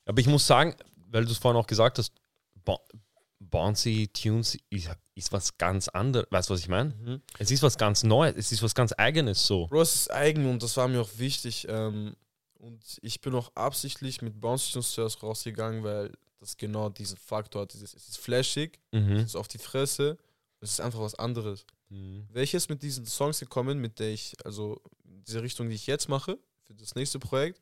[0.06, 0.76] Aber ich muss sagen,
[1.10, 2.14] weil du es vorhin auch gesagt hast,
[3.50, 6.28] Bouncy Tunes ist, ist was ganz anderes.
[6.32, 7.22] Weißt du, was ich meine?
[7.40, 9.68] Es ist was ganz Neues, es ist was ganz Eigenes so.
[9.68, 11.66] Bro, es ist eigen und das war mir auch wichtig.
[11.70, 12.16] Ähm,
[12.60, 17.64] und ich bin auch absichtlich mit Bounce Tunes zuerst rausgegangen, weil das genau diesen Faktor
[17.64, 17.74] hat.
[17.74, 19.14] Dieses, es ist flashig, Mhm.
[19.18, 20.18] es ist auf die Fresse,
[20.60, 21.66] es ist einfach was anderes.
[21.90, 22.28] Mhm.
[22.32, 26.38] Welches mit diesen Songs gekommen, mit der ich, also diese Richtung, die ich jetzt mache,
[26.66, 27.62] für das nächste Projekt,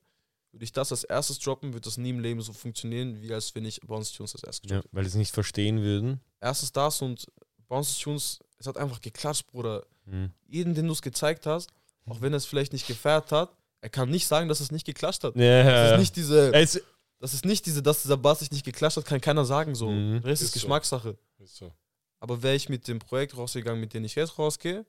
[0.56, 3.54] würde ich das als erstes droppen, wird das nie im Leben so funktionieren, wie als
[3.56, 6.22] wenn ich Bounce Tunes als erstes Ja, weil sie es nicht verstehen würden.
[6.40, 7.26] Erstens das und
[7.68, 9.86] Bounce Tunes, es hat einfach geklatscht, Bruder.
[10.06, 10.32] Mhm.
[10.48, 11.70] Jeden, den du es gezeigt hast,
[12.06, 14.86] auch wenn er es vielleicht nicht gefeiert hat, er kann nicht sagen, dass es nicht
[14.86, 15.36] geklatscht hat.
[15.36, 15.94] Das Ja.
[15.96, 16.82] ist nicht diese, Es,
[17.20, 19.90] das ist nicht diese, dass dieser Bass sich nicht geklatscht hat, kann keiner sagen so.
[19.92, 20.22] Mhm.
[20.22, 20.60] Der Rest ist, Ist so.
[20.62, 21.18] Geschmackssache.
[21.40, 21.72] Ist so.
[22.20, 24.86] Aber wäre ich mit dem Projekt rausgegangen, mit dem ich jetzt rausgehe,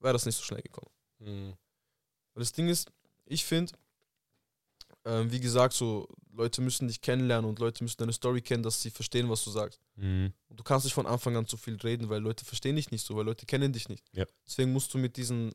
[0.00, 0.90] wäre das nicht so schnell gekommen.
[1.20, 1.54] Mhm.
[2.34, 2.90] Weil das Ding ist,
[3.26, 3.72] ich finde,
[5.08, 8.80] ähm, wie gesagt, so Leute müssen dich kennenlernen und Leute müssen deine Story kennen, dass
[8.82, 9.80] sie verstehen, was du sagst.
[9.96, 10.32] Mhm.
[10.48, 13.04] Und du kannst nicht von Anfang an zu viel reden, weil Leute verstehen dich nicht
[13.04, 14.04] so, weil Leute kennen dich nicht.
[14.12, 14.24] Ja.
[14.46, 15.52] Deswegen musst du mit diesen,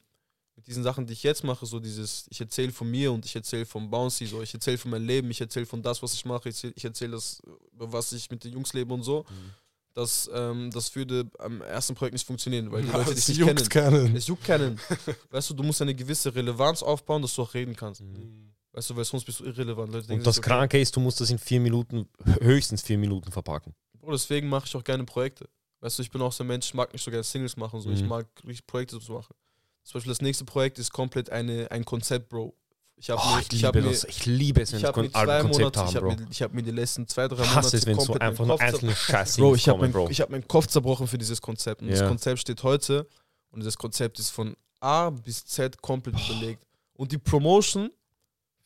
[0.56, 3.36] mit diesen Sachen, die ich jetzt mache, so dieses, ich erzähle von mir und ich
[3.36, 6.26] erzähle von Bouncy, so ich erzähle von meinem Leben, ich erzähle von das, was ich
[6.26, 7.42] mache, ich erzähle erzähl das,
[7.74, 9.26] was ich mit den Jungs lebe und so.
[9.30, 9.52] Mhm.
[9.96, 13.70] Das, ähm, das würde am ersten Projekt nicht funktionieren, weil die Ja, Leute dich nicht
[13.70, 13.70] kennen.
[13.70, 14.16] keinen.
[14.16, 14.80] Es juckt keinen.
[15.30, 18.02] weißt du, du musst eine gewisse Relevanz aufbauen, dass du auch reden kannst.
[18.02, 18.53] Mhm.
[18.74, 19.92] Weißt du, weil sonst bist du irrelevant.
[19.94, 22.10] Leute denken Und das okay, Kranke ist, du musst das in vier Minuten,
[22.42, 23.74] höchstens vier Minuten verpacken.
[23.94, 25.48] Bro, deswegen mache ich auch gerne Projekte.
[25.80, 27.80] Weißt du, ich bin auch so ein Mensch, ich mag nicht so gerne Singles machen,
[27.82, 27.92] so.
[27.92, 28.08] ich Mhm.
[28.10, 29.36] mag richtig Projekte zu machen.
[29.84, 32.56] Zum Beispiel das nächste Projekt ist komplett eine, ein Konzept, Bro.
[32.96, 34.04] Ich habe Oh, mir, ich, ich liebe mir, das.
[34.06, 36.24] Ich liebe es, wenn ich mir Kon zwei Albumkonzept Monate, ich haben, habe Bro.
[36.24, 38.22] mir, ich hab mir die letzten zwei, drei Ich Monate hasse es, wenn so komplett
[38.22, 41.18] einfach meinen nur einzelne Scheiße Bro, ich habe mein, ich hab meinen Kopf zerbrochen für
[41.18, 41.82] dieses Konzept.
[41.82, 42.00] Und Ja.
[42.00, 43.08] das Konzept steht heute
[43.52, 46.66] und dieses Konzept ist von A bis Z komplett überlegt.
[46.94, 47.92] Und die Promotion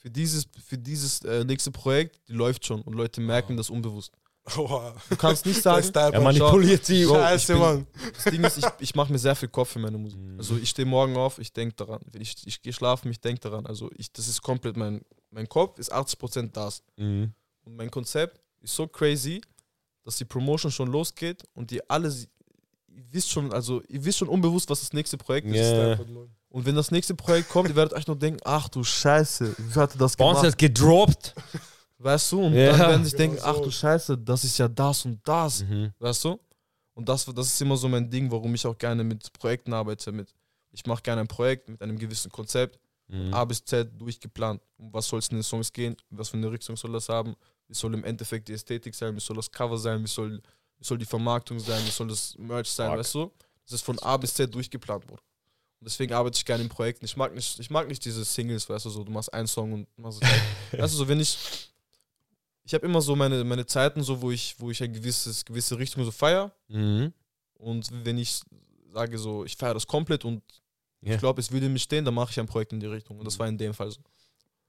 [0.08, 4.12] für dieses, für dieses äh, nächste Projekt, die läuft schon und Leute merken das unbewusst.
[4.56, 4.96] Oha.
[5.10, 7.04] Du kannst nicht sagen, Er manipuliert sie.
[7.06, 7.88] Scheiße, bin- Mann.
[8.14, 10.18] das Ding ist, ich, ich mache mir sehr viel Kopf für meine Musik.
[10.20, 10.38] Mhm.
[10.38, 12.00] Also ich stehe morgen auf, ich denke daran.
[12.10, 13.66] Wenn ich, ich gehe schlafen, ich denke daran.
[13.66, 15.02] Also ich, das ist komplett mein,
[15.32, 16.82] mein Kopf ist 80% das.
[16.96, 17.34] Mhm.
[17.66, 19.42] Und mein Konzept ist so crazy,
[20.06, 22.10] dass die Promotion schon losgeht und die alle,
[22.98, 25.72] ihr wisst schon, also ihr wisst schon unbewusst, was das nächste Projekt ist.
[25.72, 26.00] Ja.
[26.50, 29.80] Und wenn das nächste Projekt kommt, ihr werdet euch nur denken, ach du Scheiße, wie
[29.80, 30.44] hat er das gemacht?
[30.44, 31.36] hat gedroppt.
[32.00, 32.42] Weißt du?
[32.46, 32.72] Und Ja.
[32.72, 33.46] dann werden sich Genau denken, so.
[33.46, 35.64] ach du Scheiße, das ist ja das und das.
[35.64, 35.94] Mhm.
[36.00, 36.40] Weißt du?
[36.94, 40.12] Und das, das ist immer so mein Ding, warum ich auch gerne mit Projekten arbeite.
[40.12, 40.34] Mit,
[40.72, 42.80] ich mache gerne ein Projekt mit einem gewissen Konzept,
[43.10, 43.34] Mhm.
[43.34, 44.62] A bis Z durchgeplant.
[44.78, 45.96] Um was soll es in den Songs gehen?
[46.10, 47.36] Was für eine Richtung soll das haben?
[47.70, 49.16] Wie soll im Endeffekt die Ästhetik sein?
[49.16, 50.04] Wie soll das Cover sein?
[50.04, 50.42] Wie soll,
[50.80, 51.84] wie soll die Vermarktung sein?
[51.86, 52.90] Wie soll das Merch sein?
[52.90, 53.00] Fuck.
[53.00, 53.32] Weißt du?
[53.66, 55.22] Das ist von A bis Z durchgeplant worden.
[55.80, 57.06] Und deswegen arbeite ich gerne in Projekten.
[57.06, 59.74] Ich mag nicht, ich mag nicht diese Singles, weißt du, so, du machst einen Song
[59.74, 60.30] und machst es.
[60.80, 61.38] Weißt du, so wenn ich.
[62.64, 65.78] Ich habe immer so meine, meine Zeiten, so, wo ich, wo ich ein gewisses, gewisse
[65.78, 66.52] Richtung so feier.
[66.68, 67.14] Mhm.
[67.54, 68.42] Und wenn ich
[68.92, 70.42] sage so, ich feiere das komplett und
[71.02, 71.14] Ja.
[71.14, 73.20] ich glaube, es würde mir stehen, dann mache ich ein Projekt in die Richtung.
[73.20, 74.02] Und das war in dem Fall so.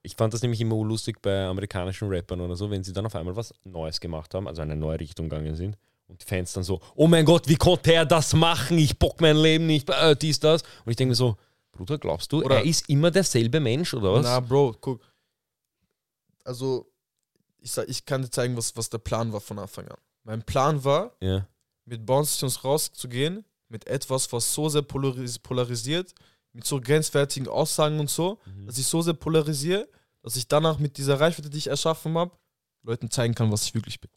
[0.01, 3.15] Ich fand das nämlich immer lustig bei amerikanischen Rappern oder so, wenn sie dann auf
[3.15, 5.77] einmal was Neues gemacht haben, also eine neue Richtung gegangen sind.
[6.09, 8.77] Und die Fans dann so, oh mein Gott, wie konnte er das machen?
[8.77, 10.63] Ich bock mein Leben nicht, äh, dies, das.
[10.83, 11.37] Und ich denke mir so,
[11.71, 14.23] Bruder, glaubst du, Oder- er ist immer derselbe Mensch oder was?
[14.25, 15.01] Na, Bro, guck.
[16.43, 16.91] Also,
[17.59, 19.97] ich, sag, ich kann dir zeigen, was, was der Plan war von Anfang an.
[20.23, 21.47] Mein Plan war, Ja.
[21.85, 26.13] mit Tunes rauszugehen, mit etwas, was so sehr polaris polarisiert,
[26.53, 28.65] mit so grenzwertigen Aussagen und so, Mhm.
[28.65, 29.87] dass ich so sehr polarisiere,
[30.23, 32.31] dass ich danach mit dieser Reichweite, die ich erschaffen habe,
[32.83, 34.09] Leuten zeigen kann, was ich wirklich bin.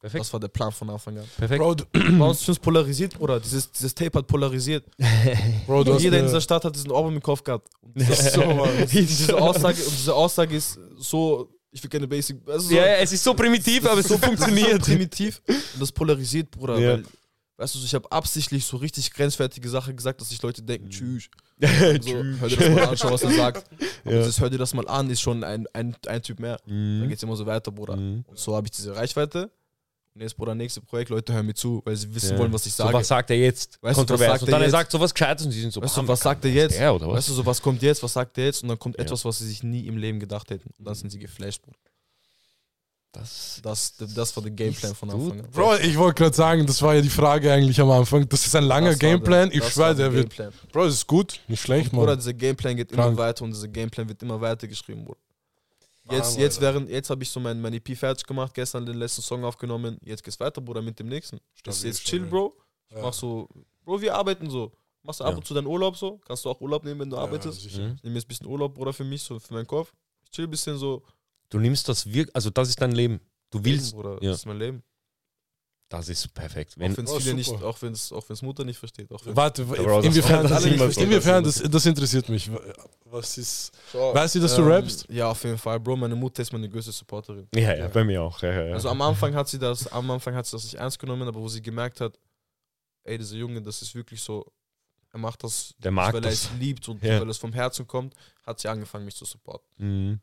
[0.00, 0.20] Perfekt.
[0.24, 1.24] Das war der Plan von Anfang an.
[1.36, 1.60] Perfekt.
[1.60, 1.84] Bro, du,
[2.18, 3.40] Bounce Tunes polarisiert, Bruder.
[3.40, 4.84] Dieses, dieses Tape hat polarisiert.
[5.66, 7.68] Bro, du hast Jeder in dieser Stadt hat diesen Ohrwurm im Kopf gehabt.
[7.80, 12.36] Und Das ist so, diese Aussage, und diese Aussage ist so, ich will keine Basic.
[12.48, 14.84] Also so, ja, ja, es ist so primitiv, aber es so ist funktioniert.
[14.84, 16.78] so primitiv und das polarisiert, Bruder.
[16.78, 16.92] Ja.
[16.92, 17.02] Weil,
[17.56, 20.66] weißt du, so, ich habe absichtlich so richtig grenzwertige Sachen gesagt, dass sich Leute Mhm.
[20.66, 21.28] denken, tschüss.
[21.60, 23.68] So, hör dir das mal an, schau, was er sagt.
[24.04, 24.18] Und Ja.
[24.18, 26.58] dieses hör dir das mal an, ist schon ein, ein, ein Typ mehr.
[26.66, 27.08] Dann Mhm.
[27.08, 27.96] geht's immer so weiter, Bruder.
[27.96, 28.24] Mhm.
[28.28, 29.50] Und so habe ich diese Reichweite.
[30.20, 32.38] Jetzt, Bruder, nächste Projekt, Leute hören mir zu, weil sie wissen Ja.
[32.38, 32.94] wollen, was ich So, sage.
[32.94, 33.74] was sagt er jetzt?
[33.74, 34.26] Weißt du, was Kontrovers.
[34.28, 34.72] sagt und er dann er jetzt?
[34.72, 36.78] sagt so was Gescheites und sie sind so, Weißt du, "Bam, was sagt er jetzt?
[36.78, 37.16] Der, oder was?
[37.18, 38.62] Weißt du, so was kommt jetzt, was sagt er jetzt?
[38.62, 39.04] Und dann kommt Ja.
[39.04, 40.70] etwas, was sie sich nie im Leben gedacht hätten.
[40.78, 41.76] Und dann sind sie geflasht, Bruder.
[43.12, 45.50] das Das, das war der Gameplan von Anfang an.
[45.50, 48.28] Bro, ich wollte gerade sagen, das war ja die Frage eigentlich am Anfang.
[48.28, 49.50] Das ist ein langer Gameplan.
[49.50, 50.36] der- Ich schwöre, war der wird.
[50.72, 52.18] Bro, das ist gut, nicht schlecht, Bruder, Mann.
[52.18, 53.08] dieser Gameplan geht Krank.
[53.12, 55.18] immer weiter und dieser Gameplan wird immer weiter geschrieben, Bruder.
[56.10, 59.22] Jetzt, jetzt, während, jetzt habe ich so mein, mein EP fertig gemacht, gestern den letzten
[59.22, 59.98] Song aufgenommen.
[60.02, 61.38] Jetzt geht's weiter, Bruder, mit dem nächsten.
[61.64, 62.30] Das ist Stabil, jetzt chill, stabil.
[62.30, 62.56] Bro.
[62.88, 63.02] Ich Ja.
[63.02, 63.48] mach so,
[63.84, 64.72] Bro, wir arbeiten so.
[65.02, 66.18] Machst du ab und zu deinen Urlaub so?
[66.26, 67.64] Kannst du auch Urlaub nehmen, wenn du arbeitest?
[67.64, 67.94] Mhm.
[67.96, 69.92] Ich nehme jetzt ein bisschen Urlaub, Bruder, für mich, so für meinen Kopf.
[70.22, 71.02] Ich chill ein bisschen so.
[71.48, 73.20] Du nimmst das wirklich, also das ist dein Leben.
[73.50, 74.30] Du willst, Leben, Bruder, ja.
[74.30, 74.82] das ist mein Leben.
[75.88, 76.74] Das ist perfekt.
[76.78, 79.10] Wenn, auch wenn es Oh, viele nicht, auch wenn es auch wenn's Mutter nicht versteht.
[79.10, 80.62] Auch wenn Warte, inwiefern, das
[80.94, 81.00] so.
[81.00, 82.50] inwiefern das, das interessiert mich.
[83.06, 83.72] Was ist.
[83.94, 85.06] Weißt du, dass du Ähm, rappst?
[85.08, 85.96] Ja, auf jeden Fall, Bro.
[85.96, 87.48] Meine Mutter ist meine größte Supporterin.
[87.54, 88.40] ja, ja, bei mir auch.
[88.42, 88.74] Ja, ja, ja.
[88.74, 91.40] Also am Anfang hat sie das, am Anfang hat sie das nicht ernst genommen, aber
[91.40, 92.18] wo sie gemerkt hat,
[93.04, 94.44] ey, dieser Junge, das ist wirklich so,
[95.10, 97.18] er macht das, Der mag weil er es liebt und Ja.
[97.20, 98.12] weil es vom Herzen kommt,
[98.44, 99.66] hat sie angefangen, mich zu supporten.
[99.78, 100.20] Mhm.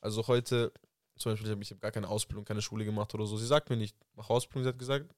[0.00, 0.72] Also heute,
[1.22, 3.36] zum Beispiel, ich habe hab gar keine Ausbildung, keine Schule gemacht oder so.
[3.36, 5.14] Sie sagt mir nicht, mach Ausbildung, sie hat gesagt,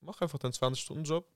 [0.00, 1.26] mach einfach deinen 20-Stunden-Job,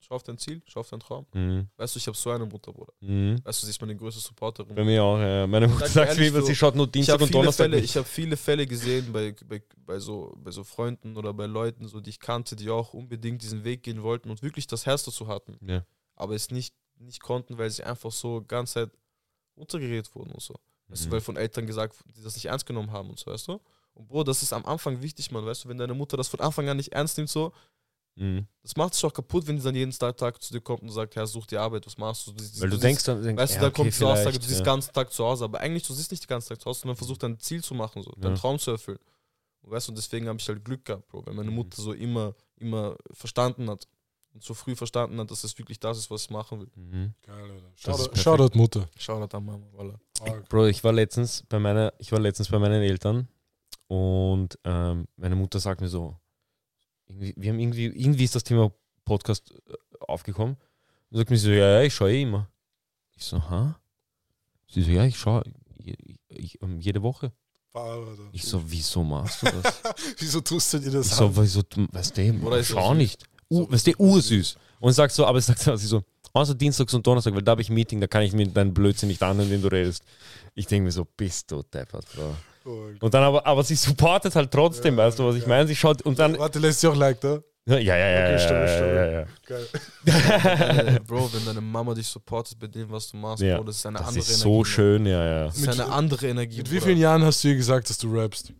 [0.00, 1.26] schau auf dein Ziel, schau auf deinen Traum.
[1.32, 1.68] Mhm.
[1.76, 2.92] Weißt du, ich habe so eine Mutter, Bruder.
[3.00, 3.40] Mhm.
[3.44, 4.74] Weißt du, sie ist meine größte Supporterin.
[4.74, 5.18] Bei mir auch.
[5.18, 5.46] Ja.
[5.46, 7.64] Meine Mutter Sag sagt so, sie schaut nur Dienstag habe und Donnerstag.
[7.64, 11.46] Fälle, ich hab viele Fälle gesehen bei, bei, bei, so, bei so Freunden oder bei
[11.46, 14.86] Leuten, so, die ich kannte, die auch unbedingt diesen Weg gehen wollten und wirklich das
[14.86, 15.84] Herz dazu hatten, Ja.
[16.14, 18.90] aber es nicht, nicht konnten, weil sie einfach so ganz Zeit
[19.54, 20.54] untergeredet wurden und so.
[20.88, 21.12] Weißt du, Mhm.
[21.12, 23.60] weil von Eltern gesagt, die das nicht ernst genommen haben und so, weißt du?
[23.94, 26.40] Und Bro, das ist am Anfang wichtig, Mann, weißt du, wenn deine Mutter das von
[26.40, 27.52] Anfang an nicht ernst nimmt, so,
[28.16, 28.46] Mhm.
[28.62, 31.14] das macht sich auch kaputt, wenn sie dann jeden Tag zu dir kommt und sagt,
[31.14, 32.32] ja, such die Arbeit, was machst du?
[32.32, 34.38] Du- Weil du siehst- denkst dann, denkst, Weißt du, ja, da okay, kommt diese Aussage,
[34.38, 34.64] du siehst ja.
[34.64, 36.80] den ganzen Tag zu Hause, aber eigentlich, du siehst nicht den ganzen Tag zu Hause,
[36.80, 38.40] sondern versuchst dein Ziel zu machen, so, deinen Ja.
[38.40, 38.98] Traum zu erfüllen.
[39.60, 41.56] Und weißt du, und deswegen habe ich halt Glück gehabt, Bro, weil meine Mhm.
[41.56, 43.86] Mutter so immer, immer verstanden hat
[44.40, 46.70] so früh verstanden hat, dass es wirklich das ist, was ich machen will.
[46.74, 47.14] Mhm.
[47.22, 47.72] Geil, Alter.
[47.76, 48.16] Shoutout.
[48.16, 48.88] Shoutout Mutter.
[48.98, 49.98] Shoutout an Mama, voilà.
[50.48, 53.28] Bro, ich war letztens bei meiner, ich war letztens bei meinen Eltern
[53.86, 56.16] und ähm, meine Mutter sagt mir so,
[57.06, 58.72] irgendwie, wir haben irgendwie, irgendwie ist das Thema
[59.04, 60.56] Podcast äh, aufgekommen.
[61.10, 62.50] Und sagt mir so, ja, ja, ich schaue eh immer.
[63.16, 63.80] Ich so, ha?
[64.68, 65.42] Sie so, ja, ich schaue
[66.28, 67.32] ich, ähm, jede Woche.
[68.32, 69.82] Ich so, wieso machst du das?
[70.18, 71.18] Wieso tust du dir das Ich an?
[71.32, 71.62] so, wieso,
[71.92, 73.16] weißt du, Oder ist schau das
[73.50, 73.60] nicht.
[73.60, 74.56] Uh, weißt du, ursüß.
[74.80, 77.68] Und sagt so, aber sagt sie so, außer Dienstags und Donnerstag, weil da habe ich
[77.68, 80.02] ein Meeting, da kann ich mir deinen Blödsinn nicht anhören, wenn du redest.
[80.54, 82.36] Ich denke mir so, bist du deppert, Bro.
[82.64, 85.66] Oh, Und dann aber, aber sie supportet halt trotzdem, weißt du, was ich meine?
[85.66, 86.38] Sie schaut und dann.
[86.38, 87.40] Warte, lässt sich auch like da?
[87.66, 88.26] Ja, ja, ja, ja.
[88.26, 88.94] Okay, stimmt, ja, stimmt.
[88.94, 89.26] ja, ja.
[89.46, 91.00] Geil.
[91.06, 93.86] Bro, wenn deine Mama dich supportet bei dem, was du machst, Ja, Bro, das ist
[93.86, 94.42] eine Das andere ist Energie.
[94.42, 94.64] so Mann.
[94.64, 95.44] schön, ja, ja.
[95.46, 96.58] Das ist eine andere Energie.
[96.58, 98.52] Mit wie vielen Jahren hast du ihr gesagt, dass du rappst?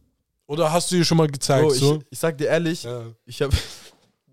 [0.47, 1.63] Oder hast du ihr schon mal gezeigt?
[1.63, 1.97] Bro, so?
[1.97, 3.03] ich, ich sag dir ehrlich, ja.
[3.25, 3.51] ich hab.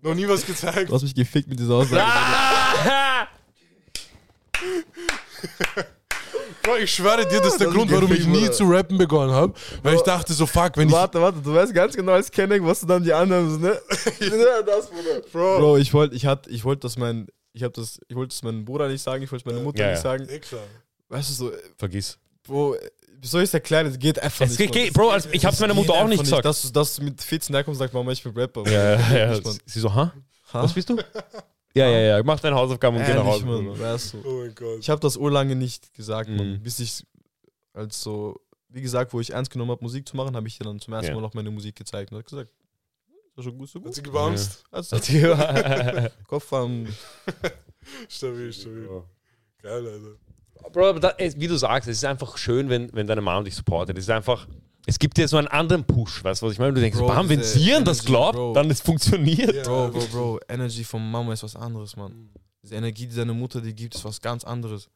[0.02, 0.90] Noch nie was gezeigt?
[0.90, 2.02] Du hast mich gefickt mit dieser Aussage.
[2.02, 3.26] Ah!
[6.62, 8.52] Bro, ich schwöre dir, das ist der Das Grund, warum ich nie Bruder.
[8.52, 9.54] zu rappen begonnen habe.
[9.82, 10.94] Weil ich dachte so, fuck, wenn ich...
[10.94, 13.68] warte, warte, du weißt ganz genau als Kenneck, was du dann die anderen so, ne?
[14.20, 15.20] ja, das, Bruder.
[15.32, 18.34] Bro, Bro, ich wollte, ich hatte, ich wollte das mein, ich habe das, ich wollte
[18.34, 20.02] es meinem Bruder nicht sagen, ich wollte es meiner Mutter Ja, nicht ja.
[20.02, 20.26] sagen.
[20.40, 20.62] klar.
[21.08, 22.18] Weißt du so, äh, Vergiss.
[22.46, 22.76] Bro,
[23.20, 23.86] wie soll ich es erklären?
[23.86, 24.72] Es geht einfach Es nicht.
[24.72, 25.04] geht, Mann.
[25.06, 26.44] Bro, also ich hab's meiner Mutter auch nicht gesagt.
[26.44, 28.62] Dass du, dass du mit 14 herkommst und sagst, Mama, ich bin Rapper.
[28.70, 29.40] Ja, ja, ja.
[29.40, 29.58] Mann.
[29.66, 30.12] Sie so, ha?
[30.52, 30.62] Ha?
[30.62, 30.96] Was bist du?
[31.74, 32.22] Ja, ja, ja.
[32.22, 33.44] Mach deine Hausaufgaben und geh nach Hause.
[33.44, 34.22] Mann, weißt du.
[34.24, 34.78] Oh mein Gott.
[34.80, 36.54] Ich habe das urlange nicht gesagt, Mann.
[36.54, 36.62] Mhm.
[36.62, 37.04] Bis ich,
[37.74, 40.64] als so, wie gesagt, wo ich ernst genommen habe, Musik zu machen, habe ich dir
[40.64, 41.14] dann zum ersten Ja.
[41.14, 42.50] Mal noch meine Musik gezeigt und hat gesagt,
[43.36, 43.94] ist schon gut, so Hat gut.
[43.94, 44.64] sie gebounced?
[44.70, 46.08] Also, Ja.
[46.26, 46.86] Kopf am
[48.08, 48.88] Stabil, stabil.
[49.62, 50.16] Geil, Alter.
[50.72, 53.54] Bro, aber da, wie du sagst, es ist einfach schön, wenn, wenn deine Mom dich
[53.54, 53.96] supportet.
[53.98, 54.46] Es ist einfach,
[54.86, 56.72] es gibt dir so einen anderen Push, weißt du, was ich meine?
[56.74, 58.52] Du denkst, Bro, bam, wenn sie an das glaubt, Bro.
[58.52, 59.54] dann es funktioniert.
[59.54, 59.62] Ja.
[59.62, 62.30] Bro, Bro, Bro, Energy von Mama ist was anderes, Mann.
[62.62, 64.88] Diese Energie, die deine Mutter dir gibt, ist was ganz anderes.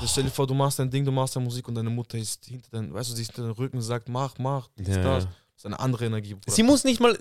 [0.00, 2.16] Das stell dir vor, du machst dein Ding, du machst deine Musik und deine Mutter
[2.16, 4.88] ist hinter deinem, weißt du, sie ist hinter deinem Rücken und sagt, mach, mach, dies,
[4.88, 5.02] Ja.
[5.02, 5.28] das.
[5.62, 6.50] Ist eine andere Energie, Bruder.
[6.50, 7.16] Sie muss nicht mal,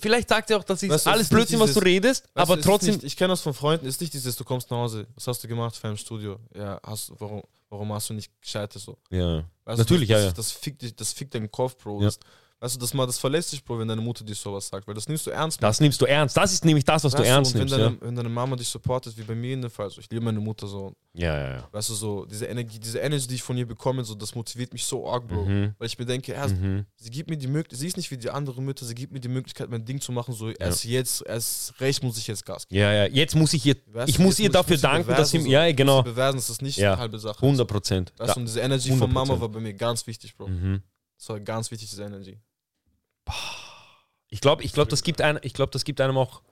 [0.00, 2.24] vielleicht sagt sie auch, das ist Weißt du, es alles Blödsinn, was du dieses- redest,
[2.32, 4.70] Weißt aber du, trotzdem, Nicht, ich kenne das von Freunden, ist nicht dieses, du kommst
[4.70, 6.38] nach Hause, was hast du gemacht für ein Studio?
[6.56, 8.96] Ja, hast, warum, warum hast du nicht gescheites so?
[9.10, 9.44] ja.
[9.66, 10.32] Weißt Natürlich, du, das, ja, ja.
[10.32, 12.00] Das, das, fickt dich, das fickt deinen Kopf, Bro.
[12.00, 12.06] Ja.
[12.06, 12.18] Das,
[12.64, 14.94] weißt du, das, mal, das verlässt dich, Bro, wenn deine Mutter dir sowas sagt, weil
[14.94, 15.62] das nimmst du ernst.
[15.62, 16.34] das nimmst du ernst.
[16.36, 17.74] Das ist nämlich das, was du Weißt ernst und nimmst.
[17.74, 17.86] wenn Ja.
[17.90, 20.24] deine, wenn deine Mama dich supportet, wie bei mir in dem Fall, so, ich liebe
[20.24, 21.68] meine Mutter so, ja, ja, ja.
[21.70, 24.72] weißt du, so, diese Energie, diese Energy, die ich von ihr bekomme, so, das motiviert
[24.72, 25.44] mich so arg, Bro.
[25.44, 25.74] Mhm.
[25.78, 26.86] Weil ich mir denke, erst, Mhm.
[26.96, 29.20] sie gibt mir die Möglichkeit, sie ist nicht wie die anderen Mütter, sie gibt mir
[29.20, 32.66] die Möglichkeit, mein Ding zu machen, so, erst jetzt, erst recht muss ich jetzt Gas
[32.66, 32.80] geben.
[32.80, 33.04] Ja, ja.
[33.06, 35.48] Jetzt muss ich ihr, Weißt ich du, muss ihr dafür muss danken, dass sie, so.
[35.48, 35.96] ja, genau.
[36.02, 36.92] muss beweisen, dass das nicht Ja.
[36.94, 37.42] eine halbe Sache ist.
[37.42, 38.12] 100 Prozent.
[38.16, 38.34] Weißt Ja.
[38.34, 39.40] du, und diese Energy von Mama 100%.
[39.40, 40.48] war bei mir ganz wichtig, Bro.
[40.48, 40.82] Mhm.
[41.16, 42.38] Das war ganz wichtig, diese Energy.
[44.28, 46.42] Ich glaube, ich glaub, das, gibt ein, ich glaub, das gibt einem auch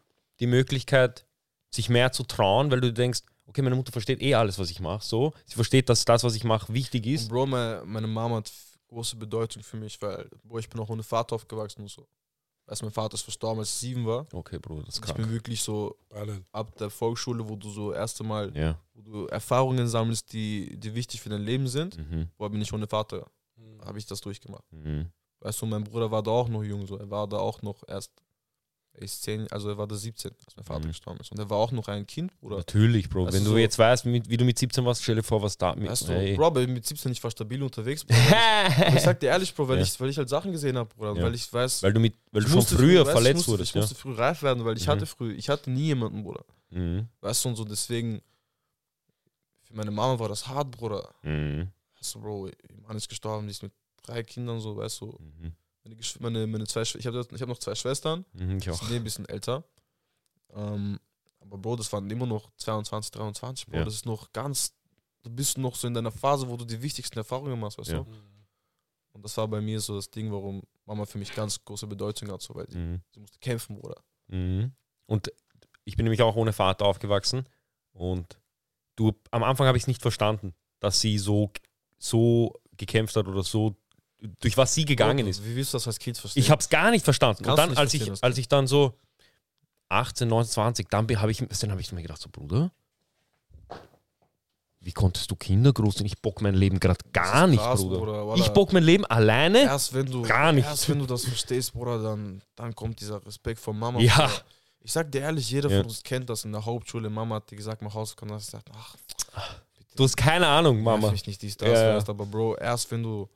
[0.41, 1.27] die Möglichkeit,
[1.75, 4.81] sich mehr zu trauen, weil du denkst, okay, meine Mutter versteht eh alles, was ich
[4.81, 5.05] mache.
[5.05, 7.29] So, sie versteht, dass das, was ich mache, wichtig Und ist.
[7.29, 8.53] Bro, meine, meine Mama hat
[8.89, 12.07] große Bedeutung für mich, weil, Bro, ich bin auch ohne Vater aufgewachsen und so.
[12.67, 14.27] Du, mein Vater ist verstorben, als ich sieben war.
[14.33, 16.43] Okay, Bruder, das ist Ich bin wirklich so Alle.
[16.53, 18.79] ab der Volksschule, wo du so erste Mal, Ja.
[18.95, 21.99] wo du Erfahrungen sammelst, die, die wichtig für dein Leben sind.
[21.99, 22.29] Mhm.
[22.39, 23.27] Boah, bin ich ohne Vater,
[23.85, 24.65] habe ich das durchgemacht.
[24.73, 25.11] Mhm.
[25.43, 26.97] Weißt du, mein Bruder war da auch noch jung, so.
[26.99, 28.13] Er war da auch noch erst,
[28.95, 30.89] er ist zehn, also er war da 17, als mein Vater Mhm.
[30.89, 31.33] gestorben ist.
[31.33, 32.59] Und er war auch noch ein Kind, Bruder.
[32.59, 33.25] Natürlich, Bro.
[33.27, 35.23] Weißt Wenn du, du so- jetzt weißt, wie, wie du mit 17 warst, stell dir
[35.23, 35.89] vor, was da mit.
[35.89, 36.37] Weißt du, Ey.
[36.37, 38.05] Bro, aber mit 17 ich war stabil unterwegs.
[38.05, 38.19] Bruder.
[38.87, 39.83] Aber ich sag dir ehrlich, Bro, weil, Ja.
[39.83, 41.15] ich, weil ich halt Sachen gesehen habe, Bruder.
[41.17, 41.23] Ja.
[41.25, 43.35] Weil ich weiß, weil du, mit, weil du ich schon früher weißt du, ich verletzt
[43.39, 43.71] musste, wurdest.
[43.71, 43.81] Ich Ja.
[43.81, 44.91] musste früh reif werden, weil ich Mhm.
[44.91, 46.45] hatte früh, ich hatte nie jemanden, Bruder.
[46.71, 47.09] Mhm.
[47.21, 48.21] Weißt du, und so deswegen,
[49.63, 51.09] für meine Mama war das hart, Bruder.
[51.23, 51.69] Mhm.
[51.99, 52.55] Weißt du, Bro, ihr
[52.87, 53.73] Mann ist gestorben, die ist mit
[54.03, 55.19] drei Kindern so, weißt du.
[55.19, 55.53] Mhm.
[55.85, 58.59] Meine, meine, meine zwei, ich habe ich hab noch zwei Schwestern, Mhm.
[58.59, 58.83] Ich die auch.
[58.83, 59.65] sind ein bisschen älter.
[60.55, 60.99] Ähm,
[61.41, 63.79] aber Bro, das waren immer noch 22, 23, Bro.
[63.79, 63.85] Ja.
[63.85, 64.75] Das ist noch ganz,
[65.23, 68.01] du bist noch so in deiner Phase, wo du die wichtigsten Erfahrungen machst, weißt Ja.
[68.01, 68.07] du.
[69.15, 72.31] Und das war bei mir so das Ding, warum Mama für mich ganz große Bedeutung
[72.31, 73.03] hat, so, weil sie, Mhm.
[73.13, 74.03] sie musste kämpfen, Bruder.
[74.29, 74.73] Mhm.
[75.07, 75.33] Und
[75.85, 77.47] ich bin nämlich auch ohne Vater aufgewachsen.
[77.93, 78.39] Und
[78.97, 81.51] du, am Anfang habe ich es nicht verstanden, dass sie so,
[81.99, 83.77] so gekämpft hat oder so,
[84.41, 85.45] durch was sie gegangen ist.
[85.45, 86.43] Wie willst du das als Kind verstehen?
[86.43, 87.45] Ich habe es gar nicht verstanden.
[87.45, 88.95] Kannst Und dann, als ich, als ich dann so
[89.89, 92.71] 18, 19, 20, dann habe ich, dann hab ich mir gedacht, so Bruder,
[94.81, 96.07] wie konntest du Kinder großziehen?
[96.07, 97.99] Ich bock mein Leben gerade gar nicht, krass, Bruder.
[98.25, 98.35] Bruder.
[98.37, 99.61] Ich bock mein Leben alleine?
[99.63, 100.65] erst wenn du Gar nicht.
[100.65, 104.01] erst wenn du das verstehst, Bruder, dann, dann kommt dieser Respekt von Mama.
[104.01, 104.15] Ja.
[104.15, 104.31] Bruder.
[104.85, 105.77] Ich sag dir ehrlich, jeder Ja.
[105.79, 107.09] von uns kennt das in der Hauptschule.
[107.09, 108.97] Mama hat dir gesagt, mach Hausaufgaben, hast du gesagt, ach,
[109.95, 111.11] Du hast keine Ahnung, Mama.
[111.11, 111.95] Mich nicht dies, das, ja.
[111.95, 113.29] weißt, aber Bro, erst wenn du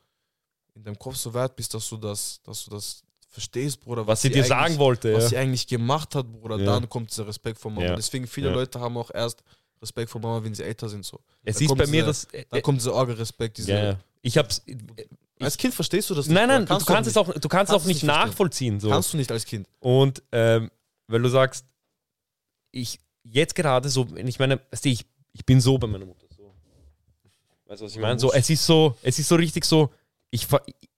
[0.76, 4.22] in deinem Kopf so weit bist, dass du das, dass du das verstehst, Bruder, Was
[4.22, 5.28] sie dir sagen wollte, was ja.
[5.30, 6.64] sie eigentlich gemacht hat, Bruder, Ja.
[6.78, 7.86] dann kommt dieser Respekt von Mama.
[7.88, 7.96] Ja.
[7.96, 8.50] Deswegen viele.
[8.50, 9.42] Leute haben auch erst
[9.82, 11.04] Respekt vor Mama, wenn sie älter sind.
[11.04, 11.20] So.
[11.44, 12.24] Es ist bei mir das.
[12.32, 13.58] äh, Da kommt dieser Orge-Respekt.
[13.58, 13.98] Diese.
[14.22, 14.62] Ich hab's.
[15.38, 16.34] Als Kind verstehst du das nicht.
[16.34, 16.78] Nein, nein, Bruder.
[16.78, 18.80] du kannst es auch, du kannst Kannst auch nicht nicht nachvollziehen.
[18.80, 18.88] So.
[18.88, 19.68] Kannst du nicht als Kind.
[19.80, 20.70] Und ähm,
[21.08, 21.66] weil du sagst,
[22.70, 26.26] ich jetzt gerade so, wenn ich meine, ich, ich bin so bei meiner Mutter.
[26.34, 26.54] So.
[27.66, 28.18] Weißt du, was ich meine?
[28.18, 29.90] So, es ist so, es ist so richtig so,
[30.30, 30.46] ich,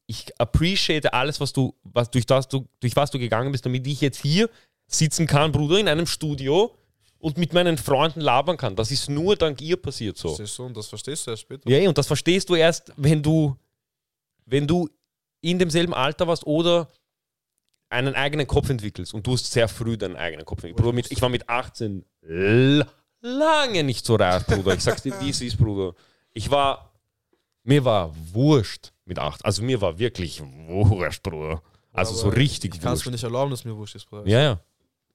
[0.07, 3.87] ich appreciate alles, was du, was, durch, das du, durch was du gegangen bist, damit
[3.87, 4.49] ich jetzt hier
[4.87, 6.74] sitzen kann, Bruder, in einem Studio
[7.18, 8.74] und mit meinen Freunden labern kann.
[8.76, 10.35] Das ist nur dank ihr passiert so.
[10.35, 11.68] Siehst du, und das verstehst du erst später.
[11.68, 13.57] Ja, und das verstehst du erst, wenn du,
[14.47, 14.89] wenn du
[15.41, 16.89] in demselben Alter warst oder
[17.91, 19.14] einen eigenen Kopf entwickelst.
[19.14, 20.76] Und du hast sehr früh deinen eigenen Kopf entwickelt.
[20.79, 22.87] Bruder, mit, ich war mit 18 l-
[23.20, 24.74] lange nicht so reif, Bruder.
[24.74, 25.95] Ich sag's dir, wie es ist, Bruder.
[26.33, 26.93] Ich war,
[27.64, 29.44] mir war wurscht mit 8.
[29.44, 31.62] Also mir war wirklich wurscht, Bruder.
[31.92, 33.06] Also so Aber richtig Ich kann es wurscht.
[33.06, 34.28] mir nicht erlauben, dass mir wurscht ist, Bruder.
[34.28, 34.61] Ja, ja.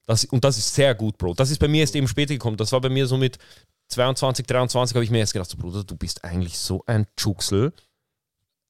[0.06, 1.34] Das, und das ist sehr gut, Bro.
[1.36, 2.58] Das ist bei mir erst eben später gekommen.
[2.58, 3.38] Das war bei mir so mit
[3.88, 7.72] 22, 23, habe ich mir erst gedacht, so, Bruder, du bist eigentlich so ein Tschuxel.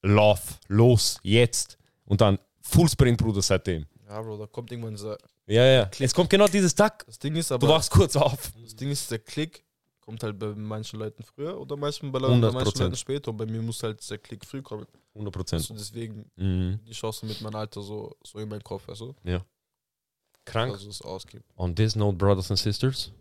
[0.04, 1.78] Lauf, los, jetzt.
[2.06, 3.86] Und dann Fullsprint, Bruder, seitdem.
[4.08, 5.18] Ja, Bro, da kommt irgendwann dieser.
[5.48, 5.90] Ja, ja.
[6.00, 7.06] Es kommt genau dieses Tag.
[7.08, 7.66] Das Ding ist aber.
[7.66, 8.52] Du wachst kurz auf.
[8.62, 9.64] Das Ding ist, der Klick
[10.06, 12.42] kommt halt bei manchen Leuten früher oder manchmal bei, 100%.
[12.42, 13.32] bei manchen Leuten später.
[13.32, 14.86] Und bei mir muss halt der Klick früh kommen.
[15.16, 15.80] 100 Also Prozent.
[15.80, 16.80] deswegen Mhm.
[16.86, 19.16] die Chance mit meinem Alter so, so in meinem Kopf, also,
[20.46, 20.74] Krank.
[20.74, 21.46] dass es ausgibt.
[21.56, 23.12] On this note, Brothers and Sisters.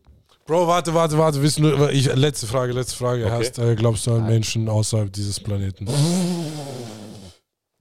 [0.44, 1.40] Bro, warte, warte, warte.
[1.40, 3.26] Wissen du, ich, letzte Frage, letzte Frage.
[3.26, 3.32] Okay.
[3.46, 5.86] Hast, äh, glaubst du an Menschen außerhalb dieses Planeten?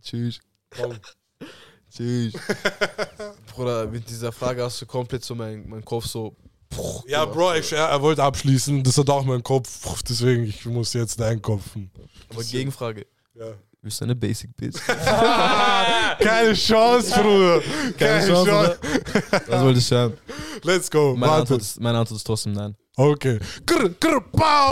[0.04, 0.39] Tschüss.
[0.70, 0.93] Komm.
[1.89, 2.34] Tschüss.
[3.56, 6.36] Bruder, mit dieser Frage hast du komplett so mein, mein Kopf so.
[7.07, 8.84] Ja, Bro, ich, er, er wollte abschließen.
[8.84, 9.69] Das hat auch mein Kopf.
[10.07, 11.91] Deswegen, ich muss jetzt einkopfen.
[12.30, 13.05] Aber Gegenfrage.
[13.36, 13.53] Ja.
[13.82, 14.80] Bist du eine Basic Bitch?
[14.86, 17.61] Keine Chance, Bruder.
[17.97, 18.51] Keine, Chance.
[18.51, 18.78] oder?
[19.47, 20.13] Das wollte ich hören.
[20.63, 21.15] Let's go.
[21.17, 21.34] Meine.
[21.34, 22.76] Antwort, ist, meine Antwort ist trotzdem nein.
[22.95, 23.39] Okay.
[23.65, 24.72] Grr, grr, pow.